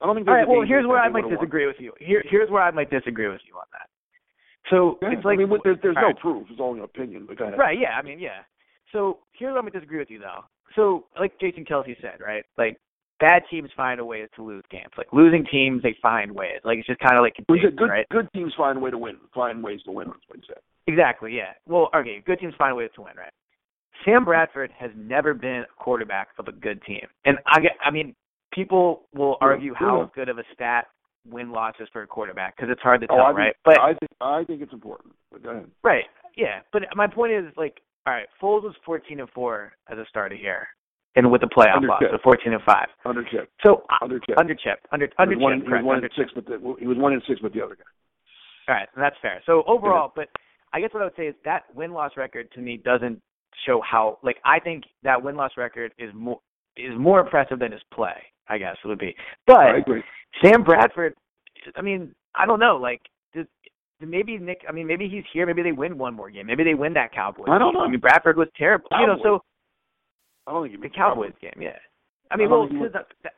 I 0.00 0.06
don't 0.06 0.16
think. 0.16 0.28
all 0.28 0.34
right. 0.34 0.48
Well, 0.48 0.62
here's 0.66 0.86
where 0.86 0.98
I 0.98 1.08
might 1.08 1.28
disagree 1.28 1.66
with 1.66 1.76
you. 1.78 1.92
Here, 1.98 2.22
here's 2.28 2.50
where 2.50 2.62
I 2.62 2.70
might 2.70 2.90
disagree 2.90 3.28
with 3.28 3.40
you 3.46 3.54
on 3.54 3.66
that. 3.72 3.88
So 4.70 4.98
Yeah, 5.00 5.16
it's 5.16 5.24
like 5.24 5.38
I 5.38 5.44
mean, 5.44 5.58
there's 5.64 5.78
there's 5.82 5.96
no 5.96 6.08
right. 6.08 6.18
proof. 6.18 6.46
It's 6.50 6.60
only 6.60 6.80
an 6.80 6.84
opinion. 6.84 7.26
But. 7.28 7.56
Right, 7.56 7.78
yeah, 7.78 7.96
I 7.98 8.02
mean, 8.02 8.18
yeah. 8.18 8.42
So 8.92 9.18
here's 9.32 9.50
where 9.50 9.58
I'm 9.58 9.64
gonna 9.64 9.78
disagree 9.78 9.98
with 9.98 10.10
you 10.10 10.18
though. 10.18 10.44
So 10.74 11.06
like 11.18 11.38
Jason 11.40 11.64
Kelce 11.64 12.00
said, 12.00 12.20
right? 12.20 12.44
Like 12.58 12.78
bad 13.20 13.42
teams 13.50 13.70
find 13.76 14.00
a 14.00 14.04
way 14.04 14.26
to 14.34 14.42
lose 14.42 14.64
games. 14.70 14.90
Like 14.98 15.12
losing 15.12 15.46
teams, 15.50 15.82
they 15.82 15.96
find 16.02 16.32
ways. 16.32 16.60
Like 16.64 16.78
it's 16.78 16.86
just 16.86 17.00
kind 17.00 17.16
of 17.16 17.22
like 17.22 17.36
good 17.48 17.88
right? 17.88 18.06
good 18.10 18.28
teams 18.34 18.52
find 18.56 18.78
a 18.78 18.80
way 18.80 18.90
to 18.90 18.98
win. 18.98 19.16
Find 19.34 19.62
ways 19.62 19.80
to 19.84 19.92
win. 19.92 20.08
That's 20.08 20.20
what 20.28 20.38
he 20.38 20.44
said. 20.46 20.62
Exactly, 20.86 21.34
yeah. 21.34 21.52
Well, 21.66 21.88
okay, 21.94 22.22
good 22.24 22.38
teams 22.38 22.54
find 22.58 22.76
ways 22.76 22.90
to 22.96 23.02
win, 23.02 23.16
right? 23.16 23.32
Sam 24.04 24.24
Bradford 24.24 24.70
has 24.78 24.90
never 24.94 25.32
been 25.32 25.64
a 25.64 25.82
quarterback 25.82 26.28
of 26.38 26.48
a 26.48 26.52
good 26.52 26.82
team, 26.82 27.06
and 27.24 27.38
I. 27.46 27.60
I 27.84 27.90
mean, 27.90 28.14
people 28.56 29.02
will 29.14 29.36
Yeah, 29.40 29.46
argue 29.48 29.74
how 29.74 30.10
good 30.14 30.28
of 30.28 30.38
a 30.38 30.44
stat 30.54 30.86
win 31.28 31.52
losses 31.52 31.88
for 31.92 32.02
a 32.02 32.06
quarterback 32.06 32.56
because 32.56 32.70
it's 32.70 32.80
hard 32.82 33.00
to 33.02 33.06
Oh, 33.10 33.16
tell, 33.16 33.26
think, 33.26 33.38
right? 33.38 33.56
But 33.64 33.80
I 33.80 33.88
think 33.94 34.10
I 34.20 34.44
think 34.44 34.62
it's 34.62 34.72
important. 34.72 35.14
But 35.30 35.42
go 35.44 35.50
ahead. 35.50 35.70
Right. 35.84 36.04
Yeah. 36.36 36.60
But 36.72 36.82
my 36.96 37.06
point 37.06 37.32
is 37.32 37.44
like, 37.56 37.80
all 38.06 38.14
right, 38.14 38.26
Foles 38.42 38.62
was 38.62 38.74
fourteen 38.84 39.20
and 39.20 39.28
four 39.30 39.72
as 39.90 39.98
a 39.98 40.04
starter 40.08 40.36
here, 40.36 40.66
and 41.16 41.30
with 41.30 41.40
the 41.42 41.48
playoff 41.48 41.76
Under 41.76 41.88
loss, 41.88 42.02
so 42.10 42.18
fourteen 42.24 42.52
and 42.54 42.62
five. 42.62 42.86
Under 43.04 43.24
chip. 43.24 43.50
So 43.64 43.82
uh, 43.90 44.04
Under 44.04 44.18
chip. 44.20 44.38
under 44.38 44.54
chip, 44.54 44.78
under 44.92 45.08
under 45.18 45.38
one, 45.38 45.58
chip, 45.60 45.66
he 45.68 45.72
was 45.74 45.84
one 45.84 45.98
and 46.04 46.10
six 46.16 46.30
the 46.34 46.76
he 46.80 46.86
was 46.86 46.96
one 46.98 47.12
and 47.12 47.22
six 47.28 47.40
with 47.42 47.52
the 47.52 47.62
other 47.62 47.74
guy. 47.76 47.82
All 48.68 48.74
right, 48.74 48.88
and 48.94 49.02
that's 49.02 49.16
fair. 49.22 49.42
So 49.46 49.62
overall, 49.66 50.12
but 50.14 50.28
I 50.72 50.80
guess 50.80 50.90
what 50.92 51.02
I 51.02 51.06
would 51.06 51.16
say 51.16 51.26
is 51.26 51.34
that 51.44 51.64
win 51.74 51.92
loss 51.92 52.12
record 52.16 52.50
to 52.52 52.60
me 52.60 52.76
doesn't 52.76 53.20
show 53.64 53.80
how 53.80 54.18
like 54.22 54.36
I 54.44 54.60
think 54.60 54.84
that 55.02 55.20
win 55.22 55.34
loss 55.36 55.52
record 55.56 55.92
is 55.98 56.10
more 56.14 56.40
is 56.76 56.98
more 56.98 57.20
impressive 57.20 57.58
than 57.58 57.72
his 57.72 57.82
play. 57.92 58.14
I 58.48 58.58
guess 58.58 58.76
it 58.84 58.88
would 58.88 58.98
be. 58.98 59.14
But 59.46 59.58
I 59.58 59.78
agree. 59.78 60.02
Sam 60.42 60.62
Bradford, 60.62 61.14
I 61.74 61.82
mean, 61.82 62.14
I 62.34 62.46
don't 62.46 62.60
know. 62.60 62.76
Like, 62.76 63.00
did, 63.34 63.48
maybe 64.00 64.38
Nick. 64.38 64.60
I 64.68 64.72
mean, 64.72 64.86
maybe 64.86 65.08
he's 65.08 65.24
here. 65.32 65.46
Maybe 65.46 65.62
they 65.62 65.72
win 65.72 65.98
one 65.98 66.14
more 66.14 66.30
game. 66.30 66.46
Maybe 66.46 66.62
they 66.62 66.74
win 66.74 66.94
that 66.94 67.12
Cowboys. 67.12 67.46
I 67.48 67.58
don't 67.58 67.74
know. 67.74 67.80
I 67.80 67.88
mean, 67.88 68.00
Bradford 68.00 68.36
was 68.36 68.48
terrible. 68.56 68.86
You 68.92 69.06
know, 69.06 69.18
so 69.22 69.42
I 70.46 70.52
don't 70.52 70.62
think 70.62 70.76
he 70.76 70.88
the 70.88 70.94
Cowboys 70.94 71.32
game. 71.40 71.54
Yeah. 71.60 71.78
I 72.30 72.36
mean, 72.36 72.48
I 72.48 72.50
well, 72.50 72.62
think 72.62 72.72
he 72.72 72.78
would. 72.78 72.92
'cause 72.92 73.02
that, 73.02 73.16
that, 73.24 73.32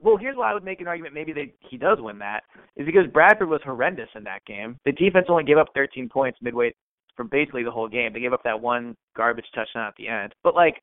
well, 0.00 0.16
here's 0.18 0.36
why 0.36 0.50
I 0.50 0.54
would 0.54 0.64
make 0.64 0.80
an 0.80 0.88
argument. 0.88 1.14
Maybe 1.14 1.32
they 1.32 1.54
he 1.70 1.78
does 1.78 1.98
win 2.00 2.18
that 2.18 2.42
is 2.76 2.84
because 2.84 3.06
Bradford 3.12 3.48
was 3.48 3.60
horrendous 3.64 4.08
in 4.14 4.24
that 4.24 4.44
game. 4.44 4.78
The 4.84 4.92
defense 4.92 5.26
only 5.28 5.44
gave 5.44 5.56
up 5.56 5.68
13 5.74 6.08
points 6.08 6.38
midway 6.42 6.74
for 7.16 7.24
basically 7.24 7.62
the 7.62 7.70
whole 7.70 7.88
game. 7.88 8.12
They 8.12 8.20
gave 8.20 8.32
up 8.32 8.42
that 8.44 8.60
one 8.60 8.96
garbage 9.16 9.46
touchdown 9.54 9.86
at 9.86 9.94
the 9.96 10.08
end. 10.08 10.34
But 10.42 10.54
like, 10.54 10.82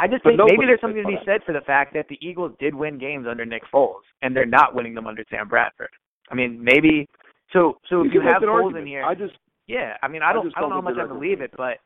I 0.00 0.06
just 0.06 0.24
but 0.24 0.30
think 0.30 0.40
maybe 0.48 0.64
there's 0.64 0.80
something 0.80 1.02
to 1.02 1.06
be 1.08 1.18
said 1.26 1.42
for 1.44 1.52
the 1.52 1.60
fact 1.60 1.92
that 1.92 2.08
the 2.08 2.18
Eagles 2.26 2.52
did 2.58 2.74
win 2.74 2.96
games 2.96 3.26
under 3.28 3.44
Nick 3.44 3.62
Foles, 3.72 4.00
and 4.22 4.34
they're 4.34 4.46
not 4.46 4.74
winning 4.74 4.94
them 4.94 5.06
under 5.06 5.22
Sam 5.28 5.46
Bradford. 5.46 5.90
I 6.30 6.34
mean, 6.34 6.58
maybe. 6.62 7.06
So, 7.52 7.76
so 7.90 8.00
if 8.02 8.14
you 8.14 8.22
have 8.22 8.40
Foles 8.40 8.78
in 8.78 8.86
here, 8.86 9.04
I 9.04 9.14
just 9.14 9.34
yeah. 9.66 9.98
I 10.02 10.08
mean, 10.08 10.22
I 10.22 10.30
I 10.30 10.32
don't, 10.32 10.46
just 10.46 10.56
I 10.56 10.60
don't 10.60 10.70
know 10.70 10.76
how 10.76 10.80
much 10.80 10.96
I 10.98 11.06
believe 11.06 11.42
it, 11.42 11.50
but 11.54 11.78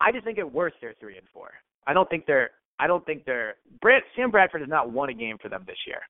I 0.00 0.12
just 0.12 0.24
think 0.24 0.38
at 0.38 0.52
worst 0.52 0.76
they're 0.82 0.94
three 1.00 1.16
and 1.16 1.26
four. 1.32 1.50
I 1.86 1.94
don't 1.94 2.08
think 2.10 2.26
they're. 2.26 2.50
I 2.78 2.86
don't 2.86 3.04
think 3.06 3.24
they're. 3.24 3.54
Brad, 3.80 4.02
Sam 4.14 4.30
Bradford 4.30 4.60
has 4.60 4.68
not 4.68 4.92
won 4.92 5.08
a 5.08 5.14
game 5.14 5.38
for 5.40 5.48
them 5.48 5.64
this 5.66 5.78
year. 5.86 6.00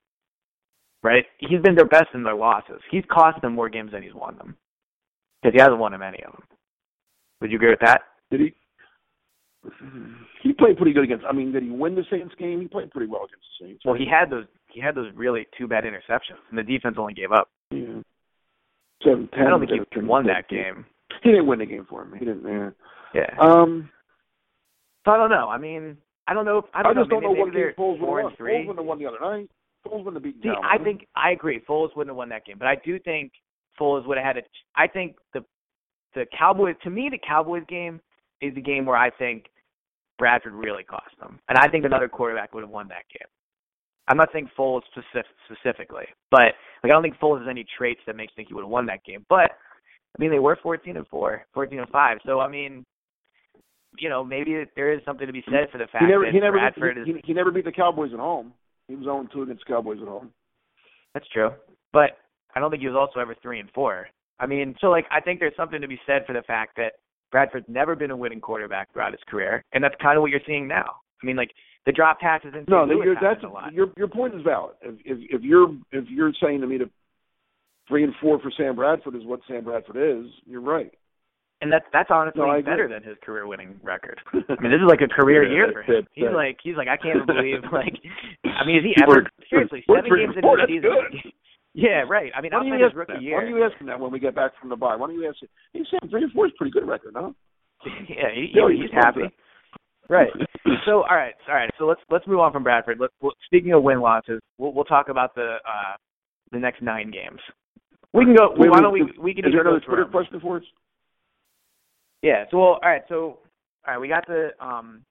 Right? 1.05 1.25
He's 1.39 1.61
been 1.63 1.77
their 1.77 1.87
best 1.87 2.09
in 2.13 2.25
their 2.25 2.35
losses. 2.35 2.81
He's 2.91 3.05
cost 3.09 3.41
them 3.41 3.55
more 3.55 3.69
games 3.69 3.93
than 3.93 4.03
he's 4.03 4.15
won 4.15 4.37
them 4.37 4.57
because 5.41 5.55
he 5.55 5.61
hasn't 5.61 5.79
won 5.79 5.93
them 5.93 6.03
any 6.03 6.21
of 6.25 6.33
them. 6.33 6.43
Would 7.41 7.53
you 7.53 7.57
agree 7.57 7.71
with 7.71 7.81
that? 7.85 8.03
did 8.33 8.41
he 8.41 8.55
he 10.43 10.53
played 10.53 10.77
pretty 10.77 10.93
good 10.93 11.05
against 11.05 11.25
I 11.29 11.33
mean, 11.33 11.53
did 11.53 11.63
he 11.63 11.71
win 11.71 11.95
the 11.95 12.05
Saints 12.11 12.35
game? 12.39 12.61
He 12.61 12.69
played 12.69 12.91
pretty 12.91 13.11
well 13.11 13.25
against 13.25 13.45
the 13.61 13.67
Saints. 13.67 13.85
Well, 13.85 13.95
he 13.95 14.07
had 14.07 14.31
those. 14.31 14.45
He 14.73 14.81
had 14.81 14.95
those 14.95 15.11
really 15.15 15.47
two 15.59 15.67
bad 15.67 15.85
interceptions, 15.85 16.39
and 16.51 16.59
the 16.59 16.63
defense 16.63 16.97
only 16.99 17.15
gave 17.15 17.33
up. 17.33 17.49
yeah. 17.71 18.01
Seven. 19.03 19.29
I 19.33 19.45
don't 19.45 19.61
think 19.67 19.87
he 19.93 20.01
won 20.01 20.27
that 20.27 20.49
game. 20.49 20.85
He 21.23 21.31
didn't 21.31 21.47
win 21.47 21.59
the 21.61 21.67
game 21.67 21.87
for 21.89 22.03
him. 22.03 22.13
He 22.19 22.25
didn't 22.25 22.43
yeah. 22.45 22.71
Yeah. 23.15 23.37
Um 23.41 23.91
So 25.05 25.13
I 25.13 25.17
don't 25.17 25.31
know. 25.31 25.49
I 25.49 25.59
mean, 25.59 25.97
I 26.27 26.35
don't 26.35 26.45
know. 26.45 26.59
If, 26.59 26.65
I 26.75 26.81
I, 26.81 26.83
don't 26.83 26.97
just 26.97 27.11
know. 27.11 27.21
don't 27.21 27.23
know 27.23 27.29
maybe, 27.31 27.41
what 27.41 27.55
maybe 27.55 27.61
game 27.67 27.75
Foles 27.79 27.93
would 27.93 28.01
four 28.01 28.19
have 28.21 28.27
and 28.27 28.33
won. 28.33 28.37
three. 28.37 28.53
Foles 28.55 28.67
wouldn't 28.67 28.79
have 28.79 28.87
won 28.87 28.99
the 28.99 29.07
other 29.07 29.21
night. 29.21 29.51
Foles 29.87 30.05
wouldn't 30.05 30.15
have 30.17 30.23
beaten 30.23 30.43
See. 30.43 30.49
I 30.63 30.83
think 30.83 31.07
I 31.17 31.31
agree. 31.31 31.61
Foles 31.69 31.95
wouldn't 31.97 32.11
have 32.11 32.17
won 32.17 32.29
that 32.31 32.45
game, 32.45 32.57
but 32.59 32.69
I 32.69 32.77
do 32.85 32.99
think 32.99 33.33
Foles 33.81 34.07
would 34.07 34.19
have 34.19 34.27
had 34.27 34.37
a. 34.39 34.43
I 34.77 34.87
think 34.89 35.17
the 35.33 35.45
the 36.15 36.27
Cowboys. 36.37 36.75
To 36.83 36.91
me, 36.91 37.09
the 37.11 37.19
Cowboys 37.27 37.63
game 37.69 38.01
is 38.41 38.55
the 38.55 38.61
game 38.61 38.87
where 38.87 38.97
I 38.97 39.11
think 39.11 39.47
Bradford 40.19 40.53
really 40.53 40.85
cost 40.85 41.11
them, 41.21 41.39
and 41.49 41.59
I 41.59 41.69
think 41.69 41.85
another 41.85 42.09
quarterback 42.09 42.55
would 42.55 42.63
have 42.63 42.71
won 42.71 42.89
that 42.89 43.05
game. 43.13 43.29
I'm 44.09 44.17
not 44.17 44.31
saying 44.33 44.51
Foles 44.59 44.83
specific, 44.91 45.27
specifically, 45.47 46.07
but 46.31 46.55
like 46.83 46.85
I 46.85 46.89
don't 46.89 47.03
think 47.03 47.19
Foles 47.19 47.41
has 47.41 47.49
any 47.49 47.65
traits 47.77 48.01
that 48.07 48.17
makes 48.17 48.33
me 48.33 48.43
think 48.43 48.49
he 48.49 48.55
would 48.55 48.65
have 48.65 48.71
won 48.71 48.87
that 48.87 49.05
game. 49.05 49.25
But 49.29 49.51
I 49.51 50.19
mean, 50.19 50.31
they 50.31 50.39
were 50.39 50.59
14 50.63 50.97
and 50.97 51.07
four, 51.09 51.45
14 51.55 51.79
and 51.79 51.89
five. 51.91 52.19
So 52.25 52.41
I 52.41 52.49
mean, 52.49 52.85
you 53.99 54.09
know, 54.09 54.25
maybe 54.25 54.65
there 54.77 54.93
is 54.93 55.01
something 55.05 55.27
to 55.27 55.33
be 55.33 55.45
said 55.47 55.71
for 55.71 55.79
the 55.79 55.87
fact 55.87 56.05
he 56.05 56.11
never 56.11 56.25
that 56.25 56.35
he 56.35 56.41
never 56.41 56.59
Bradford 56.59 56.97
beat, 56.97 57.01
is. 57.03 57.17
he, 57.23 57.27
he 57.29 57.33
never 57.33 57.51
beat 57.51 57.65
the 57.65 57.73
Cowboys 57.73 58.13
at 58.13 58.19
home. 58.19 58.53
He 58.89 58.95
was 58.95 59.05
0 59.05 59.29
2 59.33 59.43
against 59.43 59.65
the 59.67 59.73
Cowboys 59.73 59.99
at 60.01 60.09
home. 60.09 60.31
That's 61.15 61.29
true, 61.29 61.51
but 61.93 62.19
I 62.55 62.61
don't 62.61 62.71
think 62.71 62.81
he 62.81 62.89
was 62.89 62.97
also 62.97 63.21
ever 63.21 63.37
three 63.43 63.61
and 63.61 63.71
four 63.75 64.09
I 64.41 64.47
mean, 64.47 64.75
so 64.81 64.89
like 64.89 65.07
I 65.11 65.21
think 65.21 65.41
there's 65.41 65.57
something 65.57 65.81
to 65.81 65.89
be 65.89 66.01
said 66.07 66.25
for 66.27 66.33
the 66.33 66.43
fact 66.43 66.77
that 66.77 66.93
Bradford's 67.31 67.67
never 67.69 67.95
been 67.95 68.11
a 68.11 68.17
winning 68.17 68.41
quarterback 68.41 68.93
throughout 68.93 69.13
his 69.13 69.21
career, 69.29 69.65
and 69.73 69.83
that's 69.85 69.95
kind 70.01 70.17
of 70.17 70.23
what 70.23 70.31
you're 70.31 70.41
seeing 70.47 70.67
now. 70.69 70.97
I 71.23 71.27
mean, 71.27 71.37
like 71.37 71.51
the 71.87 71.93
drop 71.93 72.21
passes 72.21 72.53
into 72.57 72.71
no, 72.71 72.85
Lewis 72.85 73.05
you're, 73.05 73.15
that's 73.21 73.43
a 73.45 73.49
lot. 73.49 73.73
your 73.73 73.89
your 73.97 74.09
point 74.09 74.35
is 74.35 74.43
valid. 74.43 74.77
If, 74.83 74.95
if 75.05 75.19
if 75.31 75.43
you're 75.43 75.71
if 75.93 76.05
you're 76.09 76.33
saying 76.43 76.61
to 76.63 76.67
me 76.67 76.79
that 76.79 76.91
three 77.89 78.05
and 78.05 78.13
four 78.21 78.39
for 78.41 78.51
Sam 78.57 78.77
Bradford 78.77 79.15
is 79.17 79.25
what 79.25 79.41
Sam 79.49 79.65
Bradford 79.65 79.97
is, 79.97 80.31
you're 80.47 80.61
right. 80.61 80.93
And 81.61 81.73
that's 81.73 81.87
that's 81.93 82.11
honestly 82.13 82.41
No, 82.41 82.63
better 82.63 82.87
than 82.89 83.03
his 83.03 83.17
career 83.23 83.47
winning 83.47 83.81
record. 83.83 84.21
I 84.33 84.37
mean, 84.63 84.71
this 84.71 84.79
is 84.81 84.87
like 84.89 85.01
a 85.03 85.09
career 85.09 85.43
Yeah, 85.43 85.53
year 85.55 85.71
for 85.73 85.83
him. 85.83 85.95
it, 85.99 86.07
He's 86.13 86.23
that's- 86.25 86.37
like 86.37 86.59
he's 86.63 86.77
like 86.77 86.89
I 86.89 86.97
can't 86.97 87.27
believe 87.27 87.63
like 87.73 87.95
I 88.45 88.65
mean, 88.65 88.77
is 88.79 88.85
he 88.85 88.95
ever 89.03 89.27
seriously 89.51 89.83
seven 89.89 90.05
games 90.09 90.37
into 90.37 90.49
the 90.49 90.67
season? 90.69 91.33
Yeah, 91.79 92.03
right. 92.11 92.33
I 92.35 92.41
mean, 92.41 92.51
Why 92.51 92.59
outside 92.59 92.79
you 92.79 92.85
his 92.85 92.95
rookie 92.95 93.13
that? 93.13 93.23
year. 93.23 93.37
Why 93.37 93.45
don't 93.45 93.55
you 93.55 93.63
ask 93.63 93.81
him 93.81 93.87
that 93.87 94.01
when 94.01 94.11
we 94.11 94.19
get 94.19 94.35
back 94.35 94.51
from 94.59 94.69
the 94.69 94.75
bye? 94.75 94.97
Why 94.97 95.07
don't 95.07 95.15
you 95.15 95.29
ask 95.29 95.41
him? 95.41 95.49
He's 95.73 95.87
saying 95.87 96.11
three 96.11 96.25
and 96.25 96.33
four 96.33 96.47
is 96.47 96.53
a 96.53 96.59
pretty 96.59 96.73
good 96.73 96.89
record, 96.89 97.15
huh? 97.15 97.31
yeah, 98.09 98.35
he, 98.35 98.51
he's 98.53 98.83
he's 98.83 98.91
happy. 98.93 99.31
Right. 100.09 100.31
So 100.85 101.03
all 101.03 101.17
right, 101.17 101.35
all 101.49 101.55
right. 101.55 101.71
So 101.79 101.85
let's 101.85 102.01
let's 102.11 102.27
move 102.27 102.41
on 102.41 102.53
from 102.53 102.63
Bradford. 102.63 102.99
Let's 102.99 103.13
well, 103.21 103.33
speaking 103.45 103.73
of 103.73 103.83
win 103.83 104.01
losses, 104.01 104.41
we'll 104.57 104.73
we'll 104.73 104.85
talk 104.85 105.09
about 105.09 105.35
the 105.35 105.57
uh 105.67 105.97
the 106.51 106.59
next 106.59 106.83
nine 106.83 107.11
games. 107.11 107.41
We 108.15 108.25
can 108.25 108.35
go. 108.35 108.55
Wait, 108.57 108.71
why 108.71 108.81
don't 108.81 108.93
we 108.93 109.03
we 109.21 109.35
can 109.35 109.45
Is 109.45 109.53
there 109.53 109.61
another 109.61 109.81
Twitter 109.81 110.07
question 110.07 110.41
for 110.41 110.59
us? 110.59 110.63
Yeah. 112.23 112.45
So 112.51 112.59
well, 112.59 112.67
all 112.67 112.81
right. 112.83 113.03
So 113.09 113.39
all 113.87 113.95
right, 113.95 113.99
we 113.99 114.09
got 114.09 114.27
the 114.27 114.51
um, 114.61 115.03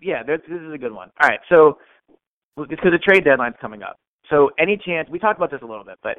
yeah. 0.00 0.22
This, 0.22 0.40
this 0.48 0.60
is 0.60 0.72
a 0.72 0.78
good 0.78 0.92
one. 0.92 1.10
All 1.20 1.28
right. 1.28 1.40
So 1.50 1.78
because 2.56 2.92
the 2.92 2.98
trade 2.98 3.24
deadline's 3.24 3.56
coming 3.60 3.82
up. 3.82 3.96
So 4.32 4.50
any 4.58 4.78
chance 4.84 5.08
we 5.10 5.18
talked 5.18 5.38
about 5.38 5.50
this 5.50 5.60
a 5.62 5.66
little 5.66 5.84
bit, 5.84 5.98
but 6.02 6.16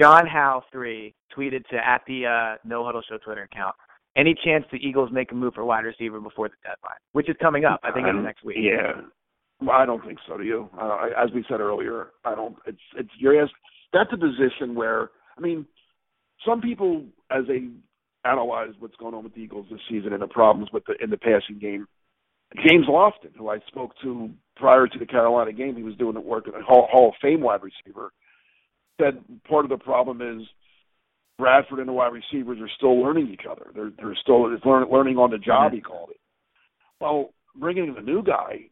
John 0.00 0.26
Howe 0.26 0.62
three 0.72 1.14
tweeted 1.36 1.66
to 1.68 1.76
at 1.76 2.00
the 2.06 2.26
uh, 2.26 2.56
No 2.66 2.84
Huddle 2.84 3.02
Show 3.08 3.18
Twitter 3.18 3.42
account. 3.42 3.74
Any 4.16 4.34
chance 4.44 4.64
the 4.72 4.78
Eagles 4.78 5.10
make 5.12 5.30
a 5.30 5.34
move 5.34 5.54
for 5.54 5.64
wide 5.64 5.84
receiver 5.84 6.20
before 6.20 6.48
the 6.48 6.54
deadline, 6.62 6.98
which 7.12 7.28
is 7.28 7.36
coming 7.40 7.64
up? 7.64 7.78
I 7.84 7.92
think 7.92 8.06
it's 8.06 8.16
Um, 8.16 8.24
next 8.24 8.42
week. 8.42 8.56
Yeah. 8.58 9.02
Well, 9.60 9.76
I 9.76 9.84
don't 9.84 10.04
think 10.04 10.18
so. 10.26 10.38
Do 10.38 10.42
you? 10.42 10.70
Uh, 10.80 11.08
as 11.16 11.30
we 11.34 11.44
said 11.48 11.60
earlier, 11.60 12.08
I 12.24 12.34
don't. 12.34 12.56
It's 12.66 12.80
it's 12.96 13.10
you're 13.18 13.40
ask, 13.40 13.52
That's 13.92 14.10
a 14.12 14.16
position 14.16 14.74
where 14.74 15.10
I 15.36 15.40
mean, 15.40 15.66
some 16.46 16.60
people 16.62 17.04
as 17.30 17.44
they 17.46 17.68
analyze 18.24 18.70
what's 18.78 18.96
going 18.96 19.14
on 19.14 19.22
with 19.22 19.34
the 19.34 19.40
Eagles 19.40 19.66
this 19.70 19.80
season 19.88 20.12
and 20.12 20.22
the 20.22 20.28
problems 20.28 20.70
with 20.72 20.84
the 20.86 20.94
in 21.02 21.10
the 21.10 21.18
passing 21.18 21.58
game. 21.60 21.86
James 22.56 22.86
Lofton, 22.86 23.34
who 23.36 23.48
I 23.48 23.58
spoke 23.68 23.92
to 24.02 24.30
prior 24.56 24.86
to 24.86 24.98
the 24.98 25.06
Carolina 25.06 25.52
game, 25.52 25.76
he 25.76 25.82
was 25.82 25.96
doing 25.96 26.14
the 26.14 26.20
work 26.20 26.48
at 26.48 26.54
a 26.54 26.62
Hall, 26.62 26.88
Hall 26.90 27.08
of 27.10 27.14
Fame 27.22 27.40
wide 27.40 27.60
receiver. 27.62 28.12
Said 29.00 29.22
part 29.48 29.64
of 29.64 29.70
the 29.70 29.78
problem 29.78 30.20
is 30.20 30.46
Bradford 31.38 31.78
and 31.78 31.88
the 31.88 31.92
wide 31.92 32.12
receivers 32.12 32.58
are 32.60 32.68
still 32.76 33.00
learning 33.00 33.28
each 33.32 33.46
other. 33.50 33.70
They're 33.74 33.90
they're 33.96 34.16
still 34.20 34.52
it's 34.52 34.64
learn, 34.64 34.90
learning 34.90 35.16
on 35.16 35.30
the 35.30 35.38
job. 35.38 35.72
He 35.72 35.80
called 35.80 36.10
it. 36.10 36.20
Well, 37.00 37.30
bringing 37.56 37.88
in 37.88 37.96
a 37.96 38.02
new 38.02 38.22
guy, 38.22 38.66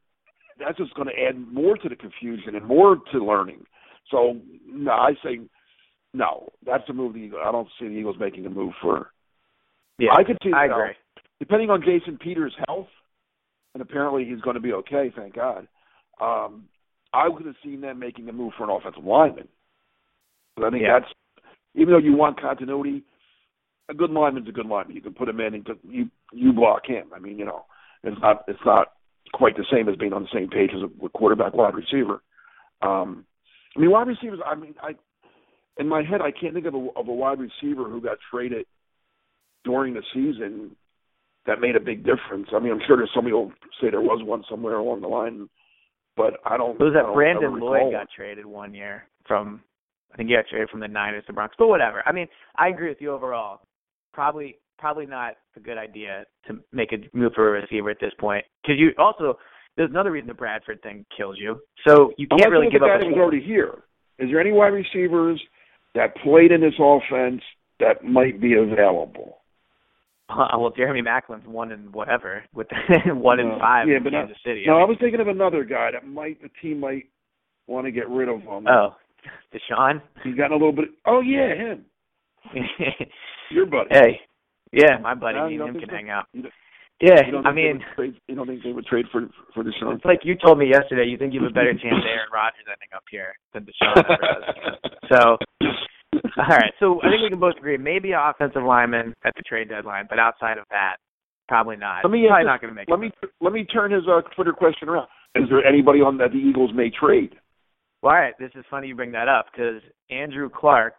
that's 0.59 0.77
just 0.77 0.95
going 0.95 1.09
to 1.09 1.15
add 1.15 1.39
more 1.53 1.77
to 1.77 1.89
the 1.89 1.97
confusion 1.97 2.57
and 2.57 2.67
more 2.67 2.99
to 3.13 3.25
learning. 3.25 3.65
So 4.11 4.37
no, 4.67 4.93
I 4.93 5.13
say 5.25 5.41
no. 6.13 6.51
That's 6.67 6.89
a 6.89 6.93
move. 6.93 7.15
The 7.15 7.21
Eagles, 7.21 7.43
I 7.45 7.53
don't 7.53 7.69
see 7.81 7.87
the 7.87 7.95
Eagles 7.95 8.17
making 8.21 8.45
a 8.45 8.51
move 8.51 8.75
for. 8.83 9.13
Yeah, 9.99 10.11
I 10.13 10.25
could 10.25 10.39
see. 10.43 10.53
I 10.55 10.67
agree. 10.67 10.95
depending 11.39 11.71
on 11.71 11.83
Jason 11.83 12.19
Peters' 12.19 12.55
health, 12.67 12.89
and 13.79 13.89
apparently 13.89 14.25
he's 14.25 14.41
going 14.41 14.55
to 14.55 14.61
be 14.61 14.73
okay. 14.73 15.13
Thank 15.15 15.37
God. 15.37 15.69
Um, 16.21 16.65
I 17.15 17.29
would 17.29 17.47
have 17.47 17.55
seen 17.63 17.81
them 17.81 18.01
making 18.01 18.29
a 18.29 18.33
move 18.33 18.53
for 18.59 18.65
an 18.65 18.71
offensive 18.71 19.05
lineman. 19.05 19.47
But 20.57 20.65
I 20.65 20.71
think 20.71 20.83
Yeah. 20.83 20.99
that's 20.99 21.13
even 21.75 21.93
though 21.93 21.99
you 21.99 22.17
want 22.17 22.41
continuity, 22.41 23.05
a 23.89 23.95
good 23.95 24.11
lineman's 24.11 24.49
a 24.49 24.53
good 24.53 24.67
lineman. 24.67 24.97
You 24.97 25.03
can 25.03 25.15
put 25.15 25.29
him 25.29 25.39
in 25.39 25.55
and 25.55 25.69
you 25.89 26.11
you 26.33 26.53
block 26.53 26.87
him. 26.87 27.13
I 27.15 27.21
mean, 27.21 27.39
you 27.39 27.45
know, 27.45 27.67
it's 28.03 28.21
not 28.21 28.43
it's 28.49 28.65
not 28.67 28.95
quite 29.33 29.57
the 29.57 29.65
same 29.71 29.89
as 29.89 29.95
being 29.95 30.13
on 30.13 30.23
the 30.25 30.29
same 30.35 30.51
page 30.51 30.71
as 30.75 30.83
a 30.83 31.09
quarterback 31.11 31.55
wide 31.55 31.75
receiver. 31.77 32.21
Um, 32.83 33.27
I 33.77 33.81
mean, 33.81 33.93
wide 33.93 34.09
receivers. 34.09 34.41
I 34.45 34.57
mean, 34.57 34.75
I 34.83 34.97
in 35.79 35.89
my 35.89 36.03
head 36.03 36.21
I 36.21 36.33
can't 36.33 36.53
think 36.53 36.67
of 36.67 36.75
a, 36.75 36.89
of 36.97 37.07
a 37.07 37.13
wide 37.13 37.39
receiver 37.39 37.89
who 37.89 38.01
got 38.01 38.19
traded 38.29 38.67
during 39.63 39.95
the 39.95 40.03
season 40.13 40.75
that 41.47 41.61
made 41.61 41.77
a 41.77 41.81
big 41.81 42.05
difference. 42.05 42.49
I 42.55 42.59
mean, 42.59 42.73
I'm 42.73 42.81
sure 42.87 42.97
there's 42.97 43.11
somebody 43.15 43.33
who'll 43.33 43.53
say 43.81 43.91
there 43.91 44.01
was 44.01 44.23
one 44.25 44.45
somewhere 44.51 44.77
along 44.77 45.01
the 45.01 45.09
line, 45.09 45.49
but 46.17 46.35
I 46.45 46.57
don't. 46.57 46.81
It 46.81 46.85
was 46.85 46.95
that 46.95 47.13
Brandon 47.15 47.59
Lloyd 47.59 47.93
got 47.93 48.09
traded 48.15 48.47
one 48.47 48.75
year 48.75 49.05
from 49.27 49.63
I 50.13 50.17
think 50.17 50.29
he 50.29 50.35
got 50.35 50.47
traded 50.49 50.71
from 50.71 50.81
the 50.81 50.89
Niners 50.89 51.25
to 51.27 51.33
Bronx, 51.33 51.55
but 51.59 51.69
whatever. 51.69 52.03
I 52.07 52.13
mean, 52.13 52.27
I 52.57 52.69
agree 52.69 52.89
with 52.89 53.01
you 53.01 53.13
overall. 53.13 53.61
Probably 54.13 54.59
probably 54.79 55.07
not 55.07 55.35
a 55.57 55.61
good 55.61 55.77
idea 55.77 56.25
to 56.47 56.59
make 56.73 56.93
a 56.93 57.17
move 57.17 57.33
for 57.35 57.57
a 57.57 57.61
receiver 57.61 57.91
at 57.91 57.99
this 58.01 58.13
point 58.19 58.45
because 58.63 58.79
you 58.79 58.91
also 58.97 59.37
there's 59.77 59.91
another 59.91 60.11
reason 60.11 60.29
the 60.29 60.35
Bradford 60.35 60.83
thing 60.83 61.05
kills 61.17 61.37
you. 61.39 61.61
So 61.87 62.13
you 62.17 62.27
can't 62.27 62.51
really 62.51 62.71
give 62.71 62.83
up. 62.83 62.89
guy 62.89 63.05
a 63.05 63.09
was 63.09 63.17
already 63.17 63.43
here. 63.43 63.85
Is 64.19 64.29
there 64.31 64.41
any 64.41 64.53
wide 64.53 64.69
receivers 64.69 65.41
that 65.95 66.17
played 66.17 66.51
in 66.51 66.61
this 66.61 66.75
offense 66.81 67.43
that 67.79 68.05
might 68.05 68.41
be 68.41 68.55
available? 68.55 69.38
Uh, 70.29 70.47
well, 70.59 70.73
Jeremy 70.77 71.03
Maclin's 71.03 71.47
one 71.47 71.73
in 71.73 71.91
whatever 71.93 72.45
with 72.55 72.67
one 73.07 73.41
in 73.41 73.49
No. 73.49 73.59
five 73.59 73.89
Yeah, 73.89 73.97
in 73.99 74.05
but 74.05 74.13
not- 74.13 74.27
Kansas 74.27 74.39
City. 74.45 74.65
No, 74.67 74.79
I 74.79 74.85
was 74.85 74.97
thinking 75.01 75.21
of 75.21 75.29
another 75.29 75.65
guy 75.65 75.91
that 75.93 76.07
might 76.07 76.41
the 76.43 76.51
team 76.63 76.81
might 76.81 77.05
want 77.67 77.87
to 77.87 77.91
get 77.93 78.09
rid 78.09 78.29
of 78.29 78.41
him. 78.43 78.67
oh, 78.67 78.95
DeSean. 79.55 80.01
he's 80.25 80.35
gotten 80.35 80.53
a 80.53 80.57
little 80.57 80.73
bit. 80.73 80.89
Oh 81.07 81.21
yeah, 81.21 81.55
him, 81.55 81.85
your 83.51 83.67
buddy. 83.67 83.89
hey, 83.91 84.21
yeah, 84.73 84.99
my 85.01 85.15
buddy. 85.15 85.37
No, 85.37 85.49
me 85.49 85.57
and 85.57 85.77
him 85.77 85.81
can 85.81 85.89
hang 85.89 86.11
out. 86.11 86.27
Yeah, 87.01 87.21
I 87.45 87.53
mean, 87.53 87.81
trade, 87.95 88.15
you 88.27 88.35
don't 88.35 88.47
think 88.49 88.63
they 88.65 88.73
would 88.73 88.87
trade 88.87 89.07
for 89.13 89.29
for 89.55 89.63
DeSean? 89.63 89.95
it's 89.97 90.05
like 90.05 90.21
you 90.25 90.35
told 90.35 90.59
me 90.59 90.67
yesterday. 90.69 91.05
You 91.09 91.17
think 91.17 91.33
you 91.33 91.41
have 91.43 91.51
a 91.51 91.55
better 91.55 91.73
chance 91.73 91.95
of 91.95 92.05
Aaron 92.09 92.29
Rodgers 92.33 92.67
ending 92.67 92.89
up 92.95 93.05
here 93.11 93.35
than 93.55 93.65
DeSean 93.65 93.99
ever 93.99 94.19
does. 94.21 94.93
So, 95.13 95.37
all 96.15 96.45
right. 96.49 96.73
So 96.81 97.01
I 97.03 97.11
think 97.11 97.23
we 97.23 97.29
can 97.31 97.39
both 97.41 97.57
agree 97.59 97.77
maybe 97.77 98.13
an 98.13 98.21
offensive 98.23 98.63
lineman 98.63 99.15
at 99.25 99.35
the 99.37 99.43
trade 99.43 99.69
deadline, 99.69 100.07
but 100.09 100.19
outside 100.19 100.59
of 100.59 100.65
that, 100.71 100.97
probably 101.49 101.77
not. 101.77 102.05
Let 102.05 102.11
me 102.11 102.27
probably 102.29 102.45
not 102.47 102.61
going 102.61 102.71
to 102.71 102.75
make 102.75 102.89
Let 102.89 102.99
it. 102.99 103.01
me 103.03 103.11
let 103.41 103.53
me 103.53 103.65
turn 103.65 103.91
his 103.93 104.05
uh, 104.09 104.23
Twitter 104.35 104.53
question 104.53 104.89
around. 104.89 105.09
Is 105.35 105.45
there 105.51 105.65
anybody 105.65 106.01
on 106.01 106.17
that 106.19 106.33
the 106.33 106.39
Eagles 106.39 106.71
may 106.75 106.91
trade? 106.91 107.35
Well, 108.03 108.15
all 108.15 108.21
right. 108.21 108.35
This 108.39 108.51
is 108.55 108.65
funny 108.71 108.89
you 108.89 108.95
bring 108.95 109.13
that 109.13 109.29
up 109.29 109.47
because 109.53 109.83
Andrew 110.11 110.49
Clark 110.49 110.95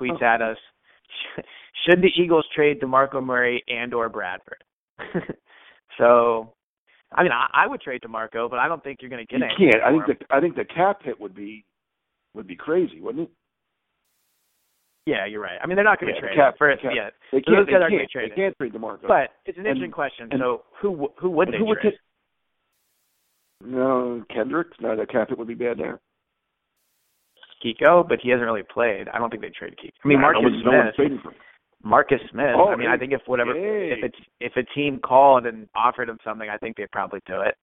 tweets 0.00 0.22
Oh. 0.22 0.26
at 0.26 0.42
us: 0.42 0.56
Should 1.88 2.00
the 2.02 2.10
Eagles 2.20 2.46
trade 2.54 2.80
DeMarco 2.80 3.22
Murray 3.24 3.62
and 3.68 3.92
or 3.94 4.08
Bradford? 4.08 4.62
so, 5.98 6.52
I 7.12 7.22
mean, 7.22 7.32
I, 7.32 7.48
I 7.52 7.66
would 7.66 7.80
trade 7.80 8.02
DeMarco, 8.02 8.48
but 8.50 8.58
I 8.58 8.68
don't 8.68 8.82
think 8.82 8.98
you're 9.00 9.10
going 9.10 9.26
to 9.26 9.38
get 9.38 9.40
you 9.58 9.70
can't. 9.70 9.82
I 9.84 9.90
think 9.90 10.18
the 10.18 10.34
I 10.34 10.40
think 10.40 10.54
the 10.56 10.64
cap 10.64 11.00
hit 11.02 11.20
would 11.20 11.34
be 11.34 11.64
would 12.34 12.46
be 12.46 12.56
crazy, 12.56 13.00
wouldn't 13.00 13.28
it? 13.28 13.34
Yeah, 15.06 15.26
you're 15.26 15.40
right. 15.42 15.58
I 15.62 15.66
mean, 15.66 15.76
they're 15.76 15.84
not 15.84 16.00
going 16.00 16.14
to 16.14 16.16
Yeah, 16.16 16.20
trade 16.26 16.36
cap- 16.36 16.54
first. 16.58 16.82
cap. 16.82 16.92
Yeah, 16.94 17.10
They 17.30 17.42
So 17.44 17.50
those 17.52 17.56
can't. 17.56 17.66
They 17.66 17.72
guys 17.72 17.82
aren't 17.82 17.98
can't. 17.98 18.10
trade 18.10 18.30
they 18.30 18.34
can't 18.36 18.56
trade 18.56 18.72
DeMarco. 18.72 19.06
but 19.06 19.32
it's 19.44 19.58
an 19.58 19.66
And- 19.66 19.76
interesting 19.76 19.90
question. 19.92 20.28
and- 20.32 20.40
so, 20.40 20.64
who 20.80 21.12
who 21.18 21.30
would 21.30 21.48
they 21.52 21.58
who 21.58 21.66
would 21.66 21.80
trade? 21.80 21.92
take- 21.92 22.00
no, 23.68 24.24
Kendrick. 24.30 24.68
No, 24.80 24.96
the 24.96 25.06
cap 25.06 25.28
hit 25.28 25.38
would 25.38 25.48
be 25.48 25.54
bad 25.54 25.78
there. 25.78 26.00
Kiko, 27.64 28.06
but 28.06 28.20
he 28.20 28.28
hasn't 28.30 28.44
really 28.46 28.62
played. 28.62 29.08
I 29.08 29.18
don't 29.18 29.30
think 29.30 29.42
they 29.42 29.50
trade 29.50 29.76
Kiko. 29.82 29.90
I 30.04 30.08
mean, 30.08 30.20
Marcus 30.20 30.42
no 30.42 30.48
no 30.48 30.54
one's 30.78 30.84
Smith. 30.84 30.94
trading 30.96 31.18
for 31.20 31.30
him. 31.30 31.36
Marcus 31.82 32.20
Smith. 32.30 32.54
Oh, 32.56 32.68
I 32.68 32.76
mean, 32.76 32.88
I 32.88 32.96
think 32.96 33.12
if 33.12 33.20
whatever 33.26 33.52
hey. 33.54 33.92
if 33.92 34.04
it's 34.04 34.18
if 34.40 34.56
a 34.56 34.62
team 34.74 34.98
called 35.00 35.46
and 35.46 35.68
offered 35.74 36.08
him 36.08 36.18
something, 36.24 36.48
I 36.48 36.56
think 36.58 36.76
they'd 36.76 36.90
probably 36.92 37.20
do 37.26 37.40
it. 37.42 37.56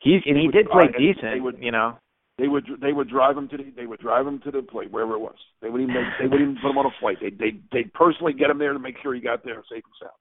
He's 0.00 0.22
and 0.26 0.36
he 0.36 0.46
would 0.46 0.52
did 0.54 0.68
play 0.70 0.88
decent. 0.88 1.42
would- 1.42 1.58
you 1.62 1.70
know. 1.72 1.98
They 2.38 2.48
would 2.48 2.66
they 2.82 2.92
would 2.92 3.08
drive 3.08 3.36
him 3.36 3.48
to 3.48 3.56
the 3.56 3.72
they 3.74 3.86
would 3.86 4.00
drive 4.00 4.26
him 4.26 4.40
to 4.44 4.50
the 4.50 4.60
plate 4.62 4.90
wherever 4.90 5.14
it 5.14 5.20
was. 5.20 5.36
They 5.62 5.70
wouldn't 5.70 5.88
even 5.90 6.02
make, 6.02 6.12
they 6.20 6.24
wouldn't 6.28 6.50
even 6.50 6.58
put 6.62 6.70
him 6.70 6.78
on 6.78 6.86
a 6.86 6.90
flight. 7.00 7.16
They 7.20 7.30
they 7.30 7.56
they 7.72 7.84
personally 7.94 8.34
get 8.34 8.50
him 8.50 8.58
there 8.58 8.72
to 8.74 8.78
make 8.78 8.96
sure 9.02 9.14
he 9.14 9.20
got 9.20 9.42
there 9.44 9.62
safe 9.72 9.82
and 9.84 9.94
sound. 10.00 10.12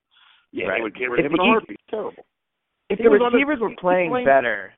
Yeah, 0.52 0.68
Right. 0.68 0.78
they 0.80 0.84
would 0.84 0.96
get 0.96 1.10
rid 1.12 1.26
of 1.26 1.32
him 1.32 1.34
in 1.36 1.40
a 1.40 1.44
he- 1.44 1.50
heartbeat. 1.50 1.80
Terrible. 1.90 2.26
If 2.90 3.00
He 3.00 3.04
the 3.04 3.10
on 3.10 3.20
the- 3.20 3.26
receivers 3.38 3.60
were 3.60 3.70
he 3.70 3.76
playing 3.76 4.14
better, 4.24 4.72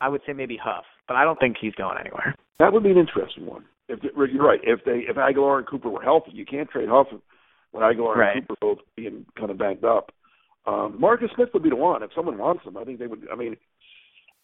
I 0.00 0.08
would 0.08 0.20
say 0.26 0.32
maybe 0.32 0.56
Huff, 0.56 0.84
but 1.08 1.16
I 1.16 1.24
don't 1.24 1.40
think 1.40 1.56
he's 1.60 1.74
going 1.74 1.98
anywhere. 1.98 2.36
That 2.60 2.72
would 2.72 2.84
be 2.84 2.90
an 2.92 2.98
interesting 2.98 3.46
one. 3.46 3.64
If 3.88 4.00
the, 4.02 4.10
you're 4.32 4.46
right, 4.46 4.60
if 4.62 4.84
they 4.84 5.00
if 5.08 5.16
Agholor 5.16 5.58
and 5.58 5.66
Cooper 5.66 5.90
were 5.90 6.02
healthy, 6.02 6.30
you 6.32 6.46
can't 6.46 6.70
trade 6.70 6.88
Huff 6.88 7.08
when 7.72 7.82
Agholor 7.82 8.14
Right. 8.14 8.36
and 8.36 8.46
Cooper 8.46 8.58
both 8.60 8.78
being 8.94 9.26
kind 9.36 9.50
of 9.50 9.58
banged 9.58 9.84
up. 9.84 10.12
Um, 10.66 10.96
Marcus 11.00 11.30
Smith 11.34 11.48
would 11.52 11.64
be 11.64 11.68
the 11.70 11.76
one 11.76 12.02
if 12.04 12.10
someone 12.14 12.38
wants 12.38 12.64
him. 12.64 12.76
I 12.76 12.84
think 12.84 13.00
they 13.00 13.08
would. 13.08 13.26
I 13.30 13.34
mean, 13.34 13.56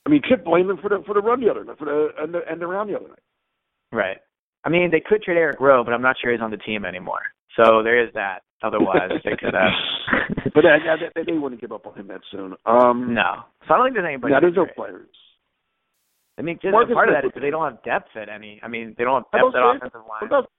I 0.06 0.10
mean, 0.10 0.22
Chip 0.28 0.44
blamed 0.44 0.70
them 0.70 0.78
for 0.80 0.88
the 0.88 1.02
for 1.06 1.14
the 1.14 1.20
run 1.20 1.40
the 1.40 1.50
other 1.50 1.64
night, 1.64 1.78
for 1.78 1.84
the 1.84 2.08
and 2.18 2.34
the 2.34 2.40
and 2.48 2.60
the 2.60 2.66
around 2.66 2.88
the 2.88 2.96
other 2.96 3.08
night. 3.08 3.22
Right. 3.92 4.18
I 4.64 4.68
mean, 4.68 4.90
they 4.90 5.00
could 5.00 5.22
trade 5.22 5.36
Eric 5.36 5.60
Rowe, 5.60 5.84
but 5.84 5.92
I'm 5.92 6.02
not 6.02 6.16
sure 6.20 6.32
he's 6.32 6.40
on 6.40 6.50
the 6.50 6.56
team 6.58 6.84
anymore. 6.84 7.20
So 7.56 7.82
there 7.82 8.02
is 8.02 8.12
that. 8.14 8.40
Otherwise, 8.62 9.10
they 9.24 9.36
could 9.36 9.54
have. 9.54 9.72
But 10.52 10.64
uh, 10.64 10.78
they, 11.14 11.22
they 11.22 11.38
wouldn't 11.38 11.60
give 11.60 11.70
up 11.70 11.86
on 11.86 11.94
him 11.94 12.08
that 12.08 12.22
soon. 12.32 12.54
Um, 12.66 13.14
no. 13.14 13.44
So 13.68 13.74
I 13.74 13.76
don't 13.76 13.86
think 13.86 13.94
there's 13.94 14.06
anybody. 14.08 14.32
now 14.32 14.40
to 14.40 14.46
there's 14.50 14.56
no 14.56 14.66
players. 14.74 15.06
I 16.38 16.42
mean, 16.42 16.58
just 16.60 16.72
Marcus 16.72 16.92
part 16.92 17.08
of 17.08 17.14
that 17.14 17.24
is 17.24 17.30
they 17.40 17.50
don't 17.50 17.62
have 17.62 17.82
depth 17.84 18.16
at 18.16 18.28
any. 18.28 18.58
I 18.62 18.66
mean, 18.66 18.96
they 18.98 19.04
don't 19.04 19.22
have 19.22 19.30
depth 19.30 19.54
at 19.54 19.76
offensive 19.76 20.00
What 20.02 20.08
line. 20.08 20.26
about 20.26 20.50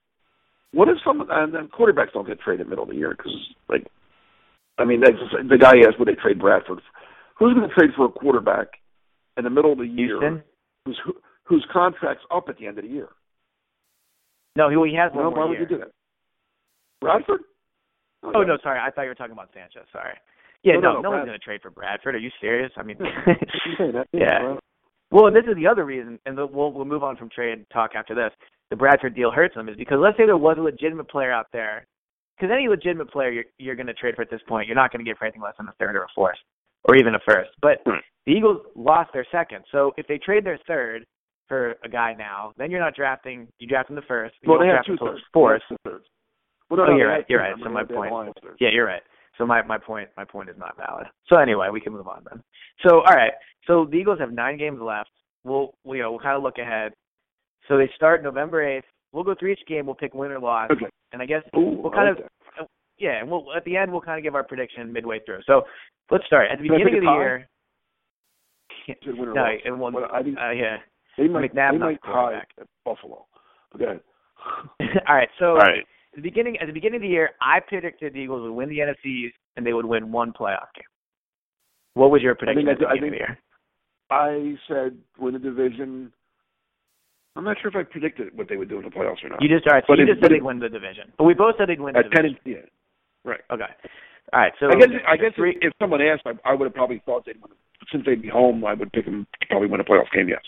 What 0.72 0.88
if 0.88 0.96
some 1.04 1.26
and 1.28 1.52
then 1.52 1.68
quarterbacks 1.68 2.12
don't 2.14 2.26
get 2.26 2.40
traded 2.40 2.68
middle 2.68 2.84
of 2.84 2.90
the 2.90 2.96
year 2.96 3.14
because 3.14 3.36
like, 3.68 3.86
I 4.78 4.86
mean, 4.86 5.00
that's 5.00 5.18
just, 5.18 5.48
the 5.48 5.58
guy 5.58 5.76
asked 5.86 5.98
would 5.98 6.08
they 6.08 6.14
trade 6.14 6.38
Bradford? 6.38 6.80
Who's 7.38 7.52
going 7.52 7.68
to 7.68 7.74
trade 7.74 7.90
for 7.94 8.06
a 8.06 8.08
quarterback 8.08 8.68
in 9.36 9.44
the 9.44 9.50
middle 9.50 9.72
of 9.72 9.78
the 9.78 9.84
year 9.86 10.18
Houston? 10.20 10.42
whose 10.84 11.00
whose 11.44 11.66
contract's 11.72 12.24
up 12.30 12.48
at 12.48 12.58
the 12.58 12.66
end 12.66 12.78
of 12.78 12.84
the 12.84 12.90
year? 12.90 13.08
No, 14.56 14.68
he, 14.68 14.90
he 14.90 14.96
has 14.96 15.10
Well, 15.14 15.24
one 15.24 15.32
why 15.32 15.38
more 15.40 15.48
would 15.48 15.52
year. 15.54 15.62
you 15.62 15.68
do 15.68 15.78
that? 15.78 15.92
Bradford? 17.00 17.40
Oh 18.22 18.40
yeah. 18.40 18.46
no, 18.46 18.58
sorry. 18.62 18.78
I 18.80 18.90
thought 18.90 19.02
you 19.02 19.08
were 19.08 19.14
talking 19.14 19.32
about 19.32 19.50
Sanchez. 19.54 19.88
Sorry. 19.92 20.14
Yeah, 20.62 20.74
No, 20.74 20.80
no, 20.80 20.92
no, 20.94 21.00
no, 21.02 21.10
one's 21.10 21.26
going 21.26 21.38
to 21.38 21.44
trade 21.44 21.60
for 21.60 21.70
Bradford. 21.70 22.14
Are 22.14 22.18
you 22.18 22.30
serious? 22.40 22.70
I 22.76 22.82
mean, 22.84 22.96
You 23.26 23.72
say 23.76 23.90
that, 23.90 24.06
Yeah. 24.12 24.56
Well, 25.10 25.30
this 25.32 25.44
is 25.48 25.56
the 25.56 25.66
other 25.66 25.84
reason, 25.84 26.18
and 26.24 26.38
the, 26.38 26.46
we'll 26.46 26.72
we'll 26.72 26.84
move 26.86 27.02
on 27.02 27.16
from 27.16 27.28
trade 27.30 27.66
talk 27.72 27.90
after 27.96 28.14
this. 28.14 28.30
The 28.70 28.76
Bradford 28.76 29.14
deal 29.14 29.30
hurts 29.30 29.54
them 29.54 29.68
is 29.68 29.76
because 29.76 29.98
let's 30.00 30.16
say 30.16 30.24
there 30.24 30.36
was 30.36 30.56
a 30.58 30.62
legitimate 30.62 31.08
player 31.10 31.32
out 31.32 31.46
there, 31.52 31.86
because 32.36 32.50
any 32.54 32.68
legitimate 32.68 33.10
player 33.10 33.30
you're 33.30 33.44
you're 33.58 33.74
going 33.74 33.88
to 33.88 33.94
trade 33.94 34.14
for 34.14 34.22
at 34.22 34.30
this 34.30 34.40
point, 34.48 34.66
you're 34.68 34.76
not 34.76 34.90
going 34.92 35.04
to 35.04 35.08
get 35.10 35.18
for 35.18 35.24
anything 35.24 35.42
less 35.42 35.54
than 35.58 35.68
a 35.68 35.72
third 35.78 35.96
or 35.96 36.04
a 36.04 36.08
fourth, 36.14 36.38
or 36.84 36.96
even 36.96 37.14
a 37.14 37.18
first. 37.26 37.50
But 37.60 37.78
hmm. 37.86 37.98
the 38.26 38.32
Eagles 38.32 38.62
lost 38.74 39.10
their 39.12 39.26
second, 39.30 39.64
so 39.70 39.92
if 39.96 40.06
they 40.06 40.18
trade 40.18 40.44
their 40.44 40.58
third 40.66 41.04
for 41.48 41.76
a 41.84 41.88
guy 41.88 42.14
now, 42.16 42.52
then 42.56 42.70
you're 42.70 42.80
not 42.80 42.94
drafting. 42.94 43.48
You 43.58 43.68
draft 43.68 43.90
in 43.90 43.96
the 43.96 44.02
first. 44.02 44.34
Well, 44.46 44.58
they 44.58 44.68
have 44.68 44.84
two 44.84 44.96
thirds. 44.98 45.20
the 45.20 45.26
fourth. 45.32 45.62
They 45.68 45.74
have 45.74 45.78
two 45.84 45.90
thirds. 45.90 46.04
Well, 46.70 46.78
no, 46.78 46.84
Oh, 46.84 46.86
no, 46.92 46.96
you're 46.96 47.08
right, 47.08 47.24
you're 47.28 47.40
right. 47.40 47.54
So 47.62 47.68
my 47.68 47.84
point- 47.84 48.34
Yeah, 48.58 48.70
you're 48.72 48.86
right. 48.86 49.02
So 49.38 49.46
my 49.46 49.62
my 49.62 49.78
point 49.78 50.08
my 50.16 50.24
point 50.24 50.50
is 50.50 50.56
not 50.58 50.76
valid. 50.76 51.06
So 51.26 51.36
anyway, 51.36 51.68
we 51.72 51.80
can 51.80 51.92
move 51.92 52.06
on 52.06 52.24
then. 52.30 52.42
So 52.86 52.96
all 52.96 53.14
right. 53.14 53.32
So 53.66 53.86
the 53.90 53.96
Eagles 53.96 54.18
have 54.20 54.32
nine 54.32 54.58
games 54.58 54.80
left. 54.80 55.10
We'll 55.44 55.74
we, 55.84 55.98
you 55.98 56.02
know 56.02 56.12
we'll 56.12 56.20
kind 56.20 56.36
of 56.36 56.42
look 56.42 56.58
ahead. 56.58 56.92
So 57.68 57.76
they 57.78 57.90
start 57.96 58.22
November 58.22 58.62
eighth. 58.62 58.84
We'll 59.12 59.24
go 59.24 59.34
through 59.38 59.52
each 59.52 59.66
game. 59.66 59.86
We'll 59.86 59.94
pick 59.94 60.14
win 60.14 60.30
or 60.30 60.38
loss. 60.38 60.70
Okay. 60.70 60.86
And 61.12 61.20
I 61.20 61.26
guess 61.26 61.42
Ooh, 61.56 61.80
we'll 61.82 61.92
kind 61.92 62.14
like 62.14 62.24
of. 62.24 62.30
Yeah, 63.02 63.18
and 63.20 63.28
we'll 63.30 63.44
at 63.56 63.64
the 63.64 63.76
end 63.76 63.90
we'll 63.92 64.00
kind 64.00 64.16
of 64.18 64.22
give 64.22 64.34
our 64.34 64.44
prediction 64.44 64.92
midway 64.92 65.18
through. 65.26 65.40
So 65.46 65.62
let's 66.10 66.24
start 66.26 66.48
at 66.50 66.58
the 66.58 66.68
Can 66.68 66.78
beginning 66.78 66.94
of 66.98 67.00
the 67.02 67.06
tie? 67.06 67.14
year. 67.18 67.48
Should 68.86 69.18
win 69.18 69.28
or 69.28 69.34
no, 69.34 69.44
and 69.64 69.78
we'll, 69.80 69.92
Well, 69.92 70.08
I 70.12 70.22
think 70.22 70.36
uh, 70.38 70.50
yeah. 70.50 70.78
they 71.18 71.28
might 71.28 71.52
McNabb 71.52 71.72
they 71.72 71.78
not 71.78 71.86
might 71.86 72.02
tie 72.02 72.34
at 72.58 72.66
Buffalo. 72.84 73.26
Okay. 73.74 74.00
all 75.08 75.14
right. 75.14 75.28
So 75.38 75.50
All 75.50 75.56
right. 75.56 75.78
at 75.80 76.16
the 76.16 76.22
beginning 76.22 76.56
at 76.60 76.66
the 76.66 76.72
beginning 76.72 76.96
of 76.96 77.02
the 77.02 77.08
year, 77.08 77.30
I 77.40 77.60
predicted 77.60 78.12
the 78.14 78.18
Eagles 78.18 78.42
would 78.42 78.52
win 78.52 78.68
the 78.68 78.78
NFC 78.78 79.06
East 79.26 79.36
and 79.56 79.64
they 79.66 79.72
would 79.72 79.84
win 79.86 80.10
one 80.10 80.32
playoff 80.32 80.72
game. 80.74 80.84
What 81.94 82.10
was 82.10 82.22
your 82.22 82.34
prediction 82.34 82.68
I 82.68 82.72
at 82.72 82.78
the 82.78 82.86
I 82.86 82.94
beginning 82.94 83.10
think- 83.20 83.22
of 83.22 83.28
the 83.28 83.34
year? 83.34 83.38
I 84.10 84.56
said 84.68 84.98
win 85.18 85.34
the 85.34 85.38
division. 85.38 86.12
I'm 87.36 87.44
not 87.44 87.56
sure 87.62 87.70
if 87.70 87.76
I 87.76 87.82
predicted 87.84 88.36
what 88.36 88.48
they 88.48 88.56
would 88.56 88.68
do 88.68 88.76
in 88.78 88.84
the 88.84 88.90
playoffs 88.90 89.24
or 89.24 89.30
not. 89.30 89.40
You 89.40 89.48
just 89.48 89.66
all 89.66 89.74
right. 89.74 89.82
So 89.86 89.92
But 89.92 89.98
you 89.98 90.04
it- 90.04 90.08
just 90.08 90.20
but 90.20 90.26
said 90.26 90.32
it- 90.32 90.34
they'd 90.40 90.42
win 90.44 90.58
the 90.58 90.68
division, 90.68 91.12
but 91.16 91.24
we 91.24 91.34
both 91.34 91.54
said 91.56 91.68
they'd 91.68 91.80
win 91.80 91.92
the 91.94 92.00
At 92.00 92.10
ten 92.10 92.24
division. 92.24 92.40
and 92.44 92.54
yeah. 92.54 92.60
Right. 93.24 93.40
Okay. 93.52 93.64
All 94.32 94.40
right. 94.40 94.52
So 94.60 94.66
I 94.66 94.74
guess 94.74 94.88
I 95.08 95.16
guess 95.16 95.32
three. 95.36 95.58
if 95.60 95.72
someone 95.80 96.00
asked, 96.00 96.22
I, 96.26 96.32
I 96.48 96.54
would 96.54 96.64
have 96.64 96.74
probably 96.74 97.02
thought 97.04 97.24
they'd 97.26 97.40
win. 97.40 97.52
Since 97.90 98.04
they'd 98.06 98.22
be 98.22 98.28
home, 98.28 98.64
I 98.64 98.74
would 98.74 98.92
pick 98.92 99.04
them 99.04 99.26
to 99.40 99.46
probably 99.48 99.68
win 99.68 99.80
a 99.80 99.84
playoff 99.84 100.10
game. 100.14 100.28
Yes. 100.28 100.40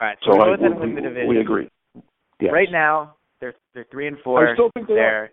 all 0.00 0.08
right. 0.08 0.18
So, 0.24 0.32
So 0.32 0.38
we 0.38 0.42
I, 0.42 1.24
we, 1.24 1.36
we 1.36 1.40
agree. 1.40 1.68
Yes. 2.40 2.52
Right 2.52 2.68
now, 2.70 3.16
they're 3.40 3.54
they're 3.74 3.86
three 3.90 4.06
and 4.06 4.18
four. 4.22 4.50
I 4.50 4.54
still 4.54 4.70
think 4.74 4.86
they 4.86 4.94
are. 4.94 5.30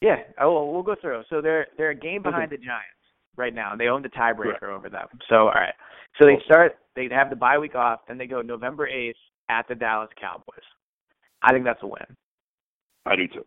They're 0.00 0.16
yeah. 0.16 0.16
Oh, 0.40 0.70
we'll 0.70 0.82
go 0.82 0.96
through. 1.00 1.22
So 1.30 1.40
they're 1.40 1.66
they're 1.76 1.90
a 1.90 1.94
game 1.94 2.20
Okay. 2.20 2.30
behind 2.30 2.50
the 2.50 2.56
Giants 2.56 3.00
right 3.36 3.54
now. 3.54 3.74
They 3.76 3.86
own 3.86 4.02
the 4.02 4.08
tiebreaker 4.08 4.68
over 4.68 4.88
them. 4.88 5.06
So 5.28 5.36
all 5.36 5.48
right. 5.48 5.74
So 6.20 6.26
they 6.26 6.36
start. 6.44 6.76
They 6.96 7.08
have 7.10 7.30
the 7.30 7.36
bye 7.36 7.58
week 7.58 7.74
off. 7.74 8.00
Then 8.08 8.18
they 8.18 8.26
go 8.26 8.42
November 8.42 8.88
eighth 8.88 9.16
at 9.48 9.66
the 9.68 9.74
Dallas 9.74 10.10
Cowboys. 10.20 10.64
I 11.42 11.52
think 11.52 11.64
that's 11.64 11.82
a 11.82 11.86
win. 11.86 12.04
I 13.06 13.16
do 13.16 13.28
too. 13.28 13.44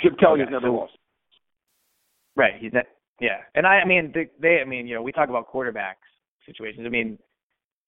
Chip 0.00 0.18
Kelly 0.18 0.40
has 0.40 0.46
Okay, 0.46 0.52
never 0.52 0.68
so- 0.68 0.74
lost. 0.74 0.92
Right. 2.36 2.54
He's 2.60 2.72
not, 2.72 2.84
yeah. 3.20 3.38
And 3.54 3.66
I, 3.66 3.80
I 3.80 3.84
mean, 3.84 4.12
they, 4.14 4.28
they, 4.40 4.60
I 4.60 4.64
mean, 4.64 4.86
you 4.86 4.94
know, 4.94 5.02
we 5.02 5.10
talk 5.12 5.28
about 5.28 5.52
quarterbacks 5.52 6.06
situations. 6.46 6.84
I 6.86 6.88
mean, 6.88 7.18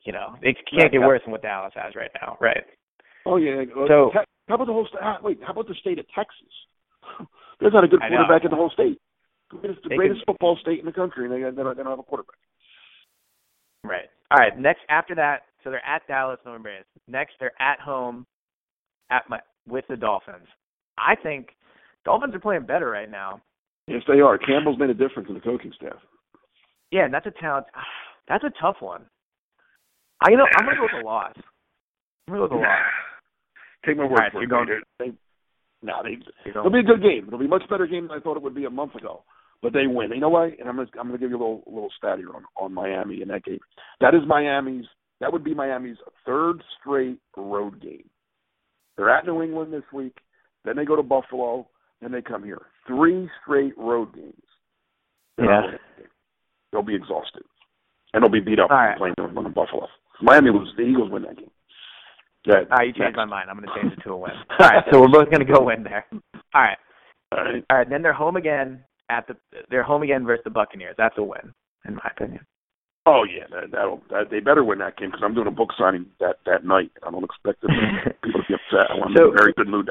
you 0.05 0.13
know, 0.13 0.35
they 0.43 0.55
can't 0.55 0.83
Right, 0.85 0.93
get 0.93 1.01
worse 1.01 1.21
than 1.25 1.31
what 1.33 1.43
Dallas 1.43 1.73
has 1.77 1.95
right 1.95 2.11
now. 2.21 2.37
Right. 2.41 2.65
Oh 3.27 3.37
yeah. 3.37 3.63
So- 3.87 4.11
how 4.49 4.57
about 4.57 4.67
the 4.67 4.73
whole? 4.73 4.89
Wait, 5.23 5.39
how 5.47 5.53
about 5.53 5.69
the 5.69 5.75
state 5.75 6.01
of 6.01 6.07
Texas? 6.13 6.51
There's 7.61 7.73
not 7.73 7.85
a 7.85 7.89
good 7.89 8.01
quarterback 8.01 8.45
in 8.45 8.51
the 8.51 8.57
whole 8.57 8.71
state. 8.71 8.99
It's 9.63 9.79
the 9.85 9.89
They 9.91 9.97
greatest 9.97 10.21
could- 10.21 10.33
football 10.35 10.59
state 10.61 10.81
in 10.81 10.87
the 10.87 10.93
country, 10.93 11.25
and 11.27 11.33
they, 11.33 11.39
they, 11.39 11.63
don't, 11.63 11.77
they 11.77 11.83
don't 11.85 11.93
have 11.93 11.99
a 12.01 12.03
quarterback. 12.03 12.35
Right. 13.85 14.09
All 14.31 14.39
right. 14.39 14.59
Next, 14.59 14.81
after 14.89 15.15
that, 15.15 15.43
so 15.63 15.71
they're 15.71 15.85
at 15.87 16.03
Dallas, 16.09 16.39
November 16.45 16.71
8th. 16.71 16.85
Next, 17.09 17.35
they're 17.39 17.53
at 17.61 17.79
home, 17.81 18.27
at 19.11 19.23
my 19.29 19.41
with 19.69 19.85
the 19.89 19.97
Dolphins. 19.97 20.47
I 20.99 21.15
think 21.15 21.51
Dolphins 22.05 22.35
are 22.35 22.41
playing 22.41 22.65
better 22.67 22.89
right 22.91 23.11
now. 23.11 23.41
Yes, 23.87 24.03
they 24.07 24.21
are. 24.21 24.39
Campbell's 24.39 24.79
made 24.79 24.91
a 24.91 24.95
difference 24.95 25.29
in 25.29 25.35
the 25.35 25.41
coaching 25.41 25.73
staff. 25.77 25.97
Yeah, 26.91 27.05
and 27.05 27.15
that's 27.15 27.27
a 27.27 27.33
talent. 27.41 27.67
That's 28.29 28.45
a 28.45 28.53
tough 28.63 28.77
one. 28.79 29.03
I 30.25 30.31
you 30.31 30.37
know 30.37 30.45
I'm 30.57 30.65
gonna 30.65 30.77
go 30.77 30.83
with 30.83 31.03
a 31.03 31.05
loss. 31.05 31.33
I'm 32.29 32.35
gonna 32.35 32.47
go 32.49 32.55
with 32.55 32.63
a 32.63 32.63
loss. 32.63 32.79
Take 33.85 33.97
my 33.97 34.05
word 34.05 34.19
right, 34.21 34.31
for 34.31 34.41
it. 34.43 34.49
going- 34.49 34.69
They, 35.01 35.13
no, 35.83 35.95
they, 36.05 36.19
it'll 36.49 36.71
be 36.71 36.79
a 36.79 36.83
good 36.85 37.03
game. 37.03 37.25
It'll 37.27 37.41
be 37.41 37.47
a 37.47 37.49
much 37.49 37.69
better 37.69 37.89
game 37.89 38.07
than 38.07 38.17
I 38.17 38.21
thought 38.21 38.37
it 38.37 38.43
would 38.45 38.55
be 38.55 38.67
a 38.67 38.71
month 38.71 38.95
ago. 38.95 39.25
But 39.63 39.73
they 39.73 39.89
win. 39.89 40.11
You 40.13 40.21
know 40.21 40.29
what? 40.29 40.59
And 40.61 40.69
I'm 40.69 40.77
gonna 40.77 40.89
I'm 41.01 41.09
gonna 41.09 41.19
give 41.19 41.31
you 41.31 41.37
a 41.39 41.41
little 41.43 41.65
little 41.67 41.91
stat 41.99 42.19
here 42.19 42.29
on 42.33 42.45
on 42.57 42.73
Miami 42.73 43.21
in 43.21 43.27
that 43.29 43.43
game. 43.45 43.59
That 44.01 44.15
is 44.15 44.21
Miami's. 44.29 44.85
That 45.21 45.33
would 45.33 45.43
be 45.43 45.53
Miami's 45.55 45.97
third 46.25 46.63
straight 46.79 47.19
road 47.37 47.83
game. 47.83 48.09
They're 48.97 49.11
at 49.11 49.27
New 49.27 49.43
England 49.43 49.73
this 49.73 49.83
week. 49.93 50.17
Then 50.65 50.77
they 50.77 50.85
go 50.85 50.95
to 50.95 51.03
Buffalo. 51.03 51.67
Then 52.01 52.13
they 52.13 52.23
come 52.23 52.43
here. 52.45 52.63
Three 52.87 53.29
straight 53.43 53.77
road 53.77 54.15
games. 54.15 54.35
Yeah. 55.39 55.45
winning 55.61 55.71
the 55.97 56.03
game. 56.03 56.11
They'll 56.73 56.83
be 56.83 56.95
exhausted, 56.95 57.43
and 58.13 58.23
they'll 58.23 58.31
be 58.31 58.41
beat 58.41 58.61
up 58.61 58.71
All 58.71 58.77
right. 58.77 58.97
playing 58.97 59.15
and 59.19 59.55
Buffalo. 59.55 59.87
Miami 60.23 60.51
loses. 60.51 60.75
The 60.77 60.83
Eagles 60.83 61.11
win 61.11 61.23
that 61.23 61.37
game. 61.37 61.51
Yeah. 62.47 62.55
All 62.71 62.79
right, 62.79 62.87
you 62.87 62.93
changed 62.93 63.01
next. 63.01 63.17
my 63.17 63.25
mind. 63.25 63.51
I'm 63.51 63.57
gonna 63.57 63.73
change 63.81 63.93
it 63.93 64.03
to 64.05 64.13
a 64.13 64.17
win. 64.17 64.31
All 64.59 64.69
right, 64.69 64.85
so 64.93 65.01
we're 65.01 65.09
both 65.09 65.31
gonna 65.31 65.45
go 65.45 65.63
win 65.65 65.83
there. 65.83 66.07
All 66.13 66.21
right. 66.63 66.79
All 67.33 67.45
right. 67.45 67.65
All 67.71 67.79
right, 67.79 67.89
then 67.91 68.03
they're 68.03 68.13
home 68.13 68.37
again 68.37 68.83
at 69.11 69.27
the 69.27 69.37
they're 69.71 69.83
home 69.83 70.03
again 70.03 70.25
versus 70.25 70.45
the 70.45 70.51
Buccaneers. 70.51 70.95
That's 70.97 71.17
a 71.19 71.23
win, 71.23 71.53
in 71.87 71.95
my 71.97 72.11
opinion. 72.17 72.47
Oh 73.07 73.25
yeah, 73.25 73.45
that, 73.51 73.71
that'll 73.73 74.03
that, 74.11 74.31
they 74.31 74.41
better 74.41 74.63
win 74.65 74.79
that 74.79 74.97
game 74.97 75.09
because 75.11 75.23
I'm 75.25 75.35
doing 75.35 75.47
a 75.49 75.51
book 75.51 75.71
signing 75.79 76.07
that 76.21 76.37
that 76.47 76.65
night. 76.65 76.93
I 77.07 77.11
don't 77.11 77.25
expect 77.25 77.63
them, 77.63 77.71
people 78.23 78.43
to 78.43 78.47
be 78.49 78.55
upset. 78.55 78.91
I 78.91 78.95
want 78.95 79.17
So- 79.17 79.25
them 79.25 79.33
in 79.33 79.39
a 79.39 79.43
very 79.43 79.53
good 79.57 79.69
mood. 79.69 79.91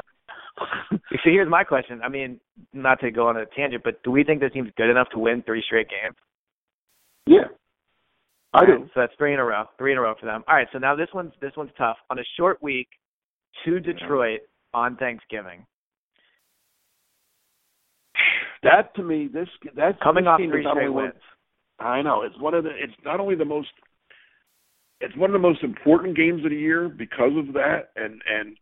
So 1.11 1.31
here's 1.31 1.49
my 1.49 1.63
question. 1.63 2.01
I 2.03 2.07
mean, 2.07 2.39
not 2.71 2.99
to 3.01 3.11
go 3.11 3.27
on 3.27 3.35
a 3.35 3.45
tangent, 3.45 3.83
but 3.83 4.01
do 4.03 4.11
we 4.11 4.23
think 4.23 4.39
this 4.39 4.53
team's 4.53 4.69
good 4.77 4.89
enough 4.89 5.09
to 5.11 5.19
win 5.19 5.41
three 5.41 5.61
straight 5.65 5.87
games? 5.89 6.15
yeah, 7.25 7.47
I 8.53 8.65
do. 8.65 8.71
right, 8.71 8.81
so 8.93 8.99
that's 9.01 9.13
three 9.17 9.33
in 9.33 9.39
a 9.39 9.43
row. 9.43 9.65
Three 9.77 9.91
in 9.91 9.97
a 9.97 10.01
row 10.01 10.15
for 10.19 10.25
them. 10.25 10.43
All 10.47 10.55
right, 10.55 10.67
so 10.71 10.79
now 10.79 10.95
this 10.95 11.09
one's 11.13 11.33
this 11.41 11.51
one's 11.57 11.71
tough. 11.77 11.97
On 12.09 12.19
a 12.19 12.23
short 12.37 12.61
week 12.63 12.87
to 13.65 13.79
Detroit 13.79 14.41
on 14.73 14.95
Thanksgiving. 14.95 15.65
That 18.63 18.93
to 18.95 19.03
me, 19.03 19.29
this 19.31 19.47
that's 19.75 19.97
Coming 20.01 20.25
this 20.25 20.29
off 20.29 20.39
three 20.39 20.65
straight 20.69 20.89
wins. 20.89 21.13
I 21.79 22.01
know 22.01 22.23
it's 22.23 22.39
one 22.39 22.53
of 22.53 22.63
the. 22.63 22.71
It's 22.71 22.93
not 23.05 23.19
only 23.19 23.35
the 23.35 23.45
most. 23.45 23.69
It's 25.01 25.15
one 25.15 25.29
of 25.29 25.33
the 25.33 25.47
most 25.47 25.63
important 25.63 26.17
games 26.17 26.43
of 26.43 26.49
the 26.49 26.57
year 26.57 26.89
because 26.89 27.31
of 27.37 27.53
that, 27.53 27.89
and 27.95 28.21
and 28.29 28.57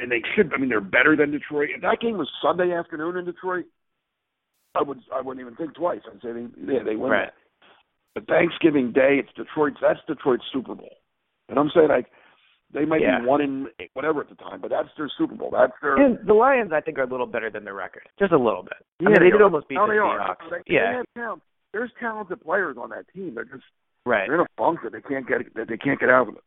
and 0.00 0.10
they 0.10 0.22
should. 0.34 0.52
I 0.54 0.58
mean, 0.58 0.68
they're 0.68 0.80
better 0.80 1.14
than 1.16 1.30
Detroit. 1.30 1.68
If 1.74 1.82
that 1.82 2.00
game 2.00 2.16
was 2.18 2.28
Sunday 2.42 2.72
afternoon 2.72 3.16
in 3.16 3.24
Detroit, 3.24 3.66
I 4.74 4.82
would 4.82 4.98
I 5.14 5.20
wouldn't 5.20 5.44
even 5.44 5.56
think 5.56 5.74
twice. 5.74 6.00
I'd 6.06 6.20
say 6.22 6.32
they 6.32 6.46
yeah 6.72 6.82
they 6.84 6.96
win 6.96 7.10
Right. 7.10 7.30
But 8.14 8.26
Thanksgiving 8.26 8.92
Day, 8.92 9.20
it's 9.22 9.32
Detroit's. 9.36 9.76
That's 9.80 10.00
Detroit's 10.08 10.42
Super 10.52 10.74
Bowl, 10.74 10.96
and 11.48 11.58
I'm 11.58 11.70
saying 11.74 11.88
like 11.88 12.06
they 12.72 12.84
might 12.84 13.00
Yeah. 13.00 13.20
be 13.20 13.26
one 13.26 13.40
in 13.40 13.66
whatever 13.94 14.20
at 14.20 14.28
the 14.28 14.34
time, 14.36 14.60
but 14.60 14.70
that's 14.70 14.88
their 14.96 15.10
Super 15.18 15.34
Bowl. 15.34 15.50
That's 15.50 15.72
their. 15.82 15.96
And 15.96 16.18
the 16.26 16.34
Lions, 16.34 16.72
I 16.72 16.80
think, 16.80 16.98
are 16.98 17.02
a 17.02 17.06
little 17.06 17.26
better 17.26 17.50
than 17.50 17.64
their 17.64 17.74
record, 17.74 18.02
just 18.18 18.32
a 18.32 18.38
little 18.38 18.62
bit. 18.62 18.74
I 18.78 18.84
Yeah, 19.02 19.08
mean, 19.10 19.14
they 19.14 19.24
they 19.26 19.30
did 19.30 19.40
are. 19.40 19.44
almost 19.44 19.68
beat 19.68 19.74
No, 19.76 19.86
the 19.86 19.92
they. 19.92 19.98
Seahawks. 19.98 20.50
They- 20.50 20.56
they 20.68 20.74
yeah, 20.74 21.02
have. 21.16 21.40
There's 21.72 21.90
talented 22.00 22.40
players 22.40 22.76
on 22.76 22.90
that 22.90 23.06
team. 23.14 23.34
They're 23.34 23.44
just 23.44 23.62
right. 24.06 24.26
they're 24.26 24.36
in 24.36 24.40
a 24.42 24.46
funk 24.56 24.80
that 24.82 24.90
they 24.92 25.02
can't 25.02 25.26
get 25.26 25.54
that 25.54 25.68
they 25.68 25.76
can't 25.76 26.00
get 26.00 26.10
out 26.10 26.28
of 26.28 26.34
it. 26.36 26.42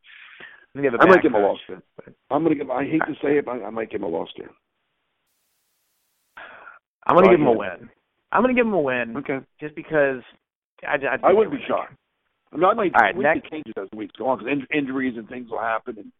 I 0.75 0.79
think 0.79 0.91
they 0.91 0.91
have 0.91 0.99
a 0.99 1.03
I 1.03 1.05
might 1.15 1.21
give 1.21 1.33
'em 1.35 1.41
a 1.43 1.47
loss. 1.47 1.59
but- 1.67 2.13
I'm 2.31 2.43
gonna 2.43 2.55
give. 2.55 2.69
I 2.71 2.83
hate 2.85 3.01
to 3.07 3.13
say 3.21 3.37
it, 3.37 3.45
but 3.45 3.61
I 3.63 3.69
might 3.69 3.89
give 3.91 4.01
him 4.01 4.07
a 4.07 4.09
loss 4.17 4.29
there. 4.37 4.49
I'm 7.05 7.15
gonna 7.15 7.29
give 7.29 7.39
them 7.39 7.47
a 7.47 7.51
win. 7.51 7.89
I'm 8.31 8.41
gonna 8.41 8.53
give 8.53 8.65
them 8.65 8.73
a 8.73 8.81
win 8.81 9.17
Okay. 9.17 9.39
just 9.59 9.75
because 9.75 10.21
I, 10.87 10.95
I, 10.95 11.29
I 11.29 11.33
wouldn't 11.33 11.55
be 11.55 11.63
shocked. 11.67 11.93
I 12.51 12.55
mean, 12.55 12.65
I 12.65 12.73
might. 12.73 12.93
All 12.95 13.01
right, 13.01 13.15
we 13.15 13.23
next- 13.23 13.41
could 13.43 13.51
change 13.51 13.63
it 13.67 13.77
as 13.79 13.89
the 13.91 13.97
weeks 13.97 14.15
go 14.17 14.27
on 14.27 14.39
because 14.39 14.51
in, 14.51 14.65
injuries 14.77 15.17
and 15.17 15.27
things 15.27 15.49
will 15.49 15.59
happen, 15.59 15.97
and 15.99 16.11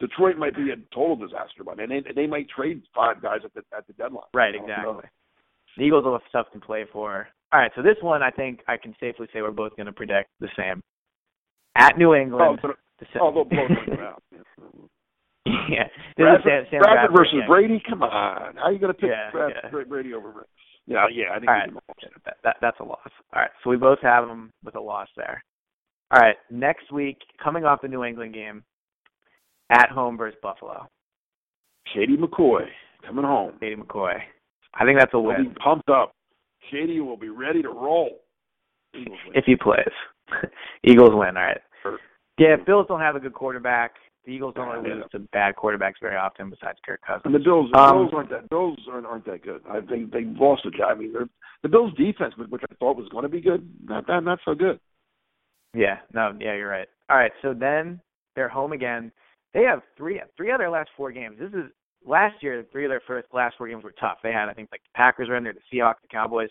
Detroit 0.00 0.36
might 0.36 0.54
be 0.56 0.70
a 0.70 0.76
total 0.94 1.16
disaster 1.16 1.64
by 1.64 1.74
then. 1.74 1.88
They, 1.88 2.00
they 2.14 2.26
might 2.26 2.48
trade 2.48 2.82
five 2.94 3.22
guys 3.22 3.40
at 3.44 3.54
the 3.54 3.62
at 3.76 3.86
the 3.86 3.92
deadline. 3.94 4.24
Right, 4.34 4.54
exactly. 4.54 5.04
The 5.76 5.82
Eagles 5.84 6.04
will 6.04 6.12
have 6.12 6.22
stuff 6.28 6.46
to 6.52 6.60
play 6.60 6.84
for. 6.92 7.26
All 7.52 7.60
right, 7.60 7.70
so 7.74 7.82
this 7.82 7.96
one 8.00 8.22
I 8.22 8.30
think 8.30 8.60
I 8.68 8.76
can 8.76 8.94
safely 9.00 9.28
say 9.32 9.40
we're 9.42 9.50
both 9.50 9.76
going 9.76 9.86
to 9.86 9.92
predict 9.92 10.28
the 10.40 10.48
same. 10.56 10.82
At 11.76 11.96
New 11.98 12.10
Oh, 12.10 12.14
England. 12.14 12.58
but, 12.62 12.70
oh, 12.72 12.74
they'll 13.12 13.24
oh, 13.24 13.44
blow 13.44 13.44
them 13.44 14.00
out. 14.00 14.22
yeah. 15.68 15.88
Bradford, 16.16 16.42
Sam, 16.44 16.64
Sam 16.70 16.80
Bradford, 16.80 16.80
Bradford 16.80 17.16
versus 17.16 17.34
yeah. 17.40 17.46
Brady. 17.46 17.82
Come 17.88 18.02
on, 18.02 18.56
how 18.56 18.62
are 18.64 18.72
you 18.72 18.78
going 18.78 18.92
to 18.92 18.98
pick 18.98 19.10
yeah, 19.10 19.30
Bradford, 19.30 19.86
yeah. 19.86 19.88
Brady 19.88 20.14
over? 20.14 20.46
Yeah, 20.86 21.06
yeah. 21.12 21.32
I 21.34 21.38
think 21.38 21.48
All 21.48 21.54
right. 21.54 21.70
that, 22.24 22.36
that, 22.44 22.56
that's 22.60 22.80
a 22.80 22.84
loss. 22.84 23.10
All 23.32 23.42
right, 23.42 23.50
so 23.62 23.70
we 23.70 23.76
both 23.76 23.98
have 24.02 24.26
them 24.26 24.50
with 24.64 24.76
a 24.76 24.80
loss 24.80 25.08
there. 25.16 25.42
All 26.10 26.20
right, 26.20 26.36
next 26.50 26.92
week, 26.92 27.18
coming 27.42 27.64
off 27.64 27.82
the 27.82 27.88
New 27.88 28.04
England 28.04 28.34
game, 28.34 28.62
at 29.70 29.90
home 29.90 30.16
versus 30.16 30.38
Buffalo. 30.42 30.86
Shady 31.94 32.16
McCoy 32.16 32.64
coming 33.06 33.24
home. 33.24 33.52
Shady 33.60 33.76
McCoy. 33.76 34.14
I 34.74 34.84
think 34.84 34.98
that's 34.98 35.14
a 35.14 35.18
win. 35.18 35.36
We'll 35.38 35.48
be 35.50 35.54
pumped 35.62 35.88
up. 35.88 36.12
Shady 36.70 37.00
will 37.00 37.16
be 37.16 37.28
ready 37.28 37.62
to 37.62 37.68
roll. 37.68 38.20
If 39.34 39.44
he 39.44 39.56
plays. 39.56 39.84
Eagles 40.84 41.10
win, 41.12 41.36
all 41.36 41.42
right. 41.42 41.60
Yeah, 42.38 42.56
Bills 42.56 42.86
don't 42.88 43.00
have 43.00 43.16
a 43.16 43.20
good 43.20 43.34
quarterback. 43.34 43.92
The 44.24 44.32
Eagles 44.32 44.54
don't 44.56 44.68
really 44.68 44.94
lose 44.94 45.04
to 45.12 45.18
bad 45.18 45.54
quarterbacks 45.54 46.00
very 46.00 46.16
often 46.16 46.48
besides 46.48 46.78
Kirk 46.84 47.00
Cousins. 47.06 47.22
And 47.26 47.34
the 47.34 47.38
Bills, 47.38 47.70
the 47.72 47.78
um, 47.78 47.98
Bills 47.98 48.10
aren't 48.14 48.30
that 48.30 48.48
Bills 48.48 48.78
aren't, 48.90 49.06
aren't 49.06 49.26
that 49.26 49.42
good. 49.42 49.60
I 49.70 49.80
think 49.82 50.12
they 50.12 50.24
lost 50.24 50.64
a 50.64 50.70
guy. 50.70 50.90
I 50.90 50.94
mean, 50.94 51.14
the 51.62 51.68
Bills' 51.68 51.92
defense, 51.94 52.32
which 52.36 52.62
I 52.62 52.74
thought 52.76 52.96
was 52.96 53.08
going 53.10 53.24
to 53.24 53.28
be 53.28 53.42
good, 53.42 53.68
not 53.84 54.06
that 54.06 54.24
not 54.24 54.38
so 54.44 54.54
good. 54.54 54.80
Yeah, 55.74 55.98
no, 56.14 56.34
yeah, 56.40 56.54
you're 56.54 56.70
right. 56.70 56.88
All 57.10 57.18
right, 57.18 57.32
so 57.42 57.52
then 57.52 58.00
they're 58.34 58.48
home 58.48 58.72
again. 58.72 59.12
They 59.52 59.62
have 59.64 59.82
three 59.96 60.20
three 60.36 60.50
of 60.50 60.58
their 60.58 60.70
last 60.70 60.88
four 60.96 61.12
games. 61.12 61.36
This 61.38 61.52
is 61.52 61.70
last 62.04 62.42
year. 62.42 62.64
Three 62.72 62.86
of 62.86 62.90
their 62.90 63.02
first 63.06 63.28
last 63.34 63.56
four 63.58 63.68
games 63.68 63.84
were 63.84 63.94
tough. 64.00 64.18
They 64.22 64.32
had 64.32 64.48
I 64.48 64.54
think 64.54 64.70
like 64.72 64.82
the 64.82 64.96
Packers 64.96 65.28
were 65.28 65.36
in 65.36 65.44
there, 65.44 65.52
the 65.52 65.76
Seahawks, 65.76 66.00
the 66.00 66.08
Cowboys. 66.08 66.48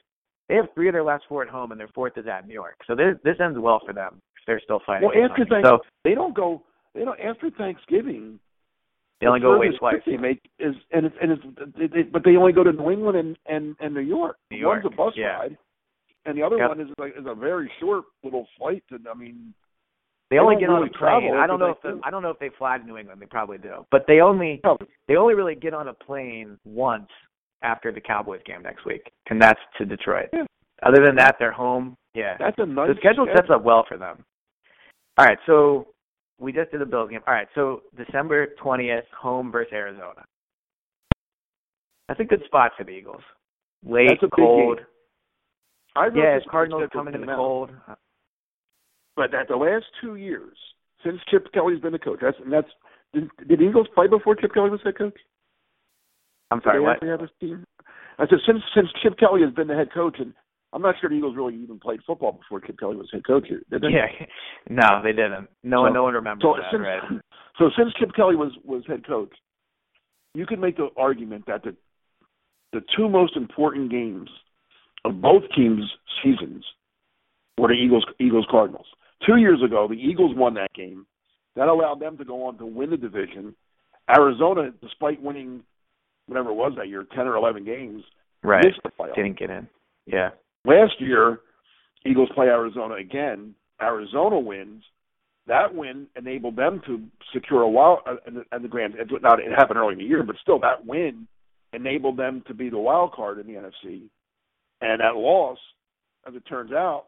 They 0.48 0.56
have 0.56 0.68
three 0.76 0.90
of 0.90 0.94
their 0.94 1.04
last 1.04 1.24
four 1.28 1.42
at 1.42 1.50
home, 1.50 1.72
and 1.72 1.80
their 1.80 1.90
fourth 1.96 2.18
is 2.18 2.28
at 2.28 2.48
New 2.48 2.54
York. 2.54 2.76
So 2.86 2.96
this 2.96 3.16
this 3.24 3.38
ends 3.40 3.58
well 3.58 3.82
for 3.84 3.94
them 3.94 4.22
they're 4.48 4.62
still 4.64 4.82
fighting. 4.86 5.08
Well, 5.08 5.30
after 5.30 5.46
Thanksgiving. 5.46 5.64
so 5.66 5.80
they 6.04 6.16
don't 6.16 6.36
go. 6.36 6.64
They 6.94 7.06
don't 7.06 7.20
after 7.20 7.50
Thanksgiving. 7.52 8.40
They 9.22 9.28
only 9.28 9.40
go 9.40 9.54
away 9.54 9.70
twice. 9.80 10.02
They 10.06 10.18
make 10.18 10.42
is 10.60 10.76
and 10.92 11.06
it's 11.06 11.16
and 11.22 11.32
it's 11.32 11.44
they, 11.78 11.88
they, 11.88 12.02
but 12.04 12.24
they 12.26 12.36
only 12.36 12.52
go 12.52 12.64
to 12.64 12.74
New 12.74 12.92
England 12.92 13.18
and 13.18 13.38
and, 13.46 13.76
and 13.80 13.94
New 13.94 14.02
York. 14.02 14.38
New 14.52 14.58
York. 14.58 14.84
One's 14.84 14.94
a 14.94 14.98
bus 14.98 15.14
yeah. 15.16 15.38
ride, 15.38 15.58
and 16.26 16.38
the 16.38 16.44
other 16.44 16.58
yep. 16.58 16.70
one 16.70 16.82
is 16.82 16.88
like 16.98 17.14
is 17.18 17.26
a 17.26 17.36
very 17.36 17.72
short 17.80 18.06
little 18.24 18.48
flight. 18.58 18.84
To, 18.90 18.98
I 19.10 19.18
mean, 19.18 19.54
they, 20.30 20.40
only 20.40 20.56
get 20.56 20.68
really 20.68 20.84
on 20.84 20.90
a 20.90 20.98
plane. 20.98 21.34
I 21.38 21.48
don't 21.48 21.60
know 21.60 21.70
if 21.70 21.82
the, 21.82 22.02
I 22.04 22.10
don't 22.10 22.22
know 22.22 22.32
if 22.32 22.40
they 22.40 22.50
fly 22.58 22.78
to 22.78 22.86
New 22.86 22.98
England. 22.98 23.22
They 23.22 23.26
probably 23.28 23.58
do, 23.58 23.86
but 23.92 24.04
they 24.08 24.20
only 24.20 24.60
probably. 24.62 24.88
they 25.08 25.16
only 25.16 25.36
really 25.36 25.56
get 25.56 25.74
on 25.74 25.88
a 25.88 25.94
plane 25.94 26.58
once 26.66 27.10
after 27.62 27.94
the 27.94 28.02
Cowboys 28.02 28.42
game 28.46 28.62
next 28.64 28.86
week, 28.86 29.10
and 29.30 29.42
that's 29.42 29.60
to 29.78 29.86
Detroit. 29.86 30.30
Yeah. 30.34 30.44
Other 30.86 31.02
than 31.06 31.16
that, 31.16 31.36
they're 31.40 31.54
home. 31.54 31.96
Yeah, 32.14 32.36
that's 32.38 32.58
a 32.58 32.66
nice 32.66 32.90
the 32.90 32.96
schedule, 33.00 33.26
schedule 33.26 33.36
sets 33.36 33.48
up 33.50 33.64
well 33.64 33.86
for 33.88 33.98
them. 33.98 34.26
All 35.18 35.26
right, 35.26 35.38
so 35.46 35.88
we 36.40 36.52
just 36.52 36.72
did 36.72 36.82
the 36.82 36.86
Bills 36.86 37.10
game. 37.10 37.22
All 37.28 37.34
right, 37.34 37.48
so 37.56 37.82
December 37.96 38.48
twentieth, 38.62 39.06
home 39.20 39.52
versus 39.52 39.74
Arizona. 39.74 40.26
That's 42.08 42.20
a 42.20 42.24
good 42.24 42.42
spot 42.46 42.72
for 42.78 42.84
the 42.84 42.92
Eagles. 42.92 43.22
Late, 43.86 44.10
That's 44.10 44.24
a 44.24 44.36
cold. 44.36 44.80
Yeah, 45.96 46.40
Cardinals 46.50 46.90
coming 46.92 47.14
in 47.14 47.22
the 47.22 47.28
cold. 47.28 47.70
But 49.16 49.34
at 49.34 49.48
the 49.48 49.56
last 49.56 49.86
two 50.02 50.16
years, 50.16 50.58
since 51.06 51.20
Chip 51.30 51.52
Kelly's 51.54 51.80
been 51.80 51.92
the 51.92 52.00
coach, 52.00 52.20
that's 52.22 52.38
and 52.44 52.52
that's 52.52 52.68
did, 53.14 53.30
did 53.48 53.60
the 53.60 53.64
Eagles 53.64 53.88
play 53.94 54.08
before 54.08 54.36
Chip 54.36 54.54
Kelly 54.54 54.72
was 54.72 54.80
head 54.84 54.98
coach? 54.98 55.18
I'm 56.50 56.62
sorry, 56.64 56.80
Did 56.80 57.02
they 57.02 57.08
what? 57.08 57.20
have 57.20 57.20
this 57.20 57.30
team? 57.40 57.64
I 58.18 58.26
said 58.28 58.40
since 58.46 58.62
since 58.76 58.88
Chip 59.04 59.18
Kelly 59.20 59.42
has 59.42 59.54
been 59.54 59.68
the 59.68 59.76
head 59.76 59.94
coach, 59.94 60.18
and 60.20 60.34
I'm 60.74 60.82
not 60.82 60.96
sure 61.00 61.10
the 61.10 61.16
Eagles 61.16 61.36
really 61.36 61.56
even 61.56 61.80
played 61.80 62.00
football 62.06 62.32
before 62.34 62.60
Chip 62.60 62.80
Kelly 62.80 62.96
was 62.96 63.08
head 63.12 63.26
coach 63.26 63.46
here. 63.48 63.62
Did 63.70 63.84
they? 63.84 63.90
Yeah, 63.90 64.08
no, 64.70 65.02
they 65.04 65.12
didn't. 65.12 65.48
No 65.64 65.82
one, 65.82 65.94
no 65.94 66.04
one 66.04 66.14
remembers 66.16 66.42
So 66.44 66.56
that, 66.58 66.72
since 66.72 66.84
right? 66.84 67.22
so 67.60 67.70
since 67.78 67.94
Chip 68.00 68.10
Kelly 68.16 68.36
was 68.36 68.52
was 68.66 68.84
head 68.88 69.06
coach, 69.06 69.32
you 70.34 70.46
could 70.46 70.60
make 70.60 70.78
the 70.78 70.90
argument 70.98 71.46
that 71.48 71.64
the 71.64 71.76
the 72.74 72.82
two 72.98 73.08
most 73.08 73.38
important 73.38 73.92
games 73.92 74.30
of 75.06 75.22
both 75.22 75.44
teams' 75.56 75.84
seasons 76.24 76.66
were 77.58 77.68
the 77.68 77.76
Eagles 77.76 78.06
Eagles 78.20 78.48
Cardinals. 78.50 78.88
Two 79.28 79.38
years 79.38 79.62
ago, 79.64 79.88
the 79.88 79.94
Eagles 79.94 80.36
won 80.36 80.56
that 80.56 80.74
game. 80.74 81.06
That 81.56 81.68
allowed 81.68 82.00
them 82.00 82.18
to 82.18 82.26
go 82.26 82.48
on 82.48 82.58
to 82.58 82.66
win 82.66 82.90
the 82.90 82.98
division. 82.98 83.54
Arizona, 84.10 84.72
despite 84.82 85.22
winning 85.22 85.64
whatever 86.26 86.50
it 86.50 86.56
was 86.56 86.74
that 86.78 86.88
year, 86.88 87.06
ten 87.16 87.28
or 87.28 87.36
eleven 87.36 87.64
games, 87.64 88.04
Right, 88.44 88.66
missed 88.66 88.80
the 88.84 88.90
playoffs. 88.90 89.16
didn't 89.16 89.38
get 89.38 89.52
in. 89.52 89.68
Yeah, 90.08 90.30
Last 90.66 90.94
year, 91.00 91.40
Eagles 92.06 92.30
play 92.34 92.48
Arizona 92.48 92.96
again. 92.96 93.56
Arizona 93.82 94.40
wins. 94.40 94.84
That 95.48 95.76
win 95.76 96.08
enabled 96.16 96.56
them 96.56 96.82
to 96.88 97.02
secure 97.34 97.64
a 97.64 97.70
wild 97.70 98.00
uh, 98.06 98.16
and, 98.26 98.44
and 98.52 98.64
the 98.64 98.70
grand. 98.70 98.96
It, 98.96 99.10
now 99.22 99.34
it 99.34 99.52
happened 99.56 99.78
early 99.78 99.94
in 99.94 100.00
the 100.00 100.06
year, 100.06 100.24
but 100.24 100.38
still, 100.42 100.60
that 100.60 100.86
win 100.86 101.28
enabled 101.74 102.18
them 102.18 102.44
to 102.48 102.54
be 102.54 102.70
the 102.70 102.78
wild 102.78 103.12
card 103.12 103.40
in 103.40 103.48
the 103.48 103.54
NFC. 103.54 104.04
And 104.80 105.02
that 105.02 105.16
loss, 105.16 105.58
as 106.28 106.34
it 106.36 106.44
turns 106.48 106.72
out, 106.72 107.06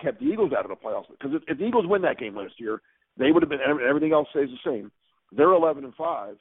kept 0.00 0.18
the 0.18 0.26
Eagles 0.26 0.52
out 0.56 0.68
of 0.68 0.70
the 0.70 0.76
playoffs. 0.76 1.10
Because 1.10 1.36
if, 1.36 1.42
if 1.46 1.58
the 1.58 1.64
Eagles 1.64 1.86
win 1.86 2.02
that 2.02 2.18
game 2.18 2.36
last 2.36 2.54
year, 2.58 2.80
they 3.16 3.30
would 3.30 3.42
have 3.42 3.50
been. 3.50 3.60
Everything 3.60 4.12
else 4.12 4.28
stays 4.30 4.48
the 4.48 4.70
same. 4.70 4.90
They're 5.30 5.52
eleven 5.52 5.84
and 5.84 5.94
five. 5.94 6.36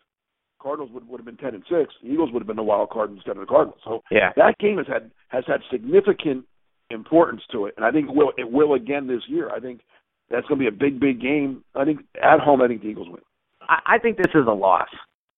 Cardinals 0.62 0.92
would 0.94 1.08
would 1.08 1.20
have 1.20 1.26
been 1.26 1.38
ten 1.38 1.56
and 1.56 1.64
six. 1.70 1.94
The 2.02 2.10
Eagles 2.10 2.32
would 2.32 2.42
have 2.42 2.48
been 2.48 2.56
the 2.56 2.64
wild 2.64 2.90
card 2.90 3.12
instead 3.12 3.32
of 3.32 3.40
the 3.40 3.46
Cardinals. 3.46 3.80
So 3.84 4.02
yeah. 4.12 4.32
that 4.36 4.58
game 4.60 4.78
has 4.78 4.88
had 4.88 5.12
has 5.30 5.44
had 5.48 5.62
significant 5.72 6.46
importance 6.92 7.42
to 7.52 7.66
it, 7.66 7.74
and 7.78 7.86
I 7.86 7.92
think 7.92 8.10
it 8.10 8.16
will 8.16 8.34
it 8.38 8.52
will 8.52 8.74
again 8.74 9.08
this 9.08 9.22
year. 9.28 9.50
I 9.50 9.60
think 9.60 9.82
that's 10.30 10.48
going 10.48 10.60
to 10.60 10.70
be 10.70 10.76
a 10.76 10.78
big 10.78 11.00
big 11.00 11.22
game. 11.22 11.64
I 11.76 11.86
think 11.86 12.02
at 12.22 12.40
home, 12.40 12.62
I 12.62 12.68
think 12.68 12.82
the 12.82 12.88
Eagles 12.90 13.08
win. 13.10 13.22
I, 13.62 13.96
I 13.96 13.98
think 14.00 14.18
this 14.18 14.32
is 14.36 14.48
a 14.48 14.54
loss, 14.54 14.90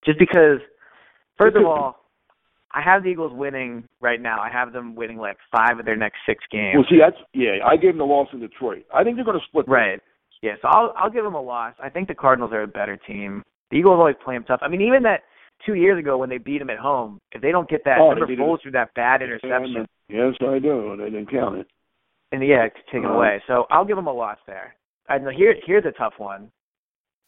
just 0.05 0.19
because. 0.19 0.59
First 1.37 1.55
of 1.55 1.65
all, 1.65 1.95
I 2.71 2.81
have 2.83 3.01
the 3.03 3.09
Eagles 3.09 3.31
winning 3.33 3.87
right 3.99 4.21
now. 4.21 4.39
I 4.39 4.49
have 4.51 4.73
them 4.73 4.95
winning 4.95 5.17
like 5.17 5.37
five 5.51 5.79
of 5.79 5.85
their 5.85 5.95
next 5.95 6.17
six 6.25 6.43
games. 6.51 6.75
Well, 6.75 6.85
see, 6.89 6.99
that's 6.99 7.17
yeah. 7.33 7.65
I 7.65 7.75
gave 7.75 7.91
them 7.91 7.97
the 7.97 8.05
loss 8.05 8.27
in 8.31 8.39
Detroit. 8.39 8.85
I 8.93 9.03
think 9.03 9.15
they're 9.15 9.25
going 9.25 9.39
to 9.39 9.45
split. 9.47 9.65
them. 9.65 9.73
Right. 9.73 9.99
Yeah, 10.41 10.53
so 10.61 10.67
I'll 10.67 10.93
I'll 10.97 11.09
give 11.09 11.23
them 11.23 11.35
a 11.35 11.41
loss. 11.41 11.73
I 11.81 11.89
think 11.89 12.07
the 12.07 12.15
Cardinals 12.15 12.51
are 12.53 12.63
a 12.63 12.67
better 12.67 12.97
team. 12.97 13.43
The 13.71 13.77
Eagles 13.77 13.97
always 13.97 14.15
play 14.23 14.35
them 14.35 14.43
tough. 14.43 14.59
I 14.61 14.67
mean, 14.67 14.81
even 14.81 15.03
that 15.03 15.21
two 15.65 15.75
years 15.75 15.97
ago 15.99 16.17
when 16.17 16.29
they 16.29 16.37
beat 16.37 16.59
them 16.59 16.69
at 16.69 16.77
home, 16.79 17.19
if 17.31 17.41
they 17.41 17.51
don't 17.51 17.69
get 17.69 17.83
that, 17.85 17.97
Oh, 17.99 18.09
remember 18.09 18.27
they 18.35 18.41
Foles 18.41 18.61
threw 18.61 18.71
that 18.71 18.93
bad 18.95 19.21
interception, 19.21 19.85
Yes, 20.09 20.33
I 20.41 20.59
do. 20.59 20.95
They 20.97 21.05
didn't 21.09 21.31
count 21.31 21.57
it. 21.59 21.67
and 22.31 22.45
yeah, 22.45 22.65
it's 22.65 22.75
taken 22.87 23.05
Uh-huh. 23.05 23.15
away. 23.15 23.41
So 23.47 23.65
I'll 23.71 23.85
give 23.85 23.95
them 23.95 24.07
a 24.07 24.13
loss 24.13 24.37
there. 24.45 24.75
I 25.09 25.17
know 25.17 25.29
here 25.31 25.55
here's 25.65 25.85
a 25.85 25.91
tough 25.91 26.13
one. 26.17 26.51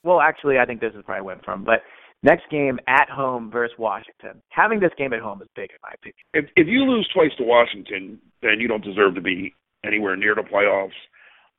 Well, 0.03 0.19
actually, 0.19 0.59
I 0.59 0.65
think 0.65 0.81
this 0.81 0.93
is 0.95 1.03
probably 1.05 1.25
went 1.25 1.45
from, 1.45 1.63
but 1.63 1.83
next 2.23 2.49
game 2.49 2.77
at 2.87 3.09
home 3.09 3.49
versus 3.51 3.77
Washington. 3.77 4.41
Having 4.49 4.81
this 4.81 4.91
game 4.97 5.13
at 5.13 5.21
home 5.21 5.41
is 5.41 5.47
big 5.55 5.69
in 5.71 5.77
my 5.81 5.91
opinion. 5.93 6.15
If 6.33 6.45
if 6.57 6.67
you 6.67 6.83
lose 6.83 7.07
twice 7.13 7.31
to 7.37 7.43
Washington, 7.43 8.19
then 8.41 8.59
you 8.59 8.67
don't 8.67 8.83
deserve 8.83 9.15
to 9.15 9.21
be 9.21 9.53
anywhere 9.85 10.15
near 10.17 10.35
the 10.35 10.41
playoffs. 10.41 10.91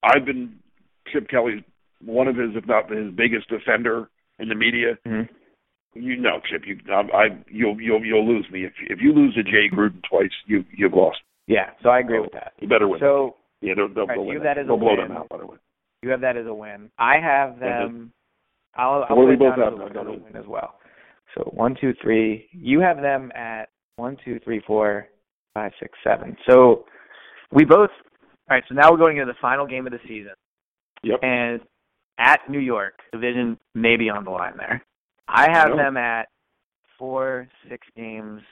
I've 0.02 0.26
been 0.26 0.56
Chip 1.10 1.28
Kelly's 1.28 1.62
one 2.04 2.28
of 2.28 2.36
his, 2.36 2.50
if 2.54 2.66
not 2.66 2.90
his 2.90 3.10
biggest 3.14 3.48
defender 3.48 4.10
in 4.38 4.48
the 4.48 4.54
media. 4.54 4.98
Mm-hmm. 5.06 5.32
You 5.96 6.16
know, 6.16 6.40
Chip, 6.50 6.62
you 6.66 6.76
I, 6.92 7.16
I 7.16 7.24
you'll 7.48 7.80
you'll 7.80 8.04
you'll 8.04 8.26
lose 8.26 8.46
me 8.50 8.64
if 8.64 8.72
if 8.88 8.98
you 9.00 9.12
lose 9.12 9.34
to 9.34 9.44
Jay 9.44 9.68
Gruden 9.72 10.02
twice, 10.08 10.30
you 10.46 10.64
you've 10.76 10.92
lost. 10.92 11.18
Yeah, 11.46 11.70
so 11.82 11.88
I 11.90 12.00
agree 12.00 12.18
with 12.20 12.32
that. 12.32 12.52
You 12.58 12.68
better 12.68 12.88
win. 12.88 12.98
So 13.00 13.36
yeah, 13.60 13.74
they'll, 13.76 13.88
they'll, 13.92 14.06
right, 14.06 14.16
they'll 14.16 14.32
you 14.32 14.40
that 14.40 14.58
as 14.58 14.64
a 14.64 14.68
they'll 14.68 14.76
blow 14.76 14.96
win. 14.96 15.08
them 15.08 15.16
out. 15.16 15.28
By 15.28 15.38
the 15.38 15.46
way, 15.46 15.56
you 16.02 16.10
have 16.10 16.20
that 16.22 16.36
as 16.36 16.46
a 16.46 16.54
win. 16.54 16.90
I 16.98 17.16
have 17.22 17.58
them. 17.60 18.12
I'll, 18.76 19.04
I'll 19.08 19.16
put 19.16 19.26
we 19.26 19.36
both 19.36 19.56
down 19.56 19.72
have? 19.78 19.82
as 19.82 19.90
a- 19.90 19.94
don't 19.94 20.06
a 20.08 20.10
win 20.12 20.36
as 20.36 20.46
well. 20.48 20.74
So 21.36 21.42
one, 21.54 21.76
two, 21.80 21.92
three. 22.02 22.48
You 22.52 22.80
have 22.80 22.96
them 22.96 23.30
at 23.36 23.68
one, 23.96 24.16
two, 24.24 24.40
three, 24.42 24.62
four, 24.66 25.06
five, 25.54 25.72
six, 25.80 25.96
seven. 26.02 26.36
So 26.48 26.84
we 27.52 27.64
both. 27.64 27.90
All 28.50 28.56
right. 28.56 28.64
So 28.68 28.74
now 28.74 28.90
we're 28.90 28.98
going 28.98 29.18
into 29.18 29.32
the 29.32 29.38
final 29.40 29.66
game 29.66 29.86
of 29.86 29.92
the 29.92 30.00
season, 30.08 30.32
Yep. 31.04 31.20
and 31.22 31.60
at 32.18 32.40
New 32.48 32.58
York, 32.60 33.00
division 33.12 33.58
may 33.74 33.96
be 33.96 34.08
on 34.10 34.24
the 34.24 34.30
line 34.30 34.56
there. 34.56 34.84
I 35.28 35.50
have 35.50 35.70
know. 35.70 35.76
them 35.76 35.96
at 35.96 36.28
four, 36.98 37.48
six 37.68 37.86
games, 37.96 38.42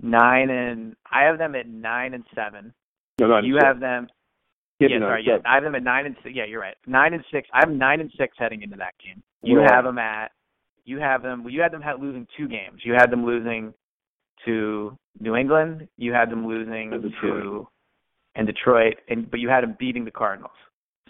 nine 0.00 0.50
and 0.50 0.96
I 1.10 1.24
have 1.24 1.38
them 1.38 1.54
at 1.54 1.68
nine 1.68 2.14
and 2.14 2.24
seven. 2.34 2.72
No, 3.20 3.26
no, 3.28 3.38
You 3.38 3.58
so- 3.60 3.66
have 3.66 3.80
them. 3.80 4.08
give 4.80 4.90
yeah, 4.90 4.98
sorry, 5.00 5.24
yeah, 5.26 5.38
I 5.44 5.54
have 5.54 5.62
them 5.64 5.74
at 5.74 5.82
nine 5.82 6.06
and 6.06 6.16
six. 6.22 6.34
Yeah, 6.34 6.44
you're 6.46 6.60
right. 6.60 6.76
Nine 6.86 7.14
and 7.14 7.24
six. 7.30 7.48
I 7.52 7.60
have 7.60 7.70
nine 7.70 8.00
and 8.00 8.10
six 8.18 8.36
heading 8.38 8.62
into 8.62 8.76
that 8.76 8.94
game. 9.04 9.22
You 9.42 9.60
have 9.60 9.84
them 9.84 9.98
at. 9.98 10.32
You 10.84 10.98
have 10.98 11.22
them. 11.22 11.46
You 11.48 11.60
had 11.62 11.72
them 11.72 11.82
losing 12.00 12.26
two 12.36 12.48
games. 12.48 12.80
You 12.84 12.94
had 12.94 13.10
them 13.10 13.24
losing 13.24 13.72
to 14.44 14.98
New 15.20 15.36
England. 15.36 15.88
You 15.96 16.12
had 16.12 16.30
them 16.30 16.46
losing 16.46 16.92
And 16.92 17.02
to 17.22 17.68
and 18.34 18.46
Detroit, 18.46 18.94
and 19.08 19.30
but 19.30 19.38
you 19.40 19.48
had 19.48 19.62
them 19.62 19.76
beating 19.78 20.04
the 20.04 20.10
Cardinals. 20.10 20.52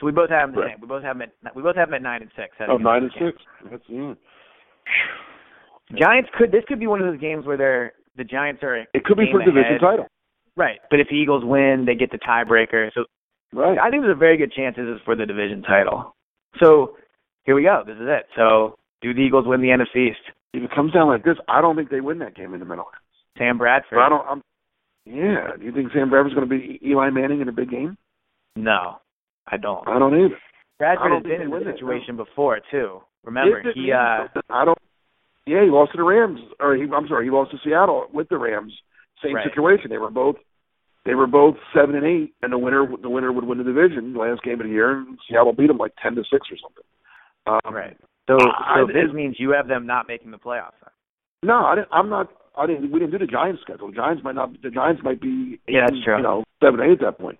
So 0.00 0.06
we 0.06 0.12
both 0.12 0.30
have 0.30 0.48
them 0.48 0.56
the 0.56 0.62
Right. 0.62 0.72
same. 0.74 0.80
We 0.80 0.88
both 0.88 1.02
have 1.04 1.18
them 1.18 1.28
at 1.44 1.54
we 1.56 1.62
both 1.62 1.76
have 1.76 1.88
them 1.88 1.94
at 1.94 2.02
nine 2.02 2.22
and 2.22 2.30
six. 2.36 2.56
Oh, 2.68 2.76
nine 2.76 3.04
and 3.04 3.12
six. 3.18 3.40
That's 3.70 3.82
yeah. 3.88 4.14
Giants 5.98 6.30
could 6.36 6.50
this 6.50 6.64
could 6.66 6.80
be 6.80 6.86
one 6.86 7.00
of 7.00 7.06
those 7.10 7.20
games 7.20 7.46
where 7.46 7.56
they're 7.56 7.92
the 8.16 8.24
Giants 8.24 8.62
are 8.62 8.76
It 8.94 9.04
could 9.04 9.16
be 9.16 9.26
for 9.30 9.38
division 9.44 9.76
ahead. 9.76 9.80
title. 9.80 10.06
right, 10.56 10.78
but 10.90 11.00
if 11.00 11.08
the 11.08 11.14
Eagles 11.16 11.44
win, 11.44 11.84
they 11.86 11.94
get 11.94 12.10
the 12.10 12.18
tiebreaker. 12.18 12.90
So 12.94 13.04
Right. 13.52 13.78
I 13.78 13.88
think 13.90 14.02
there's 14.02 14.16
a 14.16 14.18
very 14.18 14.36
good 14.36 14.52
chance 14.52 14.74
this 14.76 14.84
is 14.86 15.00
for 15.04 15.14
the 15.14 15.26
division 15.26 15.62
title. 15.62 16.16
So 16.60 16.96
here 17.44 17.54
we 17.54 17.62
go. 17.62 17.82
This 17.86 17.96
is 17.96 18.06
it. 18.08 18.26
So 18.36 18.76
Do 19.02 19.12
the 19.14 19.20
Eagles 19.20 19.46
win 19.46 19.60
the 19.60 19.68
NFC 19.68 20.10
East? 20.10 20.20
If 20.54 20.62
it 20.62 20.70
comes 20.74 20.92
down 20.92 21.08
like 21.08 21.24
this, 21.24 21.36
I 21.48 21.60
don't 21.60 21.76
think 21.76 21.90
they 21.90 22.00
win 22.00 22.18
that 22.20 22.34
game 22.34 22.54
in 22.54 22.60
the 22.60 22.66
middle. 22.66 22.86
Sam 23.38 23.58
Bradford. 23.58 23.96
But 23.96 24.00
I 24.02 24.08
don't. 24.08 24.26
I'm, 24.26 24.42
yeah. 25.04 25.56
Do 25.58 25.64
you 25.64 25.72
think 25.72 25.92
Sam 25.92 26.08
Bradford's 26.10 26.34
going 26.34 26.48
to 26.48 26.52
be 26.58 26.80
Eli 26.84 27.10
Manning 27.10 27.40
in 27.40 27.48
a 27.48 27.52
big 27.52 27.70
game? 27.70 27.96
No, 28.56 28.98
I 29.48 29.56
don't. 29.56 29.86
I 29.88 29.98
don't 29.98 30.14
either. 30.14 30.38
Bradford 30.78 31.10
don't 31.10 31.22
think 31.22 31.38
been 31.38 31.42
in 31.42 31.50
this 31.50 31.68
it, 31.68 31.78
situation 31.78 32.16
before 32.16 32.60
too. 32.70 33.00
Remember, 33.24 33.60
it 33.60 33.66
he 33.74 33.92
uh 33.92 34.26
I 34.50 34.64
don't. 34.64 34.78
Yeah, 35.46 35.62
he 35.62 35.70
lost 35.70 35.92
to 35.92 35.98
the 35.98 36.04
Rams, 36.04 36.40
or 36.58 36.74
he, 36.74 36.84
I'm 36.84 37.06
sorry, 37.06 37.26
he 37.26 37.30
lost 37.30 37.50
to 37.50 37.58
Seattle 37.62 38.06
with 38.12 38.28
the 38.30 38.38
Rams. 38.38 38.72
Same 39.22 39.34
Right. 39.34 39.44
situation. 39.44 39.90
They 39.90 39.98
were 39.98 40.10
both. 40.10 40.36
They 41.04 41.14
were 41.14 41.26
both 41.26 41.56
seven 41.74 41.94
and 41.96 42.04
eight, 42.06 42.32
and 42.42 42.50
the 42.52 42.58
winner 42.58 42.86
the 43.02 43.10
winner 43.10 43.30
would 43.30 43.44
win 43.44 43.58
the 43.58 43.64
division 43.64 44.14
last 44.14 44.42
game 44.42 44.60
of 44.60 44.66
the 44.66 44.72
year, 44.72 44.92
and 44.98 45.18
Seattle 45.28 45.52
beat 45.52 45.66
them 45.68 45.76
like 45.78 45.92
ten 46.02 46.14
to 46.14 46.22
six 46.24 46.48
or 46.50 46.56
something. 46.56 46.84
Um, 47.46 47.74
right. 47.74 47.96
So 48.26 48.38
I- 48.40 48.84
this 48.88 49.10
I- 49.10 49.12
means 49.12 49.36
you 49.38 49.50
have 49.50 49.68
them 49.68 49.86
not 49.86 50.08
making 50.08 50.30
the 50.30 50.38
playoffs. 50.38 50.80
Then. 50.80 50.90
No, 51.42 51.66
I 51.66 51.74
didn't, 51.74 51.88
I'm 51.92 52.08
not. 52.08 52.30
I 52.56 52.66
didn't. 52.66 52.90
We 52.90 53.00
didn't 53.00 53.12
do 53.12 53.18
the 53.18 53.26
Giants 53.26 53.60
schedule. 53.60 53.88
The 53.88 53.96
Giants 53.96 54.24
might 54.24 54.34
not. 54.34 54.50
The 54.62 54.70
Giants 54.70 55.02
might 55.04 55.20
be. 55.20 55.60
Eight, 55.68 55.74
Yeah, 55.74 55.80
that's 55.86 56.02
true. 56.02 56.16
You 56.16 56.22
know, 56.22 56.44
seven, 56.62 56.80
eight 56.80 56.92
at 56.92 57.00
that 57.00 57.18
point. 57.18 57.38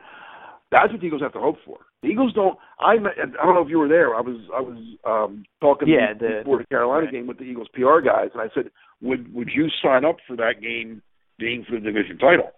That's 0.71 0.93
what 0.93 1.01
the 1.01 1.07
Eagles 1.07 1.23
have 1.23 1.33
to 1.33 1.41
hope 1.41 1.57
for. 1.65 1.79
The 2.05 2.11
Eagles 2.11 2.35
don't. 2.35 2.59
I. 2.81 2.93
I 3.01 3.45
don't 3.47 3.55
know 3.55 3.63
if 3.63 3.71
you 3.71 3.79
were 3.79 3.89
there. 3.89 4.15
I 4.15 4.21
was. 4.21 4.37
I 4.55 4.61
was 4.61 4.77
um 5.07 5.45
talking 5.61 5.89
Yeah, 5.89 6.13
the- 6.13 6.41
before 6.45 6.59
the 6.59 6.67
Carolina 6.67 7.07
right. 7.07 7.13
game 7.13 7.27
with 7.27 7.39
the 7.39 7.45
Eagles 7.45 7.69
PR 7.73 8.01
guys, 8.05 8.29
and 8.35 8.43
I 8.43 8.49
said, 8.55 8.71
"Would 9.01 9.33
Would 9.35 9.49
you 9.55 9.69
sign 9.83 10.05
up 10.05 10.17
for 10.29 10.37
that 10.37 10.61
game 10.61 11.01
being 11.39 11.65
for 11.65 11.73
the 11.75 11.81
division 11.81 12.19
title?" 12.19 12.53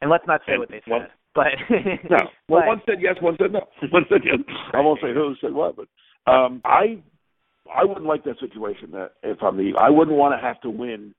And 0.00 0.10
let's 0.10 0.26
not 0.26 0.42
say 0.46 0.52
And 0.52 0.60
what 0.60 0.68
they 0.70 0.80
said. 0.84 0.90
one- 0.90 1.08
but 1.34 1.46
No. 2.10 2.18
Well, 2.48 2.60
but- 2.62 2.66
one 2.68 2.82
said 2.86 2.98
yes, 3.00 3.16
one 3.20 3.36
said 3.40 3.52
no. 3.52 3.66
One 3.90 4.04
said 4.08 4.20
yes. 4.24 4.38
I 4.72 4.80
won't 4.80 5.00
say 5.02 5.12
who 5.12 5.34
said 5.40 5.52
what, 5.52 5.74
but 5.76 5.88
um, 6.32 6.62
I 6.64 7.02
I 7.74 7.84
wouldn't 7.84 8.06
like 8.06 8.22
that 8.24 8.38
situation. 8.38 8.92
That 8.92 9.12
if 9.24 9.42
I'm 9.42 9.56
the, 9.56 9.72
I 9.80 9.90
wouldn't 9.90 10.16
want 10.16 10.38
to 10.38 10.46
have 10.46 10.60
to 10.60 10.70
win 10.70 11.14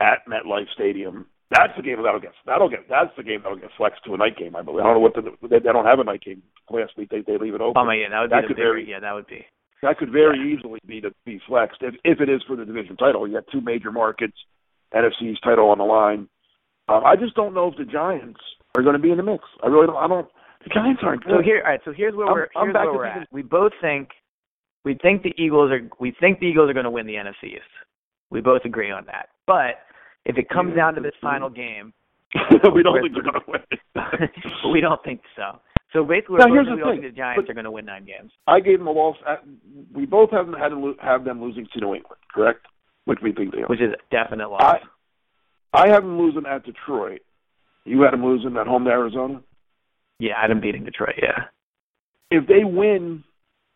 at 0.00 0.24
MetLife 0.26 0.70
Stadium. 0.74 1.26
That's 1.52 1.72
the 1.76 1.82
game 1.82 2.02
that'll 2.02 2.20
get 2.20 2.32
that'll 2.46 2.68
get 2.68 2.88
that's 2.88 3.10
the 3.16 3.22
game 3.22 3.40
that'll 3.42 3.58
get 3.58 3.70
flexed 3.76 4.04
to 4.06 4.14
a 4.14 4.16
night 4.16 4.36
game. 4.38 4.56
I 4.56 4.62
believe. 4.62 4.80
I 4.80 4.84
don't 4.84 4.94
know 4.94 5.00
what 5.00 5.14
the 5.14 5.22
they, 5.48 5.58
they 5.58 5.72
don't 5.72 5.84
have 5.86 5.98
a 5.98 6.04
night 6.04 6.22
game. 6.24 6.42
Last 6.70 6.96
week 6.96 7.10
they 7.10 7.20
they 7.20 7.36
leave 7.38 7.54
it 7.54 7.60
open. 7.60 7.80
Oh 7.80 7.84
my 7.84 7.94
yeah, 7.94 8.08
that 8.10 8.20
would 8.20 8.30
That 8.30 8.42
be 8.42 8.48
could 8.48 8.56
bigger, 8.56 8.68
vary. 8.72 8.90
yeah, 8.90 9.00
that 9.00 9.12
would 9.12 9.26
be. 9.26 9.44
That 9.82 9.98
could 9.98 10.10
very 10.12 10.38
easily 10.52 10.78
be 10.86 11.00
to 11.00 11.12
be 11.26 11.40
flexed 11.46 11.82
if 11.82 11.94
if 12.04 12.20
it 12.20 12.28
is 12.28 12.42
for 12.46 12.56
the 12.56 12.64
division 12.64 12.96
title. 12.96 13.26
You 13.26 13.34
got 13.34 13.44
two 13.52 13.60
major 13.60 13.90
markets, 13.92 14.36
NFC's 14.94 15.40
title 15.40 15.68
on 15.70 15.78
the 15.78 15.84
line. 15.84 16.28
Um, 16.88 17.02
I 17.04 17.16
just 17.16 17.34
don't 17.34 17.54
know 17.54 17.68
if 17.68 17.76
the 17.76 17.84
Giants 17.84 18.40
are 18.76 18.82
going 18.82 18.94
to 18.96 19.02
be 19.02 19.10
in 19.10 19.16
the 19.16 19.22
mix. 19.22 19.44
I 19.62 19.66
really 19.68 19.86
don't. 19.86 19.96
I 19.96 20.06
don't. 20.08 20.28
The 20.64 20.70
Giants 20.72 21.00
aren't 21.04 21.24
good. 21.24 21.32
So 21.38 21.42
here, 21.42 21.62
all 21.64 21.70
right. 21.70 21.80
So 21.84 21.92
here's 21.92 22.14
where 22.14 22.26
I'm- 22.26 22.34
we're 22.34 22.48
I'm 22.56 22.72
back 22.72 22.84
where 22.86 22.94
we're 22.94 23.04
at. 23.06 23.28
We 23.32 23.42
both 23.42 23.72
think 23.80 24.10
we 24.84 24.94
think 24.94 25.22
the 25.22 25.34
Eagles 25.36 25.70
are 25.72 25.80
we 26.00 26.12
think 26.18 26.38
the 26.40 26.46
Eagles 26.46 26.70
are 26.70 26.74
going 26.74 26.84
to 26.84 26.90
win 26.90 27.06
the 27.06 27.14
NFC 27.14 27.54
East. 27.54 27.62
We 28.30 28.40
both 28.40 28.62
agree 28.64 28.90
on 28.90 29.04
that. 29.06 29.28
But 29.46 29.80
if 30.24 30.38
it 30.38 30.48
comes 30.48 30.74
down 30.76 30.94
to 30.94 31.00
this 31.00 31.14
final 31.20 31.50
game, 31.50 31.92
we 32.74 32.82
don't 32.82 33.00
think 33.02 33.14
they're 33.14 33.22
going 33.22 33.34
to 33.34 33.42
win. 33.48 34.30
we 34.72 34.80
don't 34.80 35.02
think 35.04 35.20
so. 35.36 35.58
So 35.92 36.04
basically, 36.04 36.36
Now, 36.38 36.48
we're 36.48 36.54
here's 36.64 36.66
the 36.68 36.74
we 36.76 36.80
don't 36.80 36.92
thing, 36.94 37.00
think 37.02 37.14
the 37.14 37.18
Giants 37.18 37.42
but- 37.46 37.50
are 37.50 37.54
going 37.54 37.64
to 37.64 37.70
win 37.70 37.84
nine 37.84 38.04
games. 38.06 38.32
I 38.46 38.60
gave 38.60 38.78
them 38.78 38.86
a 38.86 38.92
loss. 38.92 39.16
At, 39.28 39.42
we 39.92 40.06
both 40.06 40.30
haven't 40.30 40.54
had 40.54 40.70
to 40.70 40.94
have 41.02 41.24
them 41.24 41.42
losing 41.42 41.66
to 41.74 41.80
New 41.80 41.94
England, 41.94 42.20
correct? 42.34 42.66
Which 43.04 43.18
we 43.22 43.32
think 43.32 43.52
they 43.52 43.62
are. 43.62 43.66
which 43.66 43.80
is 43.80 43.92
a 43.92 44.14
definite 44.14 44.48
loss. 44.48 44.62
I 44.62 44.78
I 45.84 45.88
have 45.88 46.02
them 46.02 46.18
losing 46.18 46.46
at 46.46 46.64
Detroit. 46.64 47.20
You 47.84 48.00
had 48.02 48.12
them 48.12 48.24
losing 48.24 48.56
at 48.56 48.66
home 48.66 48.84
to 48.84 48.90
Arizona. 48.90 49.40
yeah, 50.18 50.34
I 50.38 50.42
had 50.42 50.50
them 50.50 50.60
beating 50.60 50.84
Detroit. 50.84 51.16
Yeah, 51.20 51.44
If 52.30 52.46
they 52.46 52.62
win, 52.64 53.24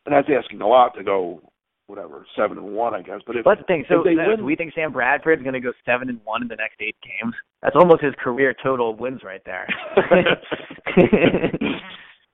and 0.07 0.15
that's 0.15 0.29
asking 0.31 0.61
a 0.61 0.67
lot 0.69 0.95
to 0.97 1.03
go 1.03 1.41
whatever 1.87 2.27
seven 2.37 2.59
and 2.59 2.73
one, 2.75 2.95
I 2.95 3.03
guess. 3.03 3.21
But 3.27 3.37
if 3.37 3.45
but 3.45 3.57
that's 3.57 3.61
the 3.63 3.67
thing. 3.67 3.85
So 3.89 4.03
they 4.05 4.15
win- 4.15 4.45
we 4.45 4.57
think 4.57 4.75
Sam 4.75 4.93
Bradford's 4.93 5.43
going 5.43 5.55
to 5.55 5.61
go 5.61 5.73
seven 5.85 6.09
and 6.09 6.21
one 6.25 6.43
in 6.43 6.49
the 6.49 6.57
next 6.57 6.81
eight 6.81 6.97
games. 7.03 7.35
That's 7.63 7.77
almost 7.77 8.03
his 8.03 8.15
career 8.23 8.55
total 8.63 8.91
of 8.91 8.99
wins 8.99 9.23
right 9.25 9.43
there. 9.45 9.67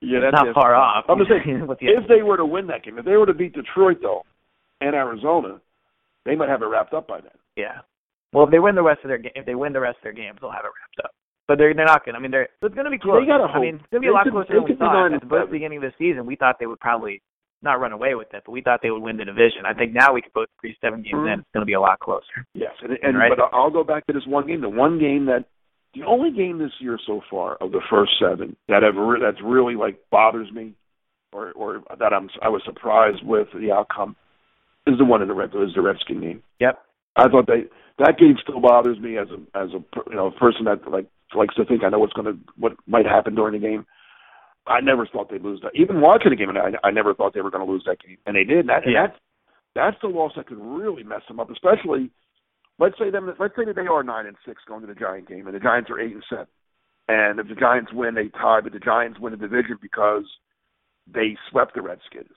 yeah, 0.01 0.19
that's 0.19 0.33
not 0.33 0.53
far 0.53 0.75
off. 0.75 1.05
I'm 1.07 1.17
just 1.19 1.29
saying, 1.29 1.65
the- 1.67 1.75
if 1.81 2.07
they 2.07 2.23
were 2.23 2.37
to 2.37 2.45
win 2.45 2.67
that 2.67 2.83
game, 2.83 2.97
if 2.97 3.05
they 3.05 3.15
were 3.15 3.25
to 3.25 3.33
beat 3.33 3.53
Detroit 3.53 3.97
though, 4.01 4.23
and 4.81 4.95
Arizona, 4.95 5.59
they 6.25 6.35
might 6.35 6.49
have 6.49 6.61
it 6.61 6.65
wrapped 6.65 6.93
up 6.93 7.07
by 7.07 7.21
then. 7.21 7.31
Yeah. 7.55 7.79
Well, 8.33 8.45
if 8.45 8.51
they 8.51 8.59
win 8.59 8.75
the 8.75 8.81
rest 8.83 9.01
of 9.03 9.09
their 9.09 9.19
ga- 9.19 9.31
if 9.35 9.45
they 9.45 9.55
win 9.55 9.73
the 9.73 9.79
rest 9.79 9.97
of 9.97 10.03
their 10.03 10.13
games, 10.13 10.37
they'll 10.41 10.51
have 10.51 10.65
it 10.65 10.71
wrapped 10.73 11.05
up. 11.05 11.11
But 11.47 11.57
they're 11.57 11.73
they're 11.73 11.85
not 11.85 12.05
going. 12.05 12.13
to 12.15 12.19
I 12.19 12.21
mean, 12.21 12.31
they're 12.31 12.49
so 12.61 12.67
it's 12.67 12.75
going 12.75 12.85
to 12.85 12.91
be 12.91 12.97
close. 12.97 13.21
They 13.25 13.31
I 13.31 13.59
mean, 13.59 13.75
it's 13.75 13.85
going 13.91 14.01
to 14.01 14.07
be 14.07 14.07
a 14.07 14.13
lot 14.13 14.23
could- 14.23 14.33
closer 14.33 14.53
than 14.55 14.63
we 14.63 14.75
thought. 14.75 15.13
At 15.13 15.21
the 15.21 15.51
beginning 15.51 15.83
of 15.83 15.83
the 15.83 15.93
season, 15.99 16.25
we 16.25 16.35
thought 16.35 16.55
they 16.59 16.65
would 16.65 16.79
probably 16.79 17.21
not 17.63 17.79
run 17.79 17.91
away 17.91 18.15
with 18.15 18.33
it, 18.33 18.43
but 18.45 18.51
we 18.51 18.61
thought 18.61 18.81
they 18.83 18.91
would 18.91 19.01
win 19.01 19.17
the 19.17 19.25
division. 19.25 19.65
I 19.65 19.73
think 19.73 19.93
now 19.93 20.13
we 20.13 20.21
could 20.21 20.33
both 20.33 20.47
agree 20.59 20.75
seven 20.81 21.01
games 21.01 21.15
Mhm. 21.15 21.33
in, 21.33 21.39
it's 21.39 21.49
going 21.53 21.61
to 21.61 21.65
be 21.65 21.73
a 21.73 21.81
lot 21.81 21.99
closer. 21.99 22.45
Yes, 22.53 22.73
and, 22.81 22.97
and 23.01 23.17
Right. 23.17 23.29
but 23.35 23.49
I'll 23.53 23.69
go 23.71 23.83
back 23.83 24.05
to 24.07 24.13
this 24.13 24.25
one 24.27 24.45
game. 24.47 24.61
The 24.61 24.69
one 24.69 24.99
game 24.99 25.25
that 25.25 25.45
the 25.93 26.03
only 26.03 26.31
game 26.31 26.57
this 26.57 26.71
year 26.79 26.97
so 27.05 27.21
far 27.29 27.55
of 27.55 27.71
the 27.71 27.81
first 27.89 28.11
seven 28.19 28.55
that 28.67 28.83
ever 28.83 29.17
that's 29.19 29.41
really 29.41 29.75
like 29.75 29.97
bothers 30.09 30.51
me, 30.51 30.73
or 31.31 31.51
or 31.55 31.83
that 31.97 32.13
I'm 32.13 32.29
I 32.41 32.49
was 32.49 32.63
surprised 32.65 33.23
with 33.23 33.47
the 33.53 33.71
outcome 33.71 34.15
is 34.87 34.97
the 34.97 35.05
one 35.05 35.21
in 35.21 35.27
the 35.27 35.33
Red 35.33 35.53
is 35.55 35.73
the 35.75 35.81
Redskin 35.81 36.19
game. 36.19 36.43
Yep. 36.59 36.79
I 37.15 37.29
thought 37.29 37.45
they 37.47 37.65
that 37.99 38.17
game 38.17 38.37
still 38.41 38.59
bothers 38.59 38.99
me 38.99 39.17
as 39.17 39.27
a 39.29 39.37
as 39.57 39.69
a 39.73 39.83
you 40.09 40.15
know 40.15 40.31
person 40.31 40.65
that 40.65 40.87
like 40.89 41.05
likes 41.35 41.55
to 41.55 41.65
think 41.65 41.83
I 41.83 41.89
know 41.89 41.99
what's 41.99 42.13
going 42.13 42.25
to 42.25 42.37
what 42.57 42.73
might 42.87 43.05
happen 43.05 43.35
during 43.35 43.53
the 43.53 43.65
game. 43.67 43.85
I 44.67 44.79
never 44.81 45.05
thought 45.05 45.29
they'd 45.29 45.41
lose 45.41 45.59
that. 45.61 45.75
Even 45.75 45.99
watching 46.01 46.29
the 46.29 46.35
game, 46.37 46.49
and 46.49 46.57
I, 46.57 46.71
I 46.87 46.91
never 46.91 47.13
thought 47.13 47.33
they 47.33 47.41
were 47.41 47.51
going 47.51 47.65
to 47.65 47.71
lose 47.71 47.83
that 47.85 47.99
game, 47.99 48.17
and 48.25 48.35
they 48.35 48.43
did. 48.45 48.59
And 48.59 48.69
that, 48.69 48.83
and 48.83 48.93
Yeah. 48.93 49.07
that's 49.07 49.19
that's 49.75 49.97
the 50.01 50.07
loss 50.07 50.33
that 50.35 50.47
could 50.47 50.59
really 50.61 51.03
mess 51.03 51.21
them 51.27 51.39
up. 51.39 51.49
Especially, 51.49 52.09
let's 52.79 52.97
say 52.97 53.09
them. 53.09 53.33
Let's 53.39 53.55
say 53.55 53.65
that 53.65 53.75
they 53.75 53.87
are 53.87 54.03
nine 54.03 54.25
and 54.25 54.37
six 54.45 54.61
going 54.67 54.81
to 54.81 54.87
the 54.87 54.95
Giant 54.95 55.27
game, 55.27 55.47
and 55.47 55.55
the 55.55 55.59
Giants 55.59 55.89
are 55.89 55.99
eight 55.99 56.13
and 56.13 56.23
seven. 56.29 56.47
And 57.09 57.39
if 57.39 57.47
the 57.49 57.55
Giants 57.55 57.91
win, 57.91 58.15
they 58.15 58.29
tie, 58.29 58.61
but 58.61 58.71
the 58.71 58.79
Giants 58.79 59.19
win 59.19 59.31
the 59.31 59.37
division 59.37 59.77
because 59.81 60.23
they 61.11 61.35
swept 61.49 61.75
the 61.75 61.81
Redskins. 61.81 62.31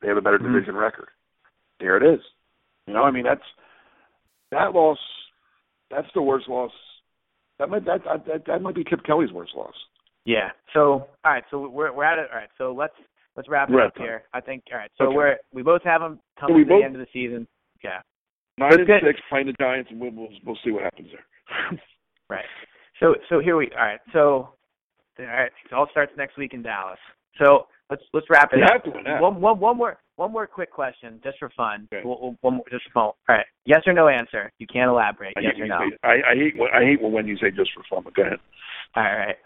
They 0.00 0.08
have 0.08 0.16
a 0.16 0.20
better 0.22 0.40
Mhm. 0.40 0.52
division 0.52 0.74
record. 0.74 1.08
There 1.78 1.96
it 1.96 2.02
is. 2.02 2.20
You 2.88 2.94
know, 2.94 3.04
I 3.04 3.12
mean, 3.12 3.22
that's 3.24 3.44
that 4.50 4.72
loss. 4.74 4.98
That's 5.90 6.10
the 6.14 6.22
worst 6.22 6.48
loss. 6.48 6.72
That 7.58 7.68
might 7.70 7.84
that 7.84 8.02
that 8.26 8.46
that 8.46 8.62
might 8.62 8.74
be 8.74 8.82
Chip 8.82 9.04
Kelly's 9.04 9.30
worst 9.30 9.54
loss. 9.54 9.74
Yeah. 10.24 10.50
So 10.74 10.80
all 11.24 11.32
right. 11.32 11.44
So 11.50 11.68
we're 11.68 11.92
we're 11.92 12.04
at 12.04 12.18
it. 12.18 12.28
All 12.32 12.38
right. 12.38 12.48
So 12.58 12.72
let's 12.72 12.94
let's 13.36 13.48
wrap 13.48 13.68
it 13.68 13.72
We're 13.74 13.86
up 13.86 13.94
here. 13.96 14.24
I 14.32 14.40
think. 14.40 14.64
All 14.72 14.78
right. 14.78 14.90
So 14.98 15.06
Okay. 15.06 15.16
we're 15.16 15.36
we 15.52 15.62
both 15.62 15.82
have 15.84 16.00
them 16.00 16.20
coming 16.38 16.56
we 16.56 16.64
to 16.64 16.68
both- 16.68 16.80
the 16.80 16.84
end 16.84 16.94
of 16.96 17.00
the 17.00 17.06
season. 17.12 17.46
Yeah. 17.82 18.00
Nine 18.58 18.78
and 18.80 18.88
six, 19.04 19.18
playing 19.30 19.46
the 19.46 19.54
Giants, 19.54 19.90
and 19.90 19.98
we'll 20.00 20.10
we'll, 20.12 20.28
we'll 20.44 20.58
see 20.64 20.70
what 20.70 20.82
happens 20.84 21.08
there. 21.10 21.78
Right. 22.30 22.44
So 23.00 23.14
so 23.28 23.40
here 23.40 23.56
we 23.56 23.70
all 23.72 23.84
right. 23.84 24.00
So 24.12 24.48
all 25.18 25.26
right. 25.26 25.50
It 25.66 25.72
all 25.74 25.86
starts 25.90 26.12
next 26.16 26.38
week 26.38 26.54
in 26.54 26.62
Dallas. 26.62 26.98
So 27.42 27.66
let's 27.90 28.02
let's 28.14 28.26
wrap 28.30 28.52
it 28.52 28.58
You 28.58 28.64
up. 28.64 28.84
have 28.84 28.94
to. 28.94 29.20
One, 29.20 29.40
one, 29.40 29.58
one 29.58 29.76
more 29.76 29.98
one 30.16 30.30
more 30.32 30.46
quick 30.46 30.70
question, 30.70 31.20
just 31.24 31.38
for 31.38 31.50
fun. 31.56 31.88
Okay. 31.92 32.02
We'll, 32.04 32.18
we'll- 32.20 32.36
one 32.42 32.54
more, 32.54 32.64
just 32.70 32.84
for 32.84 32.92
fun. 32.92 33.02
All 33.02 33.16
right. 33.28 33.46
Yes 33.66 33.80
or 33.86 33.92
no 33.92 34.08
answer. 34.08 34.50
You 34.58 34.66
can't 34.66 34.88
elaborate. 34.88 35.34
I 35.36 35.40
yes 35.40 35.52
hate, 35.56 35.62
or 35.62 35.66
no. 35.66 35.78
say, 35.90 35.96
I, 36.04 36.12
I 36.30 36.34
hate 36.34 36.54
I 36.74 36.80
hate 36.84 37.02
when 37.02 37.26
you 37.26 37.36
say 37.36 37.50
just 37.50 37.70
for 37.74 37.82
fun. 37.90 38.04
But 38.04 38.14
go 38.14 38.22
ahead. 38.22 38.38
All 38.96 39.02
right. 39.02 39.36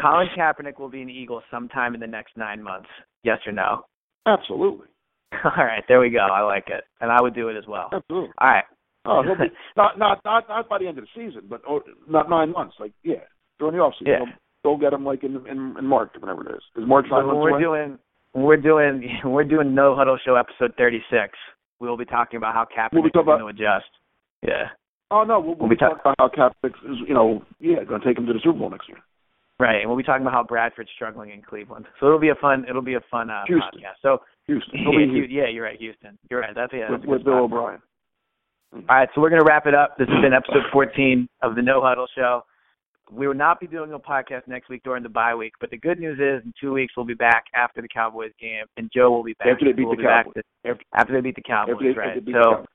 Colin 0.00 0.28
Kaepernick 0.36 0.78
will 0.78 0.88
be 0.88 1.02
an 1.02 1.10
Eagle 1.10 1.42
sometime 1.50 1.94
in 1.94 2.00
the 2.00 2.06
next 2.06 2.36
nine 2.36 2.62
months. 2.62 2.88
Yes 3.24 3.38
or 3.46 3.52
no? 3.52 3.84
Absolutely, 4.26 4.86
All 5.44 5.64
right. 5.64 5.82
There 5.88 6.00
we 6.00 6.10
go. 6.10 6.18
I 6.20 6.42
like 6.42 6.64
it, 6.68 6.84
and 7.00 7.10
I 7.10 7.20
would 7.20 7.34
do 7.34 7.48
it 7.48 7.56
as 7.56 7.64
well. 7.66 7.90
absolutely. 7.92 8.30
All 8.38 8.48
right. 8.48 8.64
Oh, 9.06 9.22
he'll 9.22 9.34
be 9.36 9.52
not 9.76 9.98
not 9.98 10.20
not 10.24 10.44
not 10.48 10.68
by 10.68 10.78
the 10.78 10.86
end 10.86 10.98
of 10.98 11.04
the 11.04 11.10
season, 11.14 11.42
but 11.48 11.62
oh, 11.68 11.80
not 12.08 12.28
nine 12.28 12.52
months. 12.52 12.74
Like 12.78 12.92
yeah, 13.02 13.24
during 13.58 13.74
the 13.76 13.80
off 13.80 13.94
season, 13.98 14.12
Yeah. 14.12 14.18
they'll, 14.62 14.76
they'll 14.78 14.90
get 14.90 14.92
him 14.92 15.04
like 15.04 15.24
in 15.24 15.36
in, 15.46 15.74
in 15.78 15.86
March, 15.86 16.10
whenever 16.18 16.46
it 16.48 16.54
is. 16.56 16.62
Is 16.82 16.88
March 16.88 17.06
nine 17.10 17.26
when 17.26 17.36
months 17.36 17.40
we're 17.42 17.50
away? 17.50 17.60
doing 17.86 17.98
we're 18.34 18.56
doing 18.58 19.18
we're 19.24 19.44
doing 19.44 19.74
No 19.74 19.96
Huddle 19.96 20.18
Show 20.24 20.36
episode 20.36 20.74
36. 20.76 21.32
We 21.80 21.88
will 21.88 21.96
be 21.96 22.04
talking 22.04 22.36
about 22.36 22.52
how 22.54 22.64
Kaepernick 22.66 22.92
We'll 22.92 23.06
is 23.06 23.12
going 23.24 23.40
to 23.40 23.46
adjust. 23.46 23.88
Yeah. 24.46 24.68
oh 25.10 25.24
no, 25.24 25.40
we'll, 25.40 25.48
we'll 25.54 25.56
We'll 25.60 25.68
be 25.70 25.74
be 25.76 25.78
ta- 25.80 25.94
talking 25.94 26.12
about 26.18 26.36
how 26.36 26.50
Kaepernick 26.62 26.74
is, 26.92 26.96
you 27.08 27.14
know, 27.14 27.42
yeah, 27.58 27.82
going 27.84 28.02
to 28.02 28.06
take 28.06 28.18
him 28.18 28.26
to 28.26 28.34
the 28.34 28.40
Super 28.44 28.58
Bowl 28.58 28.68
next 28.70 28.86
year. 28.88 28.98
Right, 29.60 29.80
and 29.80 29.88
we'll 29.88 29.96
be 29.98 30.02
talking 30.02 30.22
about 30.22 30.32
how 30.32 30.42
Bradford's 30.42 30.88
struggling 30.94 31.30
in 31.30 31.42
Cleveland. 31.42 31.84
So 32.00 32.06
it'll 32.06 32.18
be 32.18 32.30
a 32.30 32.34
fun 32.40 32.64
it'll 32.68 32.80
be 32.82 32.94
a 32.94 33.00
fun 33.10 33.28
uh, 33.28 33.42
Houston. 33.46 33.80
podcast. 33.80 34.00
So 34.00 34.18
Houston, 34.46 34.72
yeah, 34.78 34.82
he'll 34.82 34.92
be 34.98 35.06
Hu- 35.06 35.12
Houston 35.14 35.36
yeah, 35.36 35.48
you're 35.48 35.64
right, 35.64 35.78
Houston. 35.78 36.18
You're 36.30 36.40
right. 36.40 36.54
That's 36.54 36.72
yeah. 36.72 36.90
with, 36.90 37.00
That's 37.02 37.08
a 37.08 37.10
with 37.10 37.24
Bill. 37.24 37.34
O'Brien. 37.44 37.80
All 38.72 38.80
right, 38.88 39.08
so 39.14 39.20
we're 39.20 39.30
going 39.30 39.40
to 39.42 39.46
wrap 39.46 39.66
it 39.66 39.74
up. 39.74 39.98
This 39.98 40.06
has 40.08 40.22
been 40.22 40.32
episode 40.32 40.62
14 40.72 41.28
of 41.42 41.56
the 41.56 41.62
No 41.62 41.82
Huddle 41.82 42.06
Show. 42.16 42.42
We 43.10 43.26
will 43.26 43.34
not 43.34 43.58
be 43.58 43.66
doing 43.66 43.92
a 43.92 43.98
podcast 43.98 44.46
next 44.46 44.68
week 44.68 44.82
during 44.84 45.02
the 45.02 45.08
bye 45.08 45.34
week, 45.34 45.54
but 45.60 45.70
the 45.70 45.76
good 45.76 45.98
news 45.98 46.20
is 46.20 46.44
in 46.46 46.54
two 46.60 46.72
weeks 46.72 46.94
we'll 46.96 47.04
be 47.04 47.14
back 47.14 47.46
after 47.52 47.82
the 47.82 47.88
Cowboys 47.88 48.30
game, 48.40 48.64
and 48.76 48.88
Joe 48.94 49.10
will 49.10 49.24
be 49.24 49.32
back. 49.34 49.48
After 49.48 49.64
they 49.66 49.72
beat 49.72 49.84
we'll 49.86 49.96
the 49.96 50.04
Cowboys. 50.04 50.34
to- 50.34 50.70
After- 50.70 50.84
after 50.94 51.12
they 51.14 51.20
beat 51.20 51.34
the 51.34 51.42
Cowboys, 51.42 51.76
they- 51.80 51.88
right? 51.90 52.14
they 52.14 52.20
beat 52.20 52.32
the 52.32 52.40
so 52.44 52.50
Cowboys. 52.52 52.66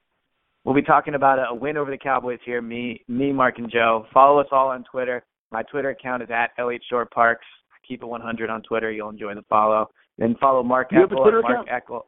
we'll 0.65 0.75
be 0.75 0.81
talking 0.81 1.15
about 1.15 1.39
a, 1.39 1.43
a 1.51 1.55
win 1.55 1.77
over 1.77 1.89
the 1.89 1.97
Cowboys 1.97 2.39
here. 2.45 2.61
Me, 2.61 3.01
me, 3.07 3.31
Mark, 3.31 3.57
and 3.59 3.71
Joe. 3.71 4.05
Follow 4.13 4.39
us 4.41 4.47
all 4.51 4.67
on 4.67 4.83
Twitter. 4.83 5.23
My 5.51 5.63
Twitter 5.63 5.89
account 5.89 6.23
is 6.23 6.29
at 6.31 6.51
LH 6.59 6.79
Short 6.89 7.11
Parks. 7.11 7.45
Keep 7.87 8.03
it 8.03 8.07
100 8.07 8.49
on 8.49 8.61
Twitter. 8.63 8.91
You'll 8.91 9.09
enjoy 9.09 9.35
the 9.35 9.43
follow. 9.43 9.87
Then 10.17 10.35
follow 10.39 10.63
Mark 10.63 10.91
You 10.91 11.01
have 11.01 11.11
a 11.11 11.15
Eckel 11.15 11.21
Twitter 11.23 11.41
Mark 11.41 11.67
account? 11.67 11.83
Eckel. 11.87 12.01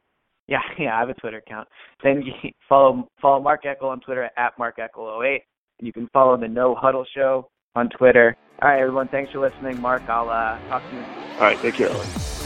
Yeah, 0.48 0.58
yeah, 0.78 0.96
I 0.96 1.00
have 1.00 1.10
a 1.10 1.14
Twitter 1.14 1.38
account. 1.38 1.68
Then 2.02 2.22
you 2.22 2.50
follow 2.68 3.08
follow 3.20 3.40
Mark 3.40 3.64
Eckel 3.64 3.84
on 3.84 4.00
Twitter 4.00 4.28
at 4.36 4.58
Mark 4.58 4.78
Eckel08, 4.78 5.38
and 5.78 5.86
you 5.86 5.92
can 5.92 6.08
follow 6.12 6.36
the 6.36 6.48
No 6.48 6.74
Huddle 6.74 7.06
Show 7.14 7.48
on 7.74 7.88
Twitter. 7.90 8.36
All 8.60 8.68
right, 8.68 8.80
everyone, 8.80 9.08
thanks 9.08 9.30
for 9.30 9.38
listening. 9.38 9.80
Mark, 9.80 10.02
I'll 10.08 10.28
uh, 10.28 10.58
talk 10.68 10.82
to 10.90 10.96
you. 10.96 11.02
All 11.34 11.40
right, 11.42 11.58
take 11.60 11.74
care. 11.74 12.37